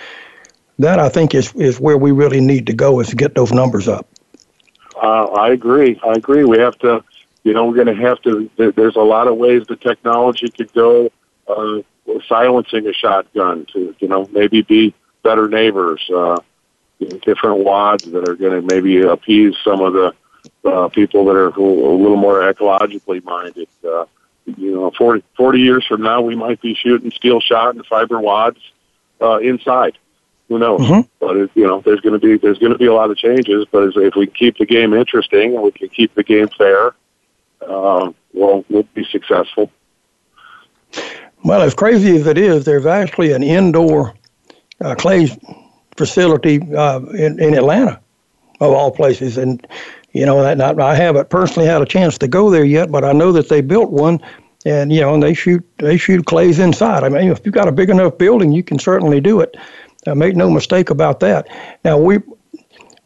that 0.78 0.98
I 0.98 1.08
think 1.08 1.34
is 1.34 1.54
is 1.54 1.78
where 1.78 1.96
we 1.96 2.10
really 2.10 2.40
need 2.40 2.66
to 2.66 2.72
go 2.72 3.00
is 3.00 3.08
to 3.08 3.16
get 3.16 3.34
those 3.34 3.52
numbers 3.52 3.88
up. 3.88 4.06
Uh, 5.02 5.24
I 5.24 5.50
agree. 5.50 6.00
I 6.06 6.12
agree. 6.12 6.44
We 6.44 6.58
have 6.58 6.78
to, 6.78 7.04
you 7.42 7.52
know, 7.52 7.66
we're 7.66 7.84
going 7.84 7.94
to 7.94 8.02
have 8.02 8.22
to. 8.22 8.48
There's 8.56 8.96
a 8.96 9.00
lot 9.00 9.26
of 9.26 9.36
ways 9.36 9.64
the 9.66 9.76
technology 9.76 10.48
could 10.48 10.72
go. 10.72 11.10
Uh, 11.48 11.82
silencing 12.28 12.86
a 12.86 12.92
shotgun 12.92 13.66
to, 13.72 13.94
you 13.98 14.08
know, 14.08 14.28
maybe 14.32 14.62
be 14.62 14.94
better 15.24 15.48
neighbors. 15.48 16.00
Uh, 16.08 16.40
different 17.22 17.64
wads 17.64 18.04
that 18.04 18.28
are 18.28 18.36
going 18.36 18.52
to 18.52 18.74
maybe 18.74 19.00
appease 19.02 19.56
some 19.64 19.80
of 19.80 19.92
the 19.92 20.14
uh, 20.64 20.88
people 20.88 21.24
that 21.24 21.34
are 21.34 21.48
a 21.48 21.60
little 21.60 22.16
more 22.16 22.40
ecologically 22.40 23.22
minded. 23.24 23.68
Uh, 23.84 24.04
you 24.56 24.72
know, 24.72 24.92
40, 24.96 25.24
40 25.36 25.60
years 25.60 25.84
from 25.84 26.02
now, 26.02 26.20
we 26.20 26.36
might 26.36 26.60
be 26.60 26.74
shooting 26.74 27.10
steel 27.10 27.40
shot 27.40 27.74
and 27.74 27.84
fiber 27.86 28.20
wads 28.20 28.58
uh, 29.20 29.38
inside 29.38 29.98
Who 30.52 30.58
knows? 30.58 30.82
Mhm. 30.82 31.08
But 31.18 31.36
it, 31.38 31.50
you 31.54 31.66
know, 31.66 31.80
there's 31.80 32.00
going 32.00 32.12
to 32.12 32.18
be 32.18 32.36
there's 32.36 32.58
going 32.58 32.72
to 32.72 32.78
be 32.78 32.84
a 32.84 32.92
lot 32.92 33.10
of 33.10 33.16
changes. 33.16 33.64
But 33.72 33.96
if 33.96 34.14
we 34.14 34.26
keep 34.26 34.58
the 34.58 34.66
game 34.66 34.92
interesting 34.92 35.54
and 35.54 35.62
we 35.62 35.70
can 35.72 35.88
keep 35.88 36.14
the 36.14 36.22
game 36.22 36.48
fair, 36.58 36.92
uh, 37.66 38.12
we'll 38.34 38.62
we'll 38.68 38.86
be 38.92 39.04
successful. 39.10 39.70
Well, 41.42 41.62
as 41.62 41.74
crazy 41.74 42.16
as 42.16 42.26
it 42.26 42.36
is, 42.36 42.66
there's 42.66 42.84
actually 42.84 43.32
an 43.32 43.42
indoor 43.42 44.12
uh, 44.82 44.94
clay 44.94 45.28
facility 45.96 46.60
uh, 46.74 47.00
in, 47.00 47.40
in 47.40 47.54
Atlanta, 47.54 47.98
of 48.60 48.74
all 48.74 48.90
places. 48.90 49.38
And, 49.38 49.66
you 50.12 50.26
know, 50.26 50.42
that, 50.42 50.58
not, 50.58 50.78
I 50.78 50.94
haven't 50.94 51.30
personally 51.30 51.66
had 51.66 51.80
a 51.80 51.86
chance 51.86 52.18
to 52.18 52.28
go 52.28 52.50
there 52.50 52.64
yet, 52.64 52.92
but 52.92 53.04
I 53.04 53.12
know 53.12 53.32
that 53.32 53.48
they 53.48 53.62
built 53.62 53.90
one. 53.90 54.20
And 54.64 54.92
you 54.92 55.00
know, 55.00 55.14
and 55.14 55.20
they 55.20 55.34
shoot 55.34 55.64
they 55.78 55.96
shoot 55.96 56.24
clays 56.26 56.60
inside. 56.60 57.02
I 57.02 57.08
mean, 57.08 57.32
if 57.32 57.40
you've 57.44 57.52
got 57.52 57.66
a 57.66 57.72
big 57.72 57.90
enough 57.90 58.16
building, 58.16 58.52
you 58.52 58.62
can 58.62 58.78
certainly 58.78 59.20
do 59.20 59.40
it. 59.40 59.56
Uh, 60.06 60.14
make 60.14 60.34
no 60.34 60.50
mistake 60.50 60.90
about 60.90 61.20
that. 61.20 61.46
Now 61.84 61.96
we 61.96 62.18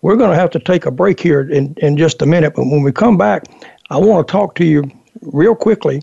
we're 0.03 0.16
going 0.16 0.30
to 0.30 0.36
have 0.36 0.51
to 0.51 0.61
take 0.61 0.86
a 0.86 0.90
break 0.90 1.18
here 1.18 1.40
in, 1.40 1.74
in 1.78 1.97
just 1.97 2.22
a 2.22 2.26
minute, 2.26 2.55
but 2.55 2.66
when 2.66 2.82
we 2.82 2.92
come 2.92 3.16
back, 3.16 3.44
I 3.90 3.97
want 3.97 4.26
to 4.26 4.30
talk 4.30 4.55
to 4.57 4.64
you 4.64 4.84
real 5.20 5.55
quickly 5.55 6.03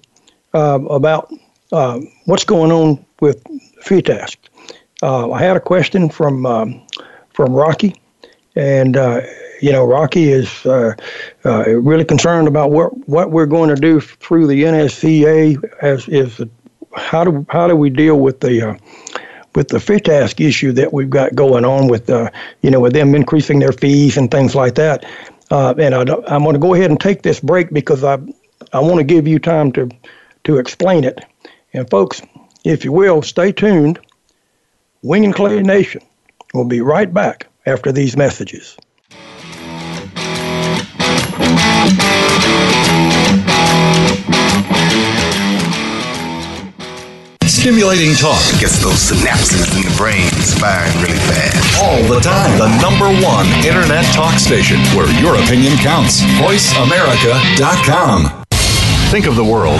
uh, 0.53 0.79
about 0.89 1.31
uh, 1.71 1.99
what's 2.25 2.43
going 2.43 2.71
on 2.71 3.05
with 3.21 3.43
FITASC. 3.81 4.35
Uh, 5.01 5.31
I 5.31 5.41
had 5.41 5.55
a 5.55 5.59
question 5.59 6.09
from 6.09 6.45
um, 6.45 6.85
from 7.29 7.53
Rocky, 7.53 7.95
and 8.55 8.95
uh, 8.95 9.21
you 9.61 9.71
know 9.71 9.85
Rocky 9.85 10.31
is 10.31 10.65
uh, 10.65 10.93
uh, 11.45 11.69
really 11.69 12.05
concerned 12.05 12.47
about 12.47 12.71
what 12.71 13.07
what 13.07 13.31
we're 13.31 13.45
going 13.45 13.69
to 13.69 13.75
do 13.75 13.99
through 13.99 14.47
the 14.47 14.63
NSCA 14.63 15.63
as 15.81 16.07
is 16.07 16.41
how 16.95 17.23
do 17.23 17.45
how 17.49 17.67
do 17.67 17.75
we 17.75 17.89
deal 17.89 18.19
with 18.19 18.39
the 18.39 18.79
with 19.55 19.69
the 19.69 19.77
FITASC 19.77 20.45
issue 20.45 20.71
that 20.73 20.93
we've 20.93 21.09
got 21.09 21.35
going 21.35 21.65
on 21.65 21.87
with 21.87 22.09
uh, 22.09 22.29
you 22.61 22.71
know 22.71 22.79
with 22.79 22.93
them 22.93 23.15
increasing 23.15 23.59
their 23.59 23.71
fees 23.71 24.17
and 24.17 24.31
things 24.31 24.55
like 24.55 24.75
that. 24.75 25.05
Uh, 25.51 25.73
and 25.77 25.93
I, 25.93 26.01
I'm 26.27 26.43
going 26.43 26.53
to 26.53 26.59
go 26.59 26.73
ahead 26.73 26.89
and 26.89 26.99
take 26.99 27.21
this 27.21 27.39
break 27.39 27.71
because 27.71 28.03
I 28.03 28.17
I 28.71 28.79
want 28.79 28.97
to 28.97 29.03
give 29.03 29.27
you 29.27 29.39
time 29.39 29.71
to 29.73 29.89
to 30.45 30.57
explain 30.57 31.03
it. 31.03 31.19
And 31.73 31.89
folks, 31.89 32.21
if 32.63 32.85
you 32.85 32.91
will, 32.91 33.21
stay 33.21 33.51
tuned. 33.51 33.99
Wing 35.01 35.25
and 35.25 35.35
Clay 35.35 35.61
Nation 35.61 36.01
will 36.53 36.65
be 36.65 36.81
right 36.81 37.13
back 37.13 37.47
after 37.65 37.91
these 37.91 38.15
messages. 38.15 38.77
Stimulating 47.63 48.13
talk 48.15 48.43
Gets 48.59 48.83
those 48.83 48.99
synapses 49.07 49.71
in 49.77 49.83
the 49.89 49.95
brain 49.95 50.27
firing 50.59 50.91
really 50.99 51.15
fast. 51.31 51.81
all 51.81 52.03
the 52.13 52.19
time. 52.19 52.59
The 52.59 52.67
number 52.83 53.07
one 53.25 53.47
internet 53.63 54.03
talk 54.13 54.37
station 54.37 54.81
where 54.91 55.07
your 55.21 55.35
opinion 55.41 55.77
counts. 55.77 56.23
VoiceAmerica.com. 56.43 58.43
Think 59.11 59.27
of 59.27 59.37
the 59.37 59.45
world 59.45 59.79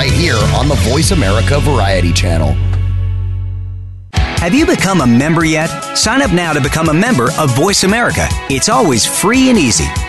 right 0.01 0.11
here 0.11 0.37
on 0.55 0.67
the 0.67 0.73
Voice 0.89 1.11
America 1.11 1.59
Variety 1.59 2.11
Channel. 2.11 2.53
Have 4.13 4.51
you 4.51 4.65
become 4.65 5.01
a 5.01 5.05
member 5.05 5.45
yet? 5.45 5.67
Sign 5.95 6.23
up 6.23 6.33
now 6.33 6.53
to 6.53 6.59
become 6.59 6.89
a 6.89 6.93
member 6.93 7.29
of 7.37 7.55
Voice 7.55 7.83
America. 7.83 8.27
It's 8.49 8.67
always 8.67 9.05
free 9.05 9.51
and 9.51 9.59
easy. 9.59 9.85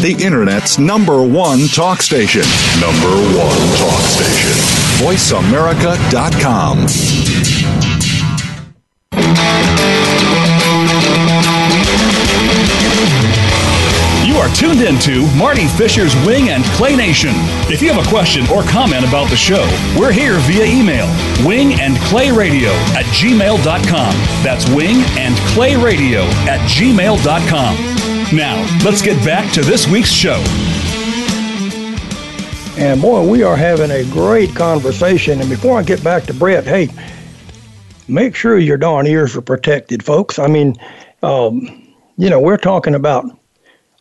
The 0.00 0.16
Internet's 0.20 0.78
number 0.78 1.22
one 1.22 1.68
talk 1.68 2.02
station. 2.02 2.42
Number 2.80 3.08
one 3.38 3.58
talk 3.78 4.02
station. 4.02 4.52
VoiceAmerica.com. 5.04 6.86
You 14.24 14.38
are 14.38 14.48
tuned 14.54 14.80
into 14.82 15.26
Marty 15.36 15.66
Fisher's 15.66 16.14
Wing 16.24 16.50
and 16.50 16.64
Clay 16.76 16.94
Nation. 16.94 17.32
If 17.68 17.82
you 17.82 17.92
have 17.92 18.04
a 18.04 18.08
question 18.08 18.46
or 18.52 18.62
comment 18.62 19.06
about 19.06 19.28
the 19.28 19.36
show, 19.36 19.68
we're 19.98 20.12
here 20.12 20.38
via 20.40 20.64
email 20.64 21.06
wing 21.44 21.74
and 21.80 21.96
clay 22.02 22.30
radio 22.30 22.70
at 22.96 23.04
gmail.com. 23.06 24.14
That's 24.44 24.68
wing 24.70 25.02
and 25.18 25.36
clay 25.54 25.76
radio 25.76 26.22
at 26.48 26.60
gmail.com. 26.70 27.91
Now, 28.32 28.62
let's 28.82 29.02
get 29.02 29.22
back 29.26 29.52
to 29.52 29.60
this 29.60 29.86
week's 29.86 30.10
show. 30.10 30.42
And 32.78 33.02
boy, 33.02 33.28
we 33.28 33.42
are 33.42 33.54
having 33.54 33.90
a 33.90 34.04
great 34.04 34.54
conversation. 34.56 35.38
And 35.38 35.50
before 35.50 35.78
I 35.78 35.82
get 35.82 36.02
back 36.02 36.22
to 36.24 36.34
Brett, 36.34 36.64
hey, 36.64 36.88
make 38.08 38.34
sure 38.34 38.56
your 38.56 38.78
darn 38.78 39.06
ears 39.06 39.36
are 39.36 39.42
protected, 39.42 40.02
folks. 40.02 40.38
I 40.38 40.46
mean, 40.46 40.76
um, 41.22 41.60
you 42.16 42.30
know, 42.30 42.40
we're 42.40 42.56
talking 42.56 42.94
about 42.94 43.26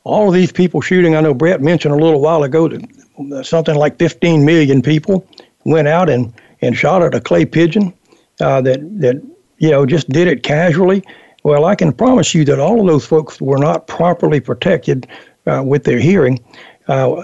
all 0.06 0.30
of 0.30 0.34
these 0.34 0.54
people 0.54 0.80
shooting. 0.80 1.14
I 1.14 1.20
know 1.20 1.34
Brett 1.34 1.60
mentioned 1.60 1.94
a 1.94 1.98
little 1.98 2.22
while 2.22 2.44
ago 2.44 2.70
that 2.70 3.46
something 3.46 3.76
like 3.76 4.00
15 4.00 4.46
million 4.46 4.82
people 4.82 5.28
went 5.66 5.90
out 5.90 6.10
and, 6.10 6.34
and 6.62 6.78
shot 6.78 7.04
at 7.04 7.14
a 7.14 7.20
clay 7.20 7.44
pigeon 7.44 7.94
uh, 8.40 8.62
that, 8.62 8.80
that, 9.02 9.22
you 9.58 9.72
know, 9.72 9.86
just 9.86 10.08
did 10.08 10.30
it 10.30 10.42
casually. 10.42 11.04
Well, 11.44 11.66
I 11.66 11.76
can 11.76 11.92
promise 11.92 12.34
you 12.36 12.46
that 12.46 12.60
all 12.60 12.80
of 12.82 12.88
those 12.88 13.06
folks 13.06 13.42
were 13.42 13.58
not 13.58 13.88
properly 13.88 14.40
protected 14.40 15.08
uh, 15.48 15.64
with 15.66 15.84
their 15.84 16.00
hearing. 16.00 16.40
Uh, 16.88 17.24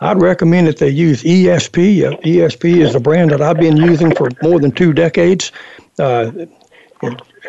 I'd 0.00 0.20
recommend 0.20 0.66
that 0.68 0.78
they 0.78 0.90
use 0.90 1.24
ESP. 1.24 2.04
Uh, 2.04 2.16
ESP 2.18 2.76
is 2.76 2.94
a 2.94 3.00
brand 3.00 3.32
that 3.32 3.42
I've 3.42 3.56
been 3.56 3.76
using 3.76 4.14
for 4.14 4.28
more 4.42 4.60
than 4.60 4.70
two 4.70 4.92
decades. 4.92 5.50
Uh, 5.98 6.30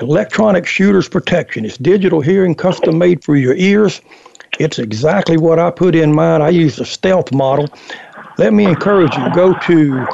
electronic 0.01 0.65
shooters 0.65 1.07
protection. 1.09 1.65
It's 1.65 1.77
digital 1.77 2.21
hearing, 2.21 2.55
custom 2.55 2.97
made 2.97 3.23
for 3.23 3.35
your 3.35 3.53
ears. 3.55 4.01
It's 4.59 4.79
exactly 4.79 5.37
what 5.37 5.59
I 5.59 5.69
put 5.69 5.93
in 5.93 6.15
mine. 6.15 6.41
I 6.41 6.49
use 6.49 6.77
the 6.77 6.85
stealth 6.85 7.31
model. 7.31 7.67
Let 8.37 8.53
me 8.53 8.65
encourage 8.65 9.15
you 9.15 9.31
go 9.33 9.53
to 9.53 10.07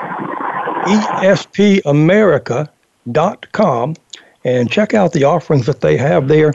espamerica.com 1.22 3.96
and 4.44 4.72
check 4.72 4.94
out 4.94 5.14
the 5.14 5.24
offerings 5.24 5.66
that 5.66 5.82
they 5.82 5.98
have 5.98 6.28
there. 6.28 6.54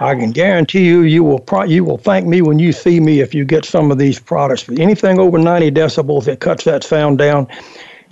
I 0.00 0.14
can 0.14 0.32
guarantee 0.32 0.84
you, 0.84 1.02
you 1.02 1.22
will 1.22 1.38
pro- 1.38 1.62
you 1.64 1.84
will 1.84 1.98
thank 1.98 2.26
me 2.26 2.42
when 2.42 2.58
you 2.58 2.72
see 2.72 2.98
me 3.00 3.20
if 3.20 3.32
you 3.34 3.44
get 3.44 3.64
some 3.64 3.92
of 3.92 3.98
these 3.98 4.18
products. 4.18 4.68
Anything 4.68 5.20
over 5.20 5.38
90 5.38 5.70
decibels 5.70 6.24
that 6.24 6.40
cuts 6.40 6.64
that 6.64 6.82
sound 6.82 7.18
down, 7.18 7.46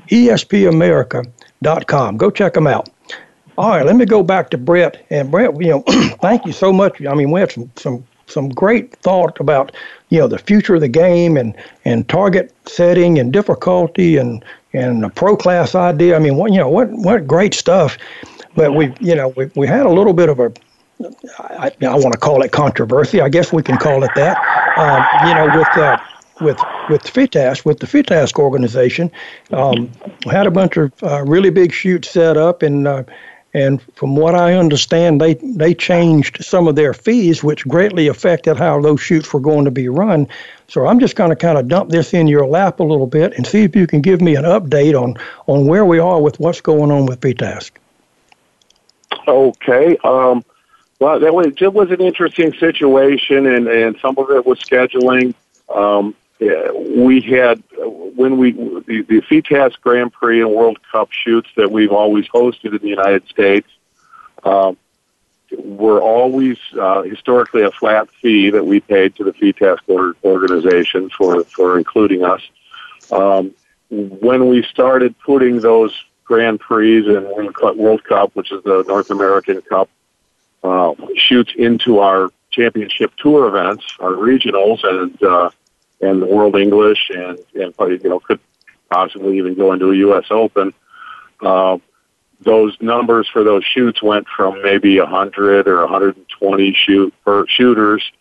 espamerica.com. 0.09 2.17
Go 2.17 2.31
check 2.31 2.55
them 2.55 2.67
out. 2.67 2.89
All 3.57 3.71
right, 3.71 3.85
let 3.85 3.97
me 3.97 4.05
go 4.05 4.23
back 4.23 4.51
to 4.51 4.59
Brett. 4.59 5.05
And 5.11 5.33
Brett, 5.33 5.61
you 5.61 5.71
know, 5.71 5.83
thank 6.21 6.47
you 6.47 6.53
so 6.53 6.73
much. 6.73 7.05
I 7.05 7.15
mean, 7.15 7.33
we 7.33 7.41
had 7.41 7.51
some, 7.51 7.69
some 7.75 8.05
some 8.29 8.51
great 8.51 8.95
thought 8.97 9.41
about 9.41 9.75
you 10.11 10.19
know 10.19 10.29
the 10.29 10.39
future 10.39 10.75
of 10.75 10.81
the 10.81 10.89
game 10.89 11.37
and 11.37 11.55
and 11.85 12.09
target 12.09 12.55
setting 12.67 13.19
and 13.19 13.33
difficulty 13.33 14.17
and 14.17 14.45
and 14.73 15.05
a 15.05 15.11
pro 15.11 15.37
class 15.37 15.75
idea. 15.75 16.15
I 16.15 16.19
mean, 16.19 16.37
what 16.37 16.53
you 16.53 16.59
know, 16.59 16.69
what 16.69 16.91
what 16.91 17.27
great 17.27 17.55
stuff. 17.55 17.99
But 18.59 18.75
we 18.75 18.93
you 19.01 19.15
know 19.15 19.29
we 19.29 19.51
we 19.55 19.67
had 19.69 19.87
a 19.87 19.89
little 19.89 20.13
bit 20.13 20.29
of 20.29 20.41
a 20.41 20.53
I, 21.39 21.71
I 21.83 21.95
want 21.95 22.13
to 22.13 22.19
call 22.19 22.43
it 22.43 22.51
controversy. 22.51 23.21
I 23.21 23.29
guess 23.29 23.53
we 23.53 23.63
can 23.63 23.77
call 23.77 24.03
it 24.03 24.11
that. 24.17 24.37
Um, 24.77 25.29
you 25.29 25.35
know, 25.35 25.59
with 25.59 25.79
uh, 25.79 25.97
with 26.41 26.59
with 26.91 27.03
FITASC, 27.05 27.65
with 27.65 27.79
the 27.79 27.87
FITASC 27.87 28.37
organization, 28.37 29.13
um, 29.53 29.89
had 30.25 30.49
a 30.49 30.51
bunch 30.51 30.77
of 30.77 30.93
uh, 31.05 31.23
really 31.25 31.51
big 31.51 31.73
shoots 31.73 32.11
set 32.11 32.37
up, 32.37 32.63
and 32.63 32.89
uh, 32.89 33.05
and 33.55 33.81
from 33.95 34.17
what 34.17 34.35
I 34.35 34.55
understand, 34.55 35.21
they 35.21 35.35
they 35.35 35.73
changed 35.73 36.45
some 36.45 36.67
of 36.67 36.75
their 36.75 36.95
fees, 36.95 37.45
which 37.45 37.65
greatly 37.69 38.09
affected 38.09 38.57
how 38.57 38.81
those 38.81 39.01
shoots 39.01 39.33
were 39.33 39.41
going 39.41 39.67
to 39.67 39.71
be 39.71 39.89
run. 39.89 40.27
So 40.67 40.87
I'm 40.89 40.99
just 40.99 41.15
going 41.15 41.31
to 41.31 41.37
kind 41.37 41.59
of 41.59 41.69
dump 41.69 41.91
this 41.91 42.13
in 42.13 42.27
your 42.27 42.45
lap 42.45 42.81
a 42.81 42.85
little 42.85 43.07
bit 43.07 43.35
and 43.35 43.47
see 43.47 43.63
if 43.63 43.77
you 43.77 43.87
can 43.87 44.01
give 44.01 44.21
me 44.21 44.35
an 44.35 44.45
update 44.45 45.01
on 45.01 45.15
on 45.47 45.67
where 45.67 45.85
we 45.85 46.01
are 46.01 46.21
with 46.21 46.41
what's 46.41 46.61
going 46.61 46.91
on 46.91 47.07
with 47.07 47.21
FITASC. 47.21 47.71
Okay. 49.29 49.99
Um, 50.03 50.43
well, 50.99 51.21
that 51.21 51.33
was 51.33 51.49
it 51.61 51.73
was 51.73 51.91
an 51.91 52.01
interesting 52.01 52.53
situation, 52.55 53.47
and 53.47 53.69
and 53.69 53.97
some 54.01 54.17
of 54.19 54.31
it 54.31 54.45
was 54.45 54.59
scheduling. 54.59 55.35
Um, 55.73 56.17
yeah, 56.41 56.73
we 56.73 57.21
had 57.21 57.63
when 57.77 58.39
we 58.39 58.53
the, 58.53 59.03
the 59.03 59.21
FITASC 59.21 59.81
Grand 59.81 60.13
Prix 60.13 60.41
and 60.41 60.51
World 60.51 60.79
Cup 60.91 61.13
shoots 61.13 61.49
that 61.57 61.71
we've 61.71 61.93
always 61.93 62.27
hosted 62.29 62.73
in 62.73 62.79
the 62.79 62.89
United 62.89 63.29
States 63.29 63.69
uh, 64.45 64.73
were 65.57 66.01
always 66.01 66.59
uh, 66.81 67.03
historically 67.03 67.63
a 67.63 67.71
flat 67.71 68.09
fee 68.23 68.51
that 68.51 68.65
we 68.65 68.81
paid 68.81 69.15
to 69.17 69.25
the 69.25 69.33
FITASC 69.33 70.17
organization 70.25 71.11
for 71.11 71.45
for 71.45 71.79
including 71.79 72.25
us. 72.25 72.43
Um, 73.13 73.55
when 73.91 74.49
we 74.49 74.63
started 74.65 75.19
putting 75.21 75.61
those 75.61 75.93
Grand 76.29 76.61
Prix 76.61 76.99
and 77.17 77.27
World 77.77 78.05
Cup, 78.05 78.37
which 78.37 78.53
is 78.53 78.63
the 78.63 78.85
North 78.87 79.11
American 79.11 79.63
Cup, 79.63 79.89
uh, 80.63 80.95
shoots 81.17 81.53
into 81.57 81.99
our 82.01 82.31
championship 82.51 83.13
tour 83.17 83.49
events, 83.49 83.85
our 83.99 84.13
regionals, 84.13 84.85
and 84.85 85.21
uh, 85.23 85.51
and 86.01 86.23
the 86.23 86.27
World 86.27 86.55
English, 86.57 87.11
and 87.11 87.39
and 87.55 87.75
you 87.79 88.11
know 88.11 88.21
could 88.21 88.41
possibly 88.91 89.39
even 89.39 89.55
go 89.55 89.73
into 89.73 89.91
a 89.91 89.97
U.S. 89.97 90.27
Open. 90.31 90.75
Uh, 91.41 91.79
those 92.41 92.77
numbers 92.81 93.27
for 93.33 93.43
those 93.43 93.65
shoots 93.65 94.01
went 94.03 94.29
from 94.29 94.63
maybe 94.63 95.01
100 95.01 95.67
or 95.67 95.81
120 95.81 96.75
shoot 96.75 97.13
per 97.25 97.47
shooters, 97.47 98.13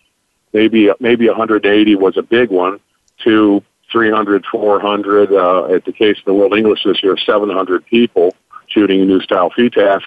maybe 0.53 0.89
maybe 0.99 1.27
180 1.27 1.95
was 1.95 2.15
a 2.15 2.23
big 2.23 2.49
one, 2.49 2.79
to 3.25 3.61
300, 3.91 4.45
400. 4.45 5.31
Uh, 5.31 5.65
at 5.65 5.85
the 5.85 5.91
case 5.91 6.17
of 6.19 6.25
the 6.25 6.33
World 6.33 6.57
English 6.57 6.83
this 6.83 7.01
year, 7.03 7.17
700 7.17 7.85
people 7.85 8.35
shooting 8.67 9.01
a 9.01 9.05
new 9.05 9.21
style 9.21 9.49
FITASC. 9.49 10.01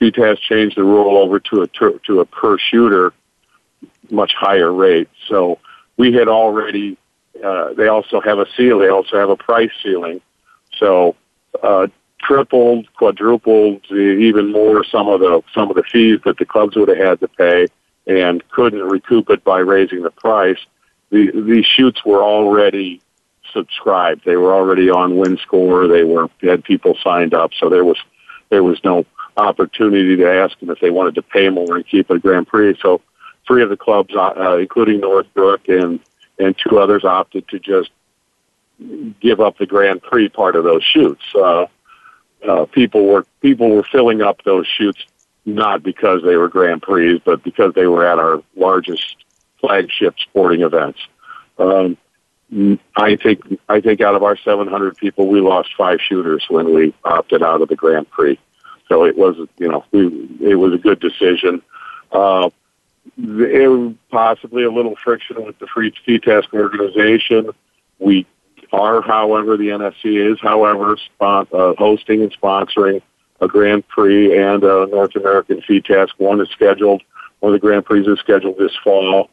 FITASC 0.00 0.38
changed 0.40 0.76
the 0.76 0.84
rule 0.84 1.16
over 1.16 1.38
to 1.40 1.62
a 1.62 1.66
to 1.68 2.20
a 2.20 2.24
per 2.24 2.58
shooter, 2.58 3.12
much 4.10 4.34
higher 4.34 4.72
rate. 4.72 5.08
So 5.28 5.58
we 5.96 6.12
had 6.12 6.28
already. 6.28 6.96
Uh, 7.42 7.72
they 7.72 7.88
also 7.88 8.20
have 8.20 8.38
a 8.38 8.46
ceiling, 8.56 8.86
They 8.86 8.88
also 8.88 9.18
have 9.18 9.28
a 9.28 9.36
price 9.36 9.72
ceiling. 9.82 10.20
So 10.78 11.16
uh, 11.62 11.88
tripled, 12.20 12.92
quadrupled, 12.94 13.84
even 13.90 14.52
more 14.52 14.84
some 14.84 15.08
of 15.08 15.20
the 15.20 15.42
some 15.54 15.70
of 15.70 15.76
the 15.76 15.82
fees 15.82 16.20
that 16.24 16.38
the 16.38 16.44
clubs 16.44 16.76
would 16.76 16.88
have 16.88 16.98
had 16.98 17.20
to 17.20 17.28
pay, 17.28 17.66
and 18.06 18.46
couldn't 18.50 18.82
recoup 18.82 19.30
it 19.30 19.44
by 19.44 19.58
raising 19.58 20.02
the 20.02 20.10
price. 20.10 20.58
The, 21.14 21.30
these 21.30 21.64
shoots 21.64 22.04
were 22.04 22.24
already 22.24 23.00
subscribed. 23.52 24.24
They 24.24 24.34
were 24.34 24.52
already 24.52 24.90
on 24.90 25.12
WinScore. 25.12 25.88
They 25.88 26.02
were 26.02 26.28
had 26.42 26.64
people 26.64 26.98
signed 27.04 27.34
up, 27.34 27.52
so 27.54 27.68
there 27.68 27.84
was 27.84 27.98
there 28.48 28.64
was 28.64 28.82
no 28.82 29.06
opportunity 29.36 30.16
to 30.16 30.28
ask 30.28 30.58
them 30.58 30.70
if 30.70 30.80
they 30.80 30.90
wanted 30.90 31.14
to 31.14 31.22
pay 31.22 31.50
more 31.50 31.76
and 31.76 31.86
keep 31.86 32.10
a 32.10 32.18
Grand 32.18 32.48
Prix. 32.48 32.76
So 32.82 33.00
three 33.46 33.62
of 33.62 33.68
the 33.68 33.76
clubs, 33.76 34.12
uh, 34.16 34.58
including 34.58 35.00
Northbrook 35.00 35.68
and 35.68 36.00
and 36.40 36.56
two 36.58 36.80
others, 36.80 37.04
opted 37.04 37.46
to 37.46 37.60
just 37.60 37.90
give 39.20 39.40
up 39.40 39.56
the 39.58 39.66
Grand 39.66 40.02
Prix 40.02 40.30
part 40.30 40.56
of 40.56 40.64
those 40.64 40.82
shoots. 40.82 41.22
Uh, 41.32 41.66
uh, 42.44 42.64
people 42.66 43.06
were 43.06 43.24
people 43.40 43.70
were 43.70 43.84
filling 43.84 44.20
up 44.20 44.42
those 44.42 44.66
shoots 44.66 45.06
not 45.46 45.84
because 45.84 46.22
they 46.24 46.36
were 46.36 46.48
Grand 46.48 46.82
Prix, 46.82 47.22
but 47.24 47.44
because 47.44 47.72
they 47.74 47.86
were 47.86 48.04
at 48.04 48.18
our 48.18 48.42
largest 48.56 49.14
flagship 49.66 50.14
sporting 50.18 50.62
events. 50.62 50.98
Um, 51.58 51.96
I 52.96 53.16
think 53.16 53.40
I 53.68 53.80
think 53.80 54.00
out 54.00 54.14
of 54.14 54.22
our 54.22 54.36
700 54.36 54.96
people, 54.96 55.26
we 55.26 55.40
lost 55.40 55.70
five 55.76 55.98
shooters 56.00 56.44
when 56.48 56.74
we 56.74 56.94
opted 57.04 57.42
out 57.42 57.62
of 57.62 57.68
the 57.68 57.76
Grand 57.76 58.08
Prix. 58.10 58.38
So 58.88 59.04
it 59.04 59.16
was, 59.16 59.36
you 59.58 59.68
know, 59.68 59.84
we, 59.92 60.28
it 60.40 60.56
was 60.56 60.74
a 60.74 60.78
good 60.78 61.00
decision. 61.00 61.62
Uh, 62.12 62.50
it, 63.16 63.96
possibly 64.10 64.62
a 64.64 64.70
little 64.70 64.94
friction 65.02 65.44
with 65.44 65.58
the 65.58 65.66
free 65.66 65.92
FITASC 66.06 66.52
organization. 66.52 67.50
We 67.98 68.26
are, 68.72 69.00
however, 69.00 69.56
the 69.56 69.68
NFC 69.68 70.32
is, 70.32 70.38
however, 70.40 70.96
uh, 71.20 71.74
hosting 71.78 72.22
and 72.22 72.32
sponsoring 72.40 73.02
a 73.40 73.48
Grand 73.48 73.86
Prix 73.88 74.38
and 74.38 74.62
a 74.62 74.86
North 74.86 75.16
American 75.16 75.60
FITASC. 75.62 76.10
One 76.18 76.40
is 76.40 76.48
scheduled, 76.50 77.02
one 77.40 77.54
of 77.54 77.60
the 77.60 77.66
Grand 77.66 77.84
Prix 77.84 78.06
is 78.06 78.18
scheduled 78.20 78.58
this 78.58 78.76
fall 78.82 79.28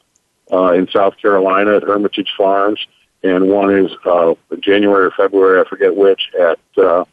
uh, 0.52 0.74
in 0.74 0.88
South 0.90 1.18
Carolina 1.18 1.78
at 1.78 1.84
Hermitage 1.84 2.32
Farms, 2.38 2.80
and 3.24 3.50
one 3.50 3.74
is 3.76 3.92
uh, 4.06 4.34
January 4.60 5.06
or 5.06 5.12
February, 5.12 5.62
I 5.62 5.70
forget 5.70 5.96
which, 5.96 6.22
at 6.40 6.60
uh, 6.78 7.06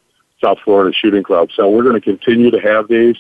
South 0.42 0.58
Florida 0.64 0.96
Shooting 0.96 1.22
Club. 1.22 1.50
So 1.54 1.68
we're 1.68 1.82
going 1.82 2.00
to 2.00 2.00
continue 2.00 2.50
to 2.50 2.60
have 2.60 2.88
these. 2.88 3.16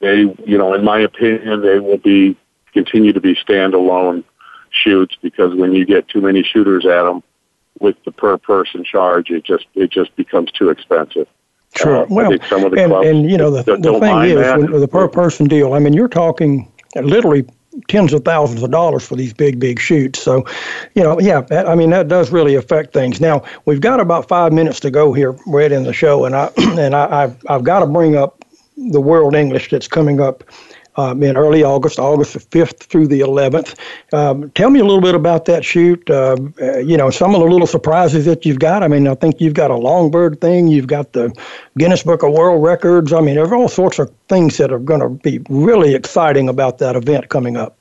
They, 0.00 0.20
you 0.44 0.58
know, 0.58 0.74
in 0.74 0.84
my 0.84 1.00
opinion, 1.00 1.62
they 1.62 1.78
will 1.78 1.98
be 1.98 2.36
continue 2.72 3.12
to 3.12 3.20
be 3.20 3.34
standalone 3.34 4.24
shoots 4.70 5.16
because 5.22 5.54
when 5.54 5.72
you 5.72 5.84
get 5.84 6.08
too 6.08 6.20
many 6.20 6.42
shooters 6.42 6.86
at 6.86 7.02
them 7.02 7.22
with 7.80 7.96
the 8.04 8.12
per 8.12 8.36
person 8.38 8.84
charge, 8.84 9.30
it 9.30 9.44
just 9.44 9.66
it 9.74 9.90
just 9.90 10.14
becomes 10.16 10.52
too 10.52 10.68
expensive. 10.68 11.26
Sure. 11.76 12.04
Uh, 12.04 12.06
well, 12.08 12.32
and, 12.32 12.74
and, 12.74 13.30
you 13.30 13.36
know 13.36 13.50
the, 13.50 13.76
the 13.76 14.00
thing 14.00 14.22
is 14.22 14.70
when, 14.70 14.80
the 14.80 14.88
per 14.88 15.08
person 15.08 15.46
deal. 15.46 15.74
I 15.74 15.78
mean, 15.78 15.92
you're 15.92 16.08
talking 16.08 16.70
literally 16.96 17.46
tens 17.88 18.12
of 18.12 18.24
thousands 18.24 18.62
of 18.62 18.70
dollars 18.70 19.06
for 19.06 19.16
these 19.16 19.32
big 19.32 19.58
big 19.58 19.78
shoots. 19.78 20.20
So, 20.20 20.44
you 20.94 21.02
know, 21.02 21.20
yeah, 21.20 21.46
I 21.50 21.74
mean 21.74 21.90
that 21.90 22.08
does 22.08 22.30
really 22.30 22.54
affect 22.54 22.92
things. 22.92 23.20
Now 23.20 23.44
we've 23.64 23.80
got 23.80 24.00
about 24.00 24.28
five 24.28 24.52
minutes 24.52 24.80
to 24.80 24.90
go 24.90 25.12
here, 25.12 25.32
Brett, 25.46 25.72
in 25.72 25.84
the 25.84 25.92
show, 25.92 26.24
and 26.24 26.34
I 26.34 26.50
and 26.56 26.94
I, 26.94 27.24
I've 27.24 27.36
I've 27.48 27.64
got 27.64 27.80
to 27.80 27.86
bring 27.86 28.16
up 28.16 28.44
the 28.76 29.00
World 29.00 29.34
English 29.34 29.70
that's 29.70 29.88
coming 29.88 30.20
up 30.20 30.44
um, 30.98 31.22
in 31.22 31.36
early 31.36 31.62
August, 31.62 31.98
August 32.00 32.34
the 32.34 32.40
5th 32.40 32.80
through 32.80 33.06
the 33.06 33.20
11th. 33.20 33.78
Um, 34.12 34.50
tell 34.50 34.68
me 34.68 34.80
a 34.80 34.84
little 34.84 35.00
bit 35.00 35.14
about 35.14 35.44
that 35.44 35.64
shoot. 35.64 36.10
Um, 36.10 36.52
uh, 36.60 36.78
you 36.78 36.96
know, 36.96 37.08
some 37.08 37.34
of 37.34 37.40
the 37.40 37.46
little 37.46 37.68
surprises 37.68 38.24
that 38.24 38.44
you've 38.44 38.58
got. 38.58 38.82
I 38.82 38.88
mean, 38.88 39.06
I 39.06 39.14
think 39.14 39.40
you've 39.40 39.54
got 39.54 39.70
a 39.70 39.76
Longbird 39.76 40.40
thing, 40.40 40.66
you've 40.66 40.88
got 40.88 41.12
the 41.12 41.32
Guinness 41.78 42.02
Book 42.02 42.24
of 42.24 42.32
World 42.32 42.62
Records. 42.62 43.12
I 43.12 43.20
mean, 43.20 43.36
there's 43.36 43.52
all 43.52 43.68
sorts 43.68 44.00
of 44.00 44.12
things 44.28 44.56
that 44.56 44.72
are 44.72 44.80
going 44.80 45.00
to 45.00 45.08
be 45.08 45.40
really 45.48 45.94
exciting 45.94 46.48
about 46.48 46.78
that 46.78 46.96
event 46.96 47.28
coming 47.28 47.56
up. 47.56 47.78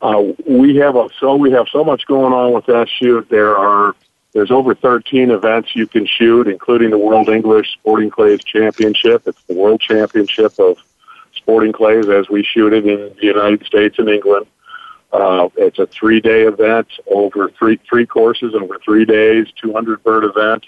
Uh, 0.00 0.32
we 0.46 0.76
have 0.76 0.96
a, 0.96 1.08
so 1.20 1.36
we 1.36 1.50
have 1.50 1.66
so 1.70 1.84
much 1.84 2.06
going 2.06 2.32
on 2.32 2.52
with 2.52 2.64
that 2.66 2.88
shoot. 2.88 3.28
There 3.28 3.56
are 3.56 3.94
there's 4.32 4.50
over 4.50 4.74
13 4.74 5.30
events 5.30 5.74
you 5.74 5.86
can 5.86 6.04
shoot, 6.04 6.46
including 6.46 6.90
the 6.90 6.98
World 6.98 7.30
English 7.30 7.72
Sporting 7.72 8.10
Clays 8.10 8.44
Championship. 8.44 9.22
It's 9.26 9.42
the 9.44 9.54
World 9.54 9.80
Championship 9.80 10.58
of 10.58 10.76
sporting 11.46 11.72
clays 11.72 12.08
as 12.08 12.28
we 12.28 12.42
shoot 12.42 12.72
it 12.72 12.84
in 12.84 13.14
the 13.14 13.22
United 13.22 13.64
States 13.64 14.00
and 14.00 14.08
England. 14.08 14.46
Uh, 15.12 15.48
it's 15.56 15.78
a 15.78 15.86
three 15.86 16.20
day 16.20 16.42
event 16.42 16.88
over 17.06 17.48
three 17.50 17.78
three 17.88 18.04
courses 18.04 18.52
over 18.52 18.80
three 18.84 19.04
days, 19.04 19.46
200 19.62 20.02
bird 20.02 20.24
event. 20.24 20.66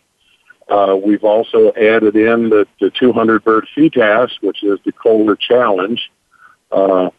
Uh, 0.68 0.96
we've 1.04 1.24
also 1.24 1.72
added 1.72 2.14
in 2.14 2.50
the, 2.50 2.64
the 2.78 2.90
200 2.90 3.42
bird 3.42 3.66
FITASC, 3.76 4.40
which 4.40 4.62
is 4.62 4.78
the 4.84 4.92
Kohler 4.92 5.34
Challenge. 5.34 6.12
Uh, 6.70 7.10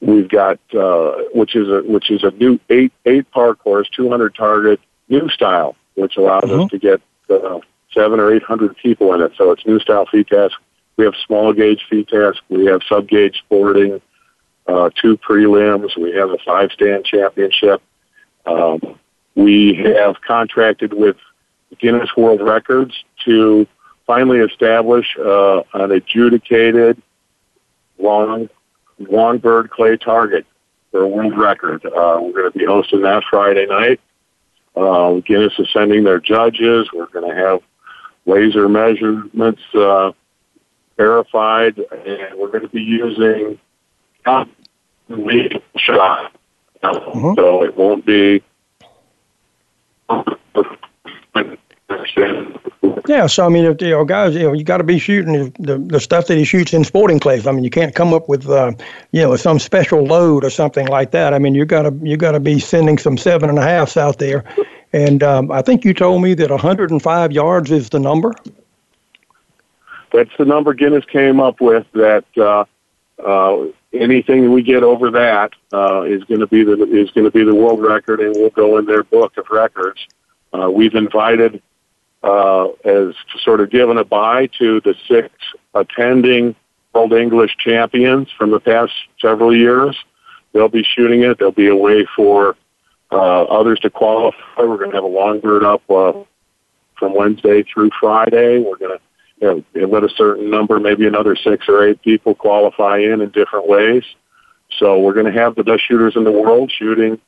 we've 0.00 0.28
got 0.28 0.60
uh, 0.78 1.16
which 1.34 1.56
is 1.56 1.68
a 1.68 1.82
which 1.82 2.12
is 2.12 2.22
a 2.22 2.30
new 2.30 2.60
eight 2.70 2.92
eight 3.06 3.28
par 3.32 3.56
course, 3.56 3.88
200 3.96 4.36
target 4.36 4.78
new 5.08 5.28
style, 5.30 5.74
which 5.96 6.16
allows 6.16 6.44
mm-hmm. 6.44 6.60
us 6.60 6.70
to 6.70 6.78
get 6.78 7.00
uh, 7.28 7.58
seven 7.92 8.20
or 8.20 8.32
eight 8.32 8.44
hundred 8.44 8.76
people 8.76 9.12
in 9.14 9.20
it. 9.20 9.32
So 9.36 9.50
it's 9.50 9.66
new 9.66 9.80
style 9.80 10.06
FITASC 10.06 10.52
we 10.98 11.04
have 11.04 11.14
small 11.24 11.52
gauge 11.52 11.86
feed 11.88 12.08
FITASC. 12.08 12.34
We 12.50 12.66
have 12.66 12.82
sub 12.88 13.08
gauge 13.08 13.38
sporting, 13.38 14.02
uh, 14.66 14.90
two 15.00 15.16
prelims. 15.16 15.96
We 15.96 16.12
have 16.16 16.30
a 16.30 16.38
five 16.44 16.72
stand 16.72 17.04
championship. 17.04 17.80
Um, 18.44 18.98
we 19.36 19.74
have 19.74 20.16
contracted 20.26 20.92
with 20.92 21.16
Guinness 21.78 22.10
World 22.16 22.42
Records 22.42 22.92
to 23.24 23.66
finally 24.06 24.40
establish 24.40 25.16
uh, 25.16 25.62
an 25.72 25.92
adjudicated 25.92 27.00
long 27.98 28.50
Longbird 28.98 29.70
Clay 29.70 29.96
Target 29.96 30.44
for 30.90 31.02
a 31.02 31.08
world 31.08 31.38
record. 31.38 31.86
Uh, 31.86 32.18
we're 32.20 32.32
going 32.32 32.52
to 32.52 32.58
be 32.58 32.64
hosting 32.64 33.02
that 33.02 33.22
Friday 33.30 33.66
night. 33.66 34.00
Uh, 34.74 35.20
Guinness 35.20 35.52
is 35.60 35.68
sending 35.72 36.02
their 36.02 36.18
judges. 36.18 36.88
We're 36.92 37.06
going 37.06 37.30
to 37.30 37.36
have 37.36 37.60
laser 38.26 38.68
measurements 38.68 39.62
uh, 39.74 40.10
verified, 40.98 41.78
and 41.78 42.38
we're 42.38 42.48
going 42.48 42.62
to 42.62 42.68
be 42.68 42.82
using 42.82 43.58
legal 45.08 45.62
shot. 45.76 46.32
Mm-hmm. 46.82 47.34
So 47.36 47.64
it 47.64 47.76
won't 47.76 48.04
be. 48.04 48.42
Yeah, 53.08 53.26
so 53.26 53.46
I 53.46 53.48
mean, 53.48 53.64
if 53.64 53.80
you 53.80 53.90
know, 53.90 54.04
guys, 54.04 54.34
you 54.34 54.42
know, 54.42 54.52
you 54.52 54.64
got 54.64 54.76
to 54.78 54.84
be 54.84 54.98
shooting 54.98 55.50
the, 55.58 55.78
the 55.78 55.98
stuff 55.98 56.26
that 56.26 56.36
he 56.36 56.44
shoots 56.44 56.74
in 56.74 56.84
sporting 56.84 57.18
clays. 57.18 57.46
I 57.46 57.52
mean, 57.52 57.64
you 57.64 57.70
can't 57.70 57.94
come 57.94 58.12
up 58.12 58.28
with, 58.28 58.46
uh, 58.46 58.72
you 59.12 59.22
know, 59.22 59.34
some 59.36 59.58
special 59.58 60.04
load 60.04 60.44
or 60.44 60.50
something 60.50 60.86
like 60.88 61.12
that. 61.12 61.32
I 61.32 61.38
mean, 61.38 61.54
you 61.54 61.64
got 61.64 61.82
to 61.82 61.94
you 62.02 62.18
got 62.18 62.32
to 62.32 62.40
be 62.40 62.58
sending 62.58 62.98
some 62.98 63.16
seven 63.16 63.48
and 63.48 63.58
a 63.58 63.62
halfs 63.62 63.96
out 63.96 64.18
there, 64.18 64.44
and 64.92 65.22
um, 65.22 65.50
I 65.50 65.62
think 65.62 65.86
you 65.86 65.94
told 65.94 66.22
me 66.22 66.34
that 66.34 66.50
105 66.50 67.32
yards 67.32 67.70
is 67.70 67.88
the 67.88 67.98
number. 67.98 68.34
That's 70.12 70.30
the 70.38 70.44
number 70.44 70.74
Guinness 70.74 71.04
came 71.06 71.40
up 71.40 71.60
with. 71.60 71.86
That 71.92 72.24
uh, 72.36 72.64
uh, 73.24 73.66
anything 73.92 74.52
we 74.52 74.62
get 74.62 74.82
over 74.82 75.10
that 75.10 75.52
uh, 75.72 76.02
is 76.02 76.24
going 76.24 76.40
to 76.40 76.46
be 76.46 76.64
the 76.64 76.82
is 76.84 77.10
going 77.10 77.24
to 77.24 77.30
be 77.30 77.44
the 77.44 77.54
world 77.54 77.80
record, 77.80 78.20
and 78.20 78.34
will 78.36 78.50
go 78.50 78.78
in 78.78 78.86
their 78.86 79.02
book 79.02 79.36
of 79.36 79.46
records. 79.50 80.06
Uh, 80.52 80.70
we've 80.70 80.94
invited 80.94 81.62
uh, 82.22 82.68
as 82.84 83.14
sort 83.42 83.60
of 83.60 83.70
given 83.70 83.98
a 83.98 84.04
bye 84.04 84.48
to 84.58 84.80
the 84.80 84.94
six 85.06 85.30
attending 85.74 86.54
World 86.94 87.12
English 87.12 87.56
champions 87.58 88.28
from 88.36 88.50
the 88.50 88.58
past 88.58 88.92
several 89.20 89.54
years. 89.54 89.96
They'll 90.52 90.68
be 90.68 90.82
shooting 90.82 91.22
it. 91.22 91.38
There'll 91.38 91.52
be 91.52 91.68
a 91.68 91.76
way 91.76 92.06
for 92.16 92.56
uh, 93.12 93.44
others 93.44 93.78
to 93.80 93.90
qualify. 93.90 94.38
We're 94.58 94.78
going 94.78 94.90
to 94.90 94.96
have 94.96 95.04
a 95.04 95.06
longbird 95.06 95.62
up 95.62 95.88
uh, 95.88 96.24
from 96.98 97.14
Wednesday 97.14 97.62
through 97.62 97.90
Friday. 98.00 98.58
We're 98.58 98.78
going 98.78 98.98
to 98.98 99.00
you 99.40 99.64
know, 99.74 99.86
let 99.86 100.04
a 100.04 100.08
certain 100.08 100.50
number, 100.50 100.80
maybe 100.80 101.06
another 101.06 101.36
six 101.36 101.68
or 101.68 101.86
eight 101.86 102.02
people 102.02 102.34
qualify 102.34 102.98
in 102.98 103.20
in 103.20 103.30
different 103.30 103.68
ways. 103.68 104.04
So 104.78 104.98
we're 104.98 105.14
going 105.14 105.32
to 105.32 105.40
have 105.40 105.54
the 105.54 105.64
best 105.64 105.86
shooters 105.86 106.16
in 106.16 106.24
the 106.24 106.32
world 106.32 106.70
shooting 106.70 107.20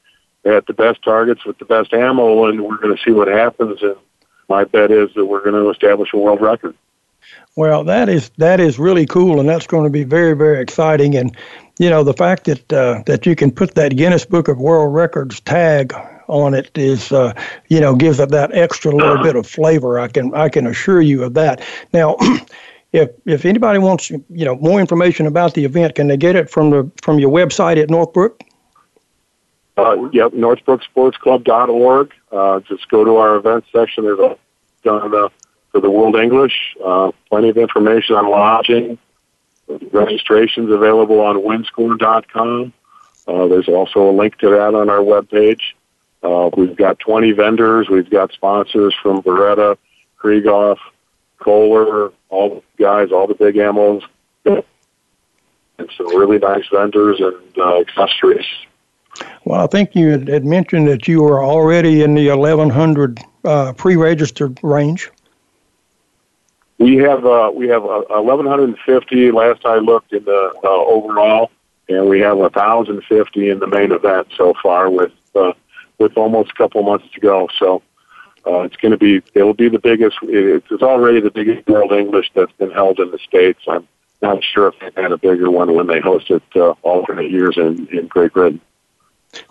at 0.44 0.66
the 0.66 0.72
best 0.72 1.02
targets 1.02 1.44
with 1.44 1.58
the 1.58 1.64
best 1.64 1.92
ammo, 1.92 2.46
and 2.46 2.62
we're 2.62 2.78
going 2.78 2.96
to 2.96 3.02
see 3.02 3.12
what 3.12 3.28
happens. 3.28 3.82
And 3.82 3.96
my 4.48 4.64
bet 4.64 4.90
is 4.90 5.12
that 5.14 5.24
we're 5.24 5.42
going 5.42 5.62
to 5.62 5.70
establish 5.70 6.12
a 6.12 6.18
world 6.18 6.40
record. 6.40 6.74
Well, 7.56 7.84
that 7.84 8.08
is 8.08 8.30
that 8.38 8.60
is 8.60 8.78
really 8.78 9.06
cool, 9.06 9.40
and 9.40 9.48
that's 9.48 9.66
going 9.66 9.84
to 9.84 9.90
be 9.90 10.04
very 10.04 10.34
very 10.34 10.60
exciting. 10.60 11.16
And 11.16 11.36
you 11.78 11.90
know, 11.90 12.02
the 12.02 12.14
fact 12.14 12.44
that 12.44 12.72
uh, 12.72 13.02
that 13.06 13.26
you 13.26 13.36
can 13.36 13.50
put 13.50 13.74
that 13.74 13.96
Guinness 13.96 14.24
Book 14.24 14.48
of 14.48 14.58
World 14.58 14.94
Records 14.94 15.40
tag 15.40 15.94
on 16.30 16.54
it 16.54 16.70
is, 16.76 17.12
uh, 17.12 17.34
you 17.68 17.80
know, 17.80 17.94
gives 17.94 18.20
it 18.20 18.30
that 18.30 18.54
extra 18.54 18.92
little 18.92 19.22
bit 19.22 19.36
of 19.36 19.46
flavor. 19.46 19.98
I 19.98 20.08
can 20.08 20.34
I 20.34 20.48
can 20.48 20.66
assure 20.66 21.00
you 21.00 21.24
of 21.24 21.34
that. 21.34 21.62
Now. 21.92 22.16
if 22.92 23.10
if 23.24 23.44
anybody 23.44 23.78
wants 23.78 24.10
you 24.10 24.24
know 24.28 24.56
more 24.56 24.80
information 24.80 25.26
about 25.26 25.54
the 25.54 25.64
event, 25.64 25.94
can 25.94 26.08
they 26.08 26.16
get 26.16 26.34
it 26.34 26.50
from 26.50 26.70
the 26.70 26.90
from 27.02 27.20
your 27.20 27.30
website 27.30 27.80
at 27.80 27.88
Northbrook? 27.88 28.42
Uh, 29.76 30.08
yep, 30.12 30.32
NorthbrookSportsClub.org. 30.32 32.12
Uh, 32.32 32.60
just 32.60 32.88
go 32.88 33.04
to 33.04 33.16
our 33.16 33.36
events 33.36 33.68
section. 33.72 34.04
There's 34.04 34.18
a 34.18 34.36
uh, 34.84 35.28
for 35.70 35.80
the 35.80 35.90
World 35.90 36.16
English. 36.16 36.76
Uh, 36.84 37.12
plenty 37.28 37.48
of 37.48 37.56
information 37.56 38.16
on 38.16 38.28
lodging. 38.28 38.98
Registrations 39.92 40.70
available 40.70 41.20
on 41.20 41.42
winscore.com. 41.44 42.72
Uh, 43.28 43.46
there's 43.46 43.68
also 43.68 44.10
a 44.10 44.12
link 44.12 44.36
to 44.38 44.50
that 44.50 44.74
on 44.74 44.90
our 44.90 44.98
webpage. 44.98 45.60
Uh, 46.22 46.50
we've 46.56 46.76
got 46.76 46.98
20 46.98 47.32
vendors. 47.32 47.88
We've 47.88 48.10
got 48.10 48.32
sponsors 48.32 48.94
from 49.02 49.22
Beretta, 49.22 49.76
Krieghoff, 50.18 50.78
Kohler, 51.38 52.12
all 52.28 52.56
the 52.56 52.62
guys, 52.82 53.10
all 53.10 53.26
the 53.26 53.34
big 53.34 53.54
ammos, 53.56 54.02
and 54.44 54.62
some 55.96 56.16
really 56.16 56.38
nice 56.38 56.66
vendors 56.70 57.20
and 57.20 57.58
uh, 57.58 57.80
accessories. 57.80 58.46
Well, 59.44 59.62
I 59.62 59.66
think 59.66 59.94
you 59.94 60.10
had, 60.10 60.44
mentioned 60.44 60.88
that 60.88 61.08
you 61.08 61.22
were 61.22 61.42
already 61.42 62.02
in 62.02 62.14
the 62.14 62.28
1100 62.28 63.20
uh, 63.44 63.72
pre-registered 63.72 64.60
range. 64.62 65.10
We 66.78 66.96
have 66.96 67.26
uh, 67.26 67.50
we 67.54 67.68
have 67.68 67.84
uh, 67.84 68.04
1150 68.08 69.32
last 69.32 69.66
I 69.66 69.76
looked 69.76 70.14
in 70.14 70.24
the 70.24 70.52
uh, 70.64 70.68
overall, 70.68 71.50
and 71.90 72.08
we 72.08 72.20
have 72.20 72.38
1050 72.38 73.50
in 73.50 73.58
the 73.58 73.66
main 73.66 73.92
event 73.92 74.28
so 74.34 74.54
far 74.62 74.88
with 74.88 75.12
uh, 75.34 75.52
with 76.00 76.16
almost 76.16 76.50
a 76.50 76.54
couple 76.54 76.82
months 76.82 77.06
to 77.12 77.20
go. 77.20 77.48
So 77.56 77.82
uh, 78.46 78.62
it's 78.62 78.76
going 78.76 78.90
to 78.92 78.98
be 78.98 79.22
it'll 79.34 79.54
be 79.54 79.68
the 79.68 79.78
biggest. 79.78 80.16
It's 80.22 80.82
already 80.82 81.20
the 81.20 81.30
biggest 81.30 81.68
World 81.68 81.92
English 81.92 82.32
that's 82.34 82.52
been 82.52 82.72
held 82.72 82.98
in 82.98 83.10
the 83.12 83.18
states. 83.18 83.60
I'm 83.68 83.86
not 84.22 84.42
sure 84.42 84.68
if 84.68 84.94
they 84.94 85.02
had 85.02 85.12
a 85.12 85.18
bigger 85.18 85.50
one 85.50 85.74
when 85.74 85.86
they 85.86 86.00
hosted 86.00 86.42
uh, 86.56 86.74
alternate 86.82 87.30
years 87.30 87.56
in 87.56 87.86
in 87.88 88.08
Great 88.08 88.32
Britain. 88.32 88.60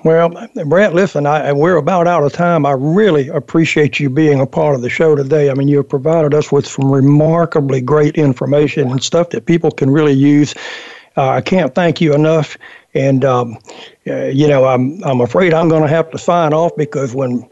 Well, 0.04 0.34
Brett, 0.66 0.94
listen, 0.94 1.26
I, 1.26 1.54
we're 1.54 1.78
about 1.78 2.06
out 2.06 2.24
of 2.24 2.34
time. 2.34 2.66
I 2.66 2.74
really 2.74 3.30
appreciate 3.30 3.98
you 3.98 4.10
being 4.10 4.42
a 4.42 4.46
part 4.46 4.76
of 4.76 4.82
the 4.82 4.90
show 4.90 5.16
today. 5.16 5.50
I 5.50 5.54
mean, 5.54 5.70
you 5.70 5.78
have 5.78 5.88
provided 5.88 6.34
us 6.34 6.52
with 6.52 6.68
some 6.68 6.92
remarkably 6.92 7.80
great 7.80 8.16
information 8.16 8.92
and 8.92 9.02
stuff 9.02 9.30
that 9.30 9.46
people 9.46 9.72
can 9.72 9.90
really 9.90 10.12
use. 10.12 10.54
Uh, 11.16 11.30
I 11.30 11.42
can't 11.42 11.74
thank 11.74 12.02
you 12.02 12.14
enough. 12.14 12.58
And 12.94 13.24
um, 13.24 13.58
uh, 14.08 14.26
you 14.26 14.48
know, 14.48 14.66
I'm 14.66 15.04
I'm 15.04 15.22
afraid 15.22 15.54
I'm 15.54 15.70
going 15.70 15.84
to 15.84 15.88
have 15.88 16.10
to 16.12 16.18
sign 16.18 16.54
off 16.54 16.72
because 16.76 17.14
when 17.14 17.48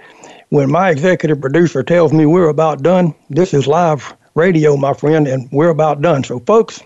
when 0.49 0.71
my 0.71 0.89
executive 0.89 1.41
producer 1.41 1.83
tells 1.83 2.13
me 2.13 2.25
we're 2.25 2.49
about 2.49 2.81
done, 2.81 3.13
this 3.29 3.53
is 3.53 3.67
live 3.67 4.15
radio, 4.35 4.77
my 4.77 4.93
friend, 4.93 5.27
and 5.27 5.51
we're 5.51 5.69
about 5.69 6.01
done. 6.01 6.23
So, 6.23 6.39
folks, 6.39 6.81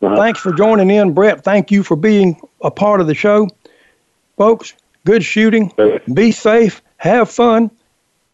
thanks 0.00 0.40
for 0.40 0.52
joining 0.52 0.90
in, 0.90 1.12
Brett. 1.12 1.44
Thank 1.44 1.70
you 1.70 1.82
for 1.82 1.96
being 1.96 2.40
a 2.62 2.70
part 2.70 3.00
of 3.00 3.06
the 3.06 3.14
show, 3.14 3.48
folks. 4.36 4.74
Good 5.04 5.24
shooting. 5.24 5.72
Be 6.14 6.30
safe. 6.30 6.80
Have 6.96 7.28
fun, 7.30 7.70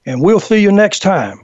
and 0.06 0.20
we'll 0.22 0.40
see 0.40 0.60
you 0.60 0.70
next 0.70 1.00
time. 1.00 1.40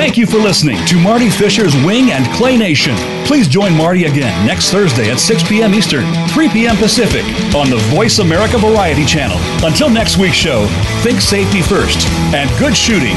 Thank 0.00 0.16
you 0.16 0.24
for 0.24 0.38
listening 0.38 0.82
to 0.86 0.98
Marty 0.98 1.28
Fisher's 1.28 1.74
Wing 1.84 2.10
and 2.10 2.24
Clay 2.34 2.56
Nation. 2.56 2.96
Please 3.26 3.46
join 3.46 3.76
Marty 3.76 4.06
again 4.06 4.46
next 4.46 4.70
Thursday 4.70 5.10
at 5.10 5.20
6 5.20 5.46
p.m. 5.46 5.74
Eastern, 5.74 6.06
3 6.28 6.48
p.m. 6.48 6.74
Pacific 6.78 7.22
on 7.54 7.68
the 7.68 7.76
Voice 7.94 8.18
America 8.18 8.56
Variety 8.56 9.04
Channel. 9.04 9.36
Until 9.62 9.90
next 9.90 10.16
week's 10.16 10.36
show, 10.36 10.66
think 11.02 11.20
safety 11.20 11.60
first 11.60 12.08
and 12.32 12.48
good 12.58 12.74
shooting. 12.74 13.14